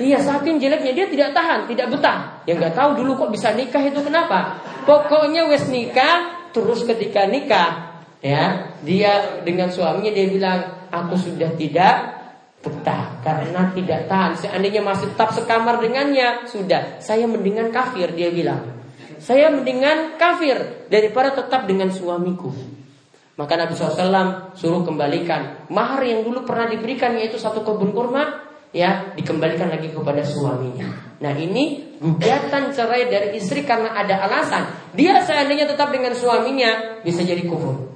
Iya 0.00 0.16
saking 0.16 0.56
jeleknya 0.56 0.96
dia 0.96 1.06
tidak 1.12 1.36
tahan, 1.36 1.68
tidak 1.68 1.92
betah. 1.92 2.40
Ya 2.48 2.56
nggak 2.56 2.72
tahu 2.72 3.04
dulu 3.04 3.20
kok 3.20 3.36
bisa 3.36 3.52
nikah 3.52 3.84
itu 3.84 4.00
kenapa? 4.00 4.56
Pokoknya 4.88 5.44
wes 5.44 5.68
nikah, 5.68 6.48
terus 6.56 6.88
ketika 6.88 7.28
nikah, 7.28 8.00
ya 8.24 8.72
dia 8.80 9.44
dengan 9.44 9.68
suaminya 9.68 10.08
dia 10.08 10.24
bilang, 10.32 10.88
aku 10.88 11.20
sudah 11.20 11.52
tidak 11.52 12.19
betah 12.60 13.20
karena 13.24 13.72
tidak 13.72 14.06
tahan. 14.06 14.32
Seandainya 14.36 14.84
masih 14.84 15.12
tetap 15.16 15.32
sekamar 15.32 15.80
dengannya, 15.80 16.44
sudah. 16.44 17.00
Saya 17.00 17.24
mendingan 17.24 17.72
kafir, 17.72 18.12
dia 18.12 18.28
bilang. 18.28 18.80
Saya 19.20 19.52
mendingan 19.52 20.16
kafir 20.16 20.88
daripada 20.88 21.36
tetap 21.36 21.68
dengan 21.68 21.92
suamiku. 21.92 22.52
Maka 23.36 23.56
Nabi 23.56 23.72
SAW 23.72 24.52
suruh 24.52 24.84
kembalikan 24.84 25.64
mahar 25.72 26.04
yang 26.04 26.24
dulu 26.24 26.44
pernah 26.44 26.68
diberikan 26.68 27.16
yaitu 27.16 27.40
satu 27.40 27.64
kebun 27.64 27.96
kurma, 27.96 28.44
ya 28.72 29.12
dikembalikan 29.16 29.72
lagi 29.72 29.88
kepada 29.88 30.20
suaminya. 30.20 31.16
Nah 31.20 31.32
ini 31.36 31.96
gugatan 32.00 32.72
cerai 32.72 33.08
dari 33.08 33.36
istri 33.36 33.64
karena 33.64 33.96
ada 33.96 34.24
alasan. 34.24 34.92
Dia 34.92 35.20
seandainya 35.24 35.68
tetap 35.68 35.92
dengan 35.92 36.12
suaminya 36.12 37.00
bisa 37.00 37.24
jadi 37.24 37.44
kufur. 37.44 37.92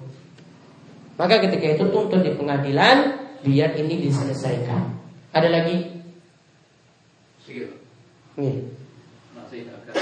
Maka 1.20 1.40
ketika 1.40 1.76
itu 1.76 1.84
tuntut 1.88 2.20
di 2.20 2.32
pengadilan 2.36 3.23
biar 3.44 3.76
ini 3.76 4.08
diselesaikan. 4.08 4.96
Ada 5.36 5.48
lagi? 5.52 6.00
Ini. 8.34 8.52
Masih 9.36 9.68
agak 9.68 9.94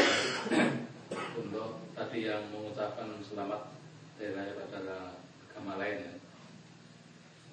untuk 1.34 1.90
tadi 1.92 2.30
yang 2.30 2.46
mengucapkan 2.54 3.18
selamat 3.18 3.74
dari 4.16 4.54
pada 4.70 5.18
agama 5.50 5.74
lain 5.82 6.06
ya. 6.06 6.12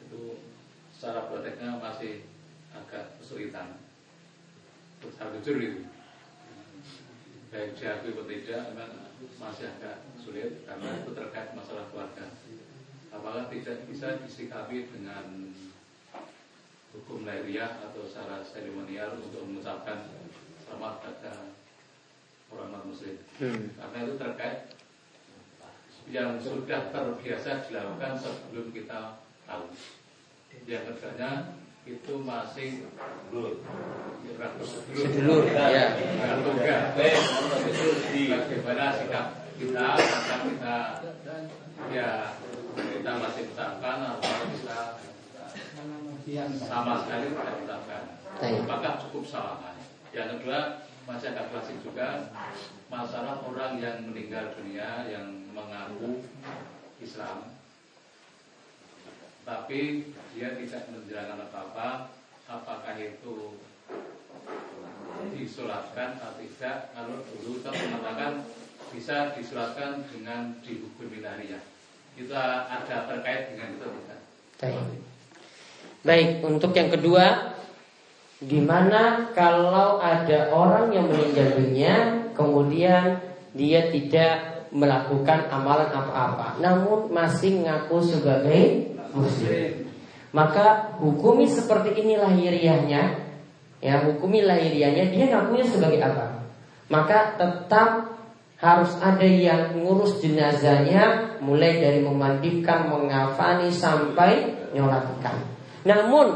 Itu 0.05 0.45
secara 0.93 1.25
prakteknya 1.25 1.81
masih 1.81 2.29
agak 2.69 3.17
kesulitan. 3.17 3.81
Harus 5.01 5.41
jujur 5.41 5.57
itu. 5.57 5.81
Baik 7.49 7.73
diakui 7.73 8.13
atau 8.13 8.29
tidak, 8.29 8.61
memang 8.77 9.09
masih 9.41 9.73
agak 9.73 10.05
sulit 10.21 10.69
karena 10.69 11.01
itu 11.01 11.17
terkait 11.17 11.49
masalah 11.57 11.89
keluarga. 11.89 12.29
Apakah 13.09 13.49
tidak 13.49 13.89
bisa 13.89 14.21
disikapi 14.21 14.85
dengan 14.93 15.49
hukum 16.93 17.25
lahiriah 17.25 17.77
atau 17.85 18.01
secara 18.09 18.41
seremonial 18.41 19.21
untuk 19.21 19.45
mengucapkan 19.45 20.09
selamat 20.65 20.93
pada 21.05 21.33
orang 22.49 22.69
non 22.73 22.83
muslim. 22.89 23.17
Hmm. 23.37 23.69
karena 23.77 23.97
itu 24.09 24.13
terkait 24.17 24.59
yang 26.09 26.41
sudah 26.41 26.89
terbiasa 26.89 27.69
dilakukan 27.69 28.17
sebelum 28.17 28.73
kita 28.73 29.21
tahu. 29.45 29.69
Yang 30.65 30.97
keduanya 30.97 31.53
itu 31.85 32.13
masih 32.25 32.89
sedulur. 33.29 33.61
Ya 34.25 34.33
bagaimana 38.33 38.85
sikap 38.97 39.25
kita 39.59 39.85
apakah 39.93 40.39
kita 40.49 40.77
ya 41.93 42.09
kita 42.77 43.11
masih 43.17 43.43
ucapkan 43.53 43.97
atau 44.17 44.33
kita 44.53 44.79
sama 46.57 47.03
sekali 47.05 47.33
tidak 47.33 47.55
dilakukan. 47.63 48.03
Apakah 48.39 48.93
cukup 49.07 49.23
salaman? 49.25 49.75
Yang 50.13 50.39
kedua 50.39 50.59
masih 51.09 51.33
agak 51.33 51.49
klasik 51.49 51.77
juga 51.81 52.29
masalah 52.89 53.41
orang 53.45 53.81
yang 53.81 54.05
meninggal 54.05 54.53
dunia 54.53 55.09
yang 55.09 55.25
mengaku 55.53 56.25
Islam 57.01 57.49
tapi 59.45 60.13
dia 60.37 60.53
tidak 60.53 60.83
menjalankan 60.93 61.49
apa-apa. 61.49 61.89
Apakah 62.49 62.97
itu 62.97 63.57
disolatkan 65.33 66.17
atau 66.21 66.37
tidak? 66.41 66.93
Kalau 66.93 67.21
dulu 67.25 67.61
kita 67.61 67.69
mengatakan 67.73 68.45
bisa 68.89 69.33
disolatkan 69.37 70.01
dengan 70.09 70.57
dihukum 70.65 71.09
binariah 71.13 71.61
kita 72.17 72.67
ada 72.67 72.97
terkait 73.07 73.55
dengan 73.55 73.79
itu 73.79 73.87
tidak 74.59 75.08
Baik. 75.99 76.47
Untuk 76.47 76.71
yang 76.79 76.87
kedua 76.87 77.51
Gimana 78.39 79.35
kalau 79.35 79.99
ada 79.99 80.47
orang 80.47 80.95
yang 80.95 81.11
meninggal 81.11 81.59
dunia 81.59 82.23
Kemudian 82.31 83.19
dia 83.51 83.91
tidak 83.91 84.63
melakukan 84.71 85.51
amalan 85.51 85.91
apa-apa 85.91 86.55
Namun 86.63 87.11
masih 87.11 87.67
ngaku 87.67 87.99
sebagai 87.99 88.95
muslim 89.11 89.91
Maka 90.31 90.95
hukumi 91.03 91.51
seperti 91.51 91.99
ini 91.99 92.15
lahiriahnya 92.15 93.03
Ya 93.83 93.99
hukumi 94.07 94.39
lahiriahnya 94.47 95.11
dia 95.11 95.25
ngakunya 95.35 95.67
sebagai 95.67 95.99
apa 95.99 96.47
Maka 96.87 97.35
tetap 97.35 98.15
harus 98.55 98.95
ada 99.03 99.27
yang 99.27 99.83
ngurus 99.83 100.23
jenazahnya 100.23 101.35
Mulai 101.43 101.83
dari 101.83 101.99
memandikan, 101.99 102.87
mengafani 102.87 103.67
sampai 103.67 104.47
nyolatkan 104.71 105.58
Namun 105.89 106.27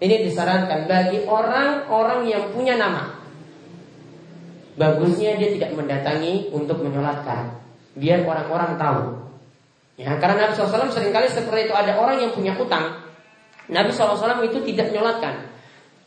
ini 0.00 0.24
disarankan 0.24 0.88
bagi 0.88 1.28
orang-orang 1.28 2.24
yang 2.24 2.48
punya 2.48 2.80
nama. 2.80 3.12
Bagusnya 4.80 5.36
dia 5.36 5.52
tidak 5.52 5.76
mendatangi 5.76 6.48
untuk 6.48 6.80
menyolatkan. 6.80 7.60
Biar 7.92 8.24
orang-orang 8.24 8.80
tahu. 8.80 9.02
Ya, 10.00 10.16
karena 10.16 10.48
Nabi 10.48 10.56
SAW 10.56 10.88
sering 10.88 11.12
kali 11.12 11.28
seperti 11.28 11.68
itu 11.68 11.74
ada 11.76 12.00
orang 12.00 12.16
yang 12.24 12.32
punya 12.32 12.56
utang. 12.56 13.04
Nabi 13.68 13.92
SAW 13.92 14.40
itu 14.48 14.64
tidak 14.64 14.88
menyolatkan. 14.88 15.52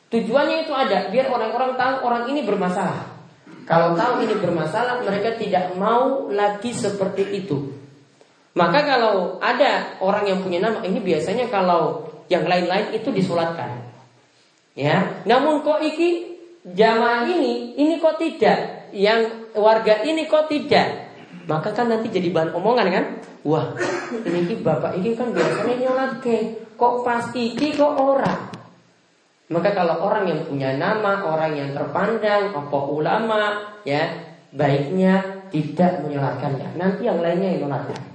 Tujuannya 0.09 0.65
itu 0.65 0.73
ada 0.73 1.13
biar 1.13 1.29
orang-orang 1.29 1.77
tahu 1.77 1.93
orang 2.09 2.23
ini 2.33 2.41
bermasalah. 2.41 3.15
Kalau 3.65 3.97
tahu 3.97 4.25
ini 4.25 4.37
bermasalah, 4.37 5.01
mereka 5.01 5.37
tidak 5.41 5.73
mau 5.73 6.29
lagi 6.29 6.69
seperti 6.69 7.41
itu. 7.41 7.73
Maka 8.53 8.85
kalau 8.85 9.41
ada 9.41 9.97
orang 9.99 10.29
yang 10.29 10.39
punya 10.45 10.61
nama, 10.61 10.85
ini 10.85 11.01
biasanya 11.01 11.49
kalau 11.49 12.14
yang 12.31 12.45
lain-lain 12.45 12.95
itu 12.95 13.09
disolatkan. 13.11 13.85
Ya, 14.75 15.23
namun 15.23 15.63
kok 15.63 15.79
iki 15.79 16.35
jamaah 16.67 17.29
ini, 17.31 17.79
ini 17.79 17.95
kok 18.01 18.19
tidak, 18.19 18.91
yang 18.91 19.47
warga 19.55 20.03
ini 20.03 20.27
kok 20.27 20.51
tidak, 20.51 21.15
maka 21.47 21.71
kan 21.71 21.87
nanti 21.87 22.11
jadi 22.11 22.27
bahan 22.33 22.51
omongan 22.51 22.87
kan? 22.91 23.05
Wah, 23.45 23.71
ini 24.11 24.57
bapak 24.59 24.97
ini 24.99 25.15
kan 25.15 25.31
biasanya 25.31 25.75
nyolat 25.85 26.11
ke, 26.19 26.67
kok 26.75 27.05
pasti 27.05 27.53
iki 27.53 27.77
kok 27.77 27.93
ora. 27.93 28.51
Maka 29.45 29.77
kalau 29.77 30.01
orang 30.01 30.25
yang 30.25 30.41
punya 30.49 30.73
nama, 30.73 31.21
orang 31.21 31.53
yang 31.53 31.69
terpandang, 31.77 32.49
apa 32.49 32.79
ulama, 32.89 33.61
ya 33.85 34.09
baiknya 34.49 35.45
tidak 35.53 36.01
menyolatkannya. 36.01 36.73
Nanti 36.81 37.05
yang 37.05 37.21
lainnya 37.21 37.53
yang 37.53 37.69
nyolatkan. 37.69 38.14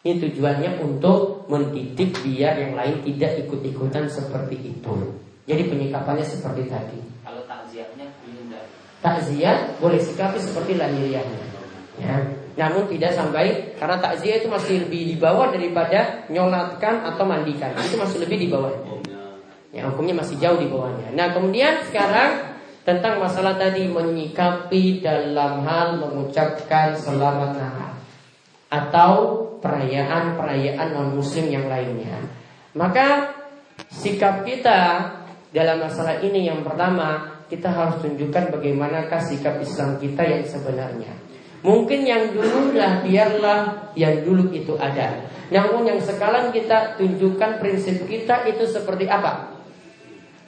Ini 0.00 0.16
tujuannya 0.16 0.80
untuk 0.80 1.44
mendidik 1.52 2.24
biar 2.24 2.56
yang 2.56 2.72
lain 2.72 3.04
tidak 3.04 3.44
ikut-ikutan 3.44 4.08
seperti 4.08 4.72
itu. 4.72 4.94
Jadi 5.44 5.68
penyikapannya 5.68 6.24
seperti 6.24 6.72
tadi. 6.72 6.96
Kalau 7.20 7.44
takziahnya 7.44 8.08
tidak. 8.24 8.64
Takziah 9.04 9.76
boleh 9.76 10.00
sikapi 10.00 10.40
seperti 10.40 10.80
lahiriahnya. 10.80 11.40
Ya. 12.00 12.16
Namun 12.56 12.88
tidak 12.88 13.12
sampai 13.12 13.76
karena 13.76 14.00
takziah 14.00 14.40
itu 14.40 14.48
masih 14.48 14.88
lebih 14.88 15.02
di 15.04 15.16
bawah 15.20 15.52
daripada 15.52 16.24
nyolatkan 16.32 17.04
atau 17.04 17.24
mandikan. 17.28 17.76
Itu 17.76 18.00
masih 18.00 18.24
lebih 18.24 18.40
di 18.40 18.48
bawah. 18.48 18.72
Ya, 19.68 19.84
hukumnya 19.84 20.16
masih 20.16 20.40
jauh 20.40 20.56
di 20.56 20.66
bawahnya. 20.66 21.12
Nah, 21.12 21.36
kemudian 21.36 21.84
sekarang 21.92 22.56
tentang 22.88 23.20
masalah 23.20 23.60
tadi 23.60 23.84
menyikapi 23.84 25.04
dalam 25.04 25.60
hal 25.68 26.00
mengucapkan 26.00 26.96
selamat 26.96 27.52
Natal 27.52 27.99
atau 28.70 29.44
perayaan-perayaan 29.58 30.88
non 30.94 31.18
muslim 31.18 31.50
yang 31.50 31.66
lainnya. 31.66 32.22
Maka 32.78 33.34
sikap 33.90 34.46
kita 34.46 35.10
dalam 35.50 35.82
masalah 35.82 36.22
ini 36.22 36.46
yang 36.46 36.62
pertama 36.62 37.42
kita 37.50 37.66
harus 37.66 37.98
tunjukkan 37.98 38.54
bagaimanakah 38.54 39.18
sikap 39.18 39.58
Islam 39.58 39.98
kita 39.98 40.22
yang 40.22 40.46
sebenarnya. 40.46 41.12
Mungkin 41.60 42.08
yang 42.08 42.32
dulu 42.32 42.72
lah 42.72 43.04
biarlah 43.04 43.92
yang 43.98 44.22
dulu 44.24 44.48
itu 44.54 44.78
ada. 44.80 45.28
Namun 45.50 45.82
yang 45.84 46.00
sekarang 46.00 46.54
kita 46.54 46.94
tunjukkan 46.96 47.58
prinsip 47.58 48.06
kita 48.06 48.46
itu 48.48 48.64
seperti 48.70 49.10
apa? 49.10 49.60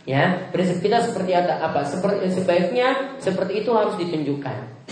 Ya, 0.07 0.51
prinsip 0.55 0.81
kita 0.81 1.03
seperti 1.03 1.35
apa? 1.35 1.59
Apa? 1.59 1.85
Seperti 1.85 2.31
sebaiknya 2.33 3.18
seperti 3.18 3.66
itu 3.66 3.70
harus 3.75 3.99
ditunjukkan. 3.99 4.87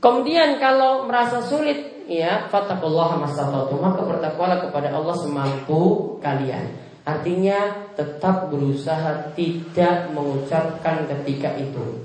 Kemudian 0.00 0.56
kalau 0.56 1.04
merasa 1.04 1.44
sulit, 1.44 1.99
ya, 2.10 2.50
fattaqullaha 2.50 3.22
mastata'tum, 3.22 3.78
maka 3.78 4.02
bertakwalah 4.02 4.66
kepada 4.66 4.90
Allah 4.90 5.14
semampu 5.14 6.14
kalian. 6.18 6.74
Artinya 7.06 7.88
tetap 7.94 8.50
berusaha 8.50 9.32
tidak 9.38 10.10
mengucapkan 10.10 11.06
ketika 11.06 11.54
itu. 11.56 12.04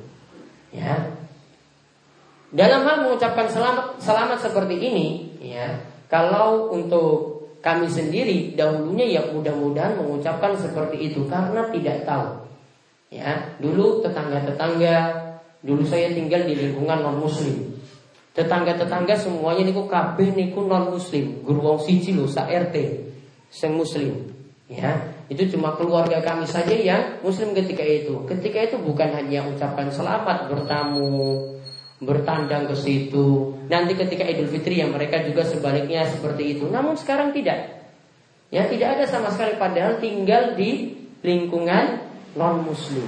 Ya. 0.70 1.12
Dalam 2.56 2.88
hal 2.88 3.04
mengucapkan 3.04 3.50
selamat 3.50 4.00
selamat 4.00 4.40
seperti 4.46 4.76
ini, 4.78 5.08
ya. 5.42 5.82
Kalau 6.06 6.70
untuk 6.72 7.36
kami 7.66 7.90
sendiri 7.90 8.54
dahulunya 8.54 9.10
ya 9.10 9.22
mudah-mudahan 9.34 9.98
mengucapkan 9.98 10.54
seperti 10.54 11.12
itu 11.12 11.26
karena 11.26 11.66
tidak 11.74 12.06
tahu. 12.06 12.46
Ya, 13.10 13.58
dulu 13.58 14.06
tetangga-tetangga, 14.06 14.98
dulu 15.66 15.82
saya 15.82 16.14
tinggal 16.14 16.46
di 16.46 16.54
lingkungan 16.54 17.02
non 17.02 17.26
muslim. 17.26 17.75
Tetangga-tetangga 18.36 19.16
semuanya 19.16 19.64
niku 19.64 19.88
kabeh 19.88 20.36
niku 20.36 20.68
non 20.68 20.92
muslim, 20.92 21.40
guru 21.48 21.72
wong 21.72 21.80
siji 21.80 22.12
lho 22.12 22.28
sa 22.28 22.52
RT 22.52 22.76
sing 23.48 23.80
muslim. 23.80 24.28
Ya, 24.68 25.14
itu 25.32 25.56
cuma 25.56 25.78
keluarga 25.78 26.20
kami 26.20 26.44
saja 26.44 26.74
yang 26.74 27.24
muslim 27.24 27.56
ketika 27.56 27.86
itu. 27.86 28.28
Ketika 28.28 28.66
itu 28.66 28.76
bukan 28.82 29.14
hanya 29.14 29.46
ucapan 29.46 29.88
selamat 29.88 30.52
bertamu, 30.52 31.56
bertandang 32.04 32.68
ke 32.68 32.76
situ. 32.76 33.56
Nanti 33.72 33.96
ketika 33.96 34.28
Idul 34.28 34.52
Fitri 34.52 34.84
yang 34.84 34.92
mereka 34.92 35.24
juga 35.24 35.48
sebaliknya 35.48 36.04
seperti 36.10 36.60
itu. 36.60 36.66
Namun 36.68 37.00
sekarang 37.00 37.32
tidak. 37.32 37.88
Ya, 38.52 38.68
tidak 38.68 39.00
ada 39.00 39.06
sama 39.08 39.32
sekali 39.32 39.56
padahal 39.56 40.04
tinggal 40.04 40.58
di 40.60 40.98
lingkungan 41.24 42.04
non 42.36 42.68
muslim. 42.68 43.06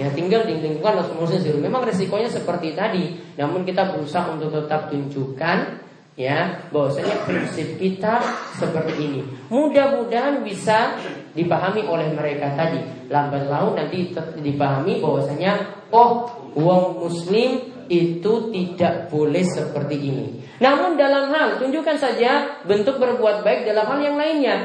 Ya, 0.00 0.08
tinggal 0.10 0.48
di 0.48 0.56
lingkungan 0.56 1.04
non 1.04 1.20
muslim. 1.20 1.60
Memang 1.60 1.84
resikonya 1.84 2.30
seperti 2.32 2.72
tadi. 2.72 3.23
Namun 3.34 3.66
kita 3.66 3.94
berusaha 3.94 4.30
untuk 4.30 4.54
tetap 4.54 4.90
tunjukkan 4.90 5.84
ya 6.14 6.70
bahwasanya 6.70 7.26
prinsip 7.26 7.74
kita 7.78 8.22
seperti 8.54 8.94
ini. 8.98 9.20
Mudah-mudahan 9.50 10.46
bisa 10.46 10.94
dipahami 11.34 11.82
oleh 11.86 12.14
mereka 12.14 12.54
tadi. 12.54 13.10
Lambat 13.10 13.50
laun 13.50 13.74
nanti 13.74 14.14
dipahami 14.38 15.02
bahwasanya 15.02 15.82
oh 15.90 16.30
wong 16.54 17.02
muslim 17.02 17.74
itu 17.90 18.32
tidak 18.54 19.10
boleh 19.12 19.44
seperti 19.44 19.96
ini. 19.98 20.26
Namun 20.62 20.94
dalam 20.94 21.34
hal 21.34 21.58
tunjukkan 21.60 21.98
saja 21.98 22.62
bentuk 22.64 22.96
berbuat 22.96 23.42
baik 23.42 23.66
dalam 23.66 23.84
hal 23.84 24.00
yang 24.00 24.16
lainnya. 24.16 24.56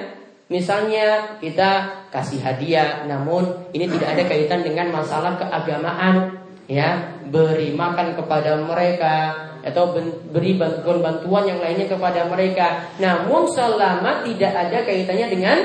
Misalnya 0.50 1.38
kita 1.38 2.02
kasih 2.10 2.42
hadiah, 2.42 3.06
namun 3.06 3.70
ini 3.70 3.86
tidak 3.86 4.18
ada 4.18 4.24
kaitan 4.26 4.66
dengan 4.66 4.90
masalah 4.90 5.38
keagamaan, 5.38 6.42
ya 6.70 7.18
beri 7.26 7.74
makan 7.74 8.14
kepada 8.14 8.62
mereka, 8.62 9.50
atau 9.64 9.92
beri 10.32 10.56
bantuan-bantuan 10.56 11.44
yang 11.50 11.60
lainnya 11.60 11.88
kepada 11.90 12.26
mereka. 12.32 12.88
Namun 12.98 13.50
selama 13.52 14.24
tidak 14.24 14.54
ada 14.56 14.78
kaitannya 14.88 15.28
dengan 15.28 15.58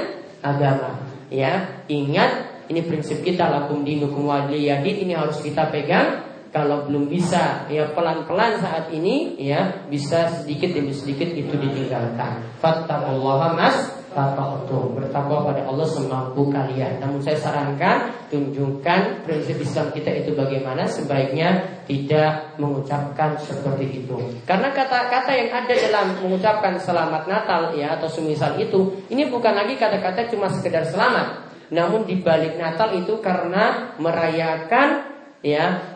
agama. 0.42 0.98
Ya, 1.30 1.82
ingat 1.86 2.64
ini 2.68 2.80
prinsip 2.84 3.22
kita 3.22 3.48
lakum 3.48 3.84
dinukum 3.86 4.28
waliyadin 4.28 5.09
ini 5.09 5.14
harus 5.14 5.40
kita 5.40 5.70
pegang. 5.70 6.26
Kalau 6.55 6.86
belum 6.86 7.11
bisa 7.11 7.66
ya 7.66 7.90
pelan-pelan 7.98 8.62
saat 8.62 8.86
ini 8.94 9.34
ya 9.42 9.82
bisa 9.90 10.30
sedikit 10.30 10.70
demi 10.70 10.94
sedikit 10.94 11.26
itu 11.34 11.50
ditinggalkan. 11.50 12.46
Fattaqullaha 12.62 13.59
mas 13.59 13.74
Tata'utum 14.14 14.94
Bertakwa 14.94 15.50
pada 15.50 15.66
Allah 15.66 15.84
semampu 15.84 16.46
kalian 16.48 17.02
Namun 17.02 17.18
saya 17.18 17.34
sarankan 17.36 18.14
Tunjukkan 18.30 19.26
prinsip 19.26 19.58
Islam 19.58 19.90
kita 19.90 20.14
itu 20.14 20.32
bagaimana 20.38 20.86
Sebaiknya 20.86 21.82
tidak 21.84 22.56
mengucapkan 22.62 23.34
seperti 23.42 24.06
itu 24.06 24.16
Karena 24.46 24.70
kata-kata 24.70 25.34
yang 25.34 25.50
ada 25.50 25.74
dalam 25.74 26.06
mengucapkan 26.22 26.78
selamat 26.78 27.26
Natal 27.26 27.74
ya 27.74 27.98
Atau 27.98 28.06
semisal 28.06 28.54
itu 28.62 29.04
Ini 29.10 29.28
bukan 29.28 29.52
lagi 29.52 29.74
kata-kata 29.74 30.30
cuma 30.30 30.46
sekedar 30.46 30.86
selamat 30.86 31.50
Namun 31.74 32.06
di 32.06 32.22
balik 32.22 32.54
Natal 32.54 32.94
itu 32.94 33.18
karena 33.18 33.98
merayakan 33.98 35.10
ya 35.42 35.94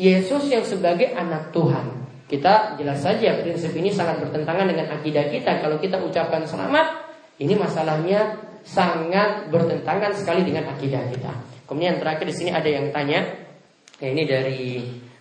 Yesus 0.00 0.48
yang 0.48 0.64
sebagai 0.64 1.12
anak 1.12 1.52
Tuhan. 1.52 2.02
Kita 2.26 2.80
jelas 2.80 3.04
saja 3.04 3.36
prinsip 3.44 3.76
ini 3.76 3.92
sangat 3.92 4.24
bertentangan 4.24 4.64
dengan 4.64 4.88
akidah 4.88 5.28
kita. 5.28 5.60
Kalau 5.60 5.76
kita 5.76 6.00
ucapkan 6.00 6.48
selamat, 6.48 7.11
ini 7.42 7.58
masalahnya 7.58 8.38
sangat 8.62 9.50
bertentangan 9.50 10.14
sekali 10.14 10.46
dengan 10.46 10.70
akidah 10.70 11.02
kita. 11.10 11.32
Kemudian 11.66 11.98
terakhir 11.98 12.30
di 12.30 12.34
sini 12.34 12.50
ada 12.54 12.70
yang 12.70 12.94
tanya, 12.94 13.26
ya 13.98 14.08
ini 14.08 14.22
dari 14.22 14.62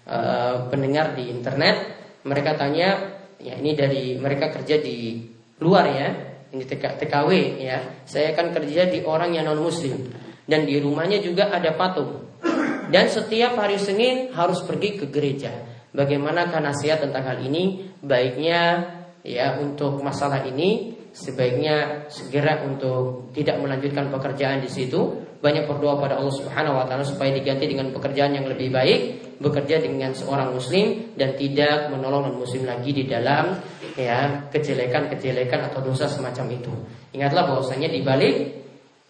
uh, 0.06 0.70
pendengar 0.70 1.18
di 1.18 1.34
internet. 1.34 1.98
Mereka 2.22 2.54
tanya, 2.54 3.18
ya 3.42 3.58
ini 3.58 3.74
dari 3.74 4.14
mereka 4.22 4.54
kerja 4.54 4.78
di 4.78 5.26
luar 5.58 5.86
ya, 5.90 6.08
ini 6.54 6.62
TK, 6.62 7.02
TKW 7.02 7.32
ya. 7.58 8.06
Saya 8.06 8.38
kan 8.38 8.54
kerja 8.54 8.86
di 8.86 9.02
orang 9.02 9.34
yang 9.34 9.50
non 9.50 9.58
Muslim 9.58 10.06
dan 10.46 10.70
di 10.70 10.78
rumahnya 10.78 11.18
juga 11.24 11.50
ada 11.50 11.74
patung. 11.74 12.30
Dan 12.92 13.08
setiap 13.08 13.56
hari 13.56 13.80
Senin 13.80 14.36
harus 14.36 14.62
pergi 14.68 15.00
ke 15.00 15.08
gereja. 15.08 15.50
Bagaimana 15.96 16.52
nasihat 16.52 17.00
tentang 17.00 17.24
hal 17.24 17.40
ini? 17.40 17.88
Baiknya 18.04 18.84
ya 19.22 19.58
untuk 19.62 20.02
masalah 20.02 20.46
ini 20.46 20.98
sebaiknya 21.12 22.08
segera 22.08 22.64
untuk 22.64 23.32
tidak 23.36 23.60
melanjutkan 23.60 24.08
pekerjaan 24.10 24.64
di 24.64 24.70
situ. 24.72 25.28
Banyak 25.42 25.66
berdoa 25.66 25.98
pada 25.98 26.22
Allah 26.22 26.38
Subhanahu 26.38 26.78
wa 26.78 26.86
taala 26.86 27.02
supaya 27.02 27.34
diganti 27.34 27.66
dengan 27.66 27.90
pekerjaan 27.90 28.38
yang 28.38 28.46
lebih 28.46 28.70
baik, 28.70 29.00
bekerja 29.42 29.82
dengan 29.82 30.14
seorang 30.14 30.54
muslim 30.54 31.18
dan 31.18 31.34
tidak 31.34 31.90
menolong 31.90 32.30
non 32.30 32.38
muslim 32.38 32.70
lagi 32.70 32.94
di 32.94 33.10
dalam 33.10 33.58
ya 33.98 34.46
kejelekan-kejelekan 34.54 35.74
atau 35.74 35.82
dosa 35.82 36.06
semacam 36.06 36.46
itu. 36.62 36.70
Ingatlah 37.18 37.50
bahwasanya 37.50 37.90
di 37.90 38.06
balik 38.06 38.61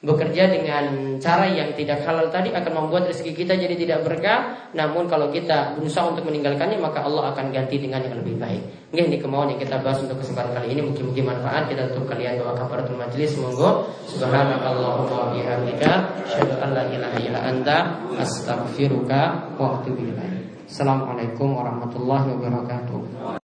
bekerja 0.01 0.49
dengan 0.49 1.17
cara 1.21 1.45
yang 1.45 1.77
tidak 1.77 2.01
halal 2.01 2.33
tadi 2.33 2.49
akan 2.49 2.73
membuat 2.73 3.13
rezeki 3.13 3.45
kita 3.45 3.53
jadi 3.53 3.75
tidak 3.77 3.99
berkah. 4.01 4.69
Namun 4.73 5.05
kalau 5.05 5.29
kita 5.29 5.77
berusaha 5.77 6.09
untuk 6.09 6.25
meninggalkannya 6.25 6.81
maka 6.81 7.05
Allah 7.05 7.29
akan 7.33 7.53
ganti 7.53 7.77
dengan 7.77 8.01
yang 8.01 8.17
lebih 8.17 8.41
baik. 8.41 8.61
Mungkin 8.89 9.05
ini 9.13 9.17
kemauan 9.21 9.53
yang 9.53 9.61
kita 9.61 9.77
bahas 9.79 10.01
untuk 10.01 10.17
kesempatan 10.19 10.57
kali 10.57 10.73
ini 10.73 10.81
mungkin-mungkin 10.81 11.23
manfaat 11.23 11.69
kita 11.69 11.93
tutup 11.93 12.11
kalian 12.11 12.41
doa 12.41 12.57
kafaratul 12.57 12.97
majelis 12.97 13.37
semoga 13.37 13.87
subhanakallahumma 14.09 15.15
wa 15.15 15.27
bihamdika 15.37 15.91
asyhadu 16.27 16.59
la 16.59 16.83
ilaha 16.89 17.17
illa 17.21 17.39
anta 17.45 17.77
astaghfiruka 18.17 19.53
wa 19.55 19.79
atubu. 19.79 20.11
Assalamualaikum 20.71 21.51
warahmatullahi 21.51 22.31
wabarakatuh. 22.31 23.39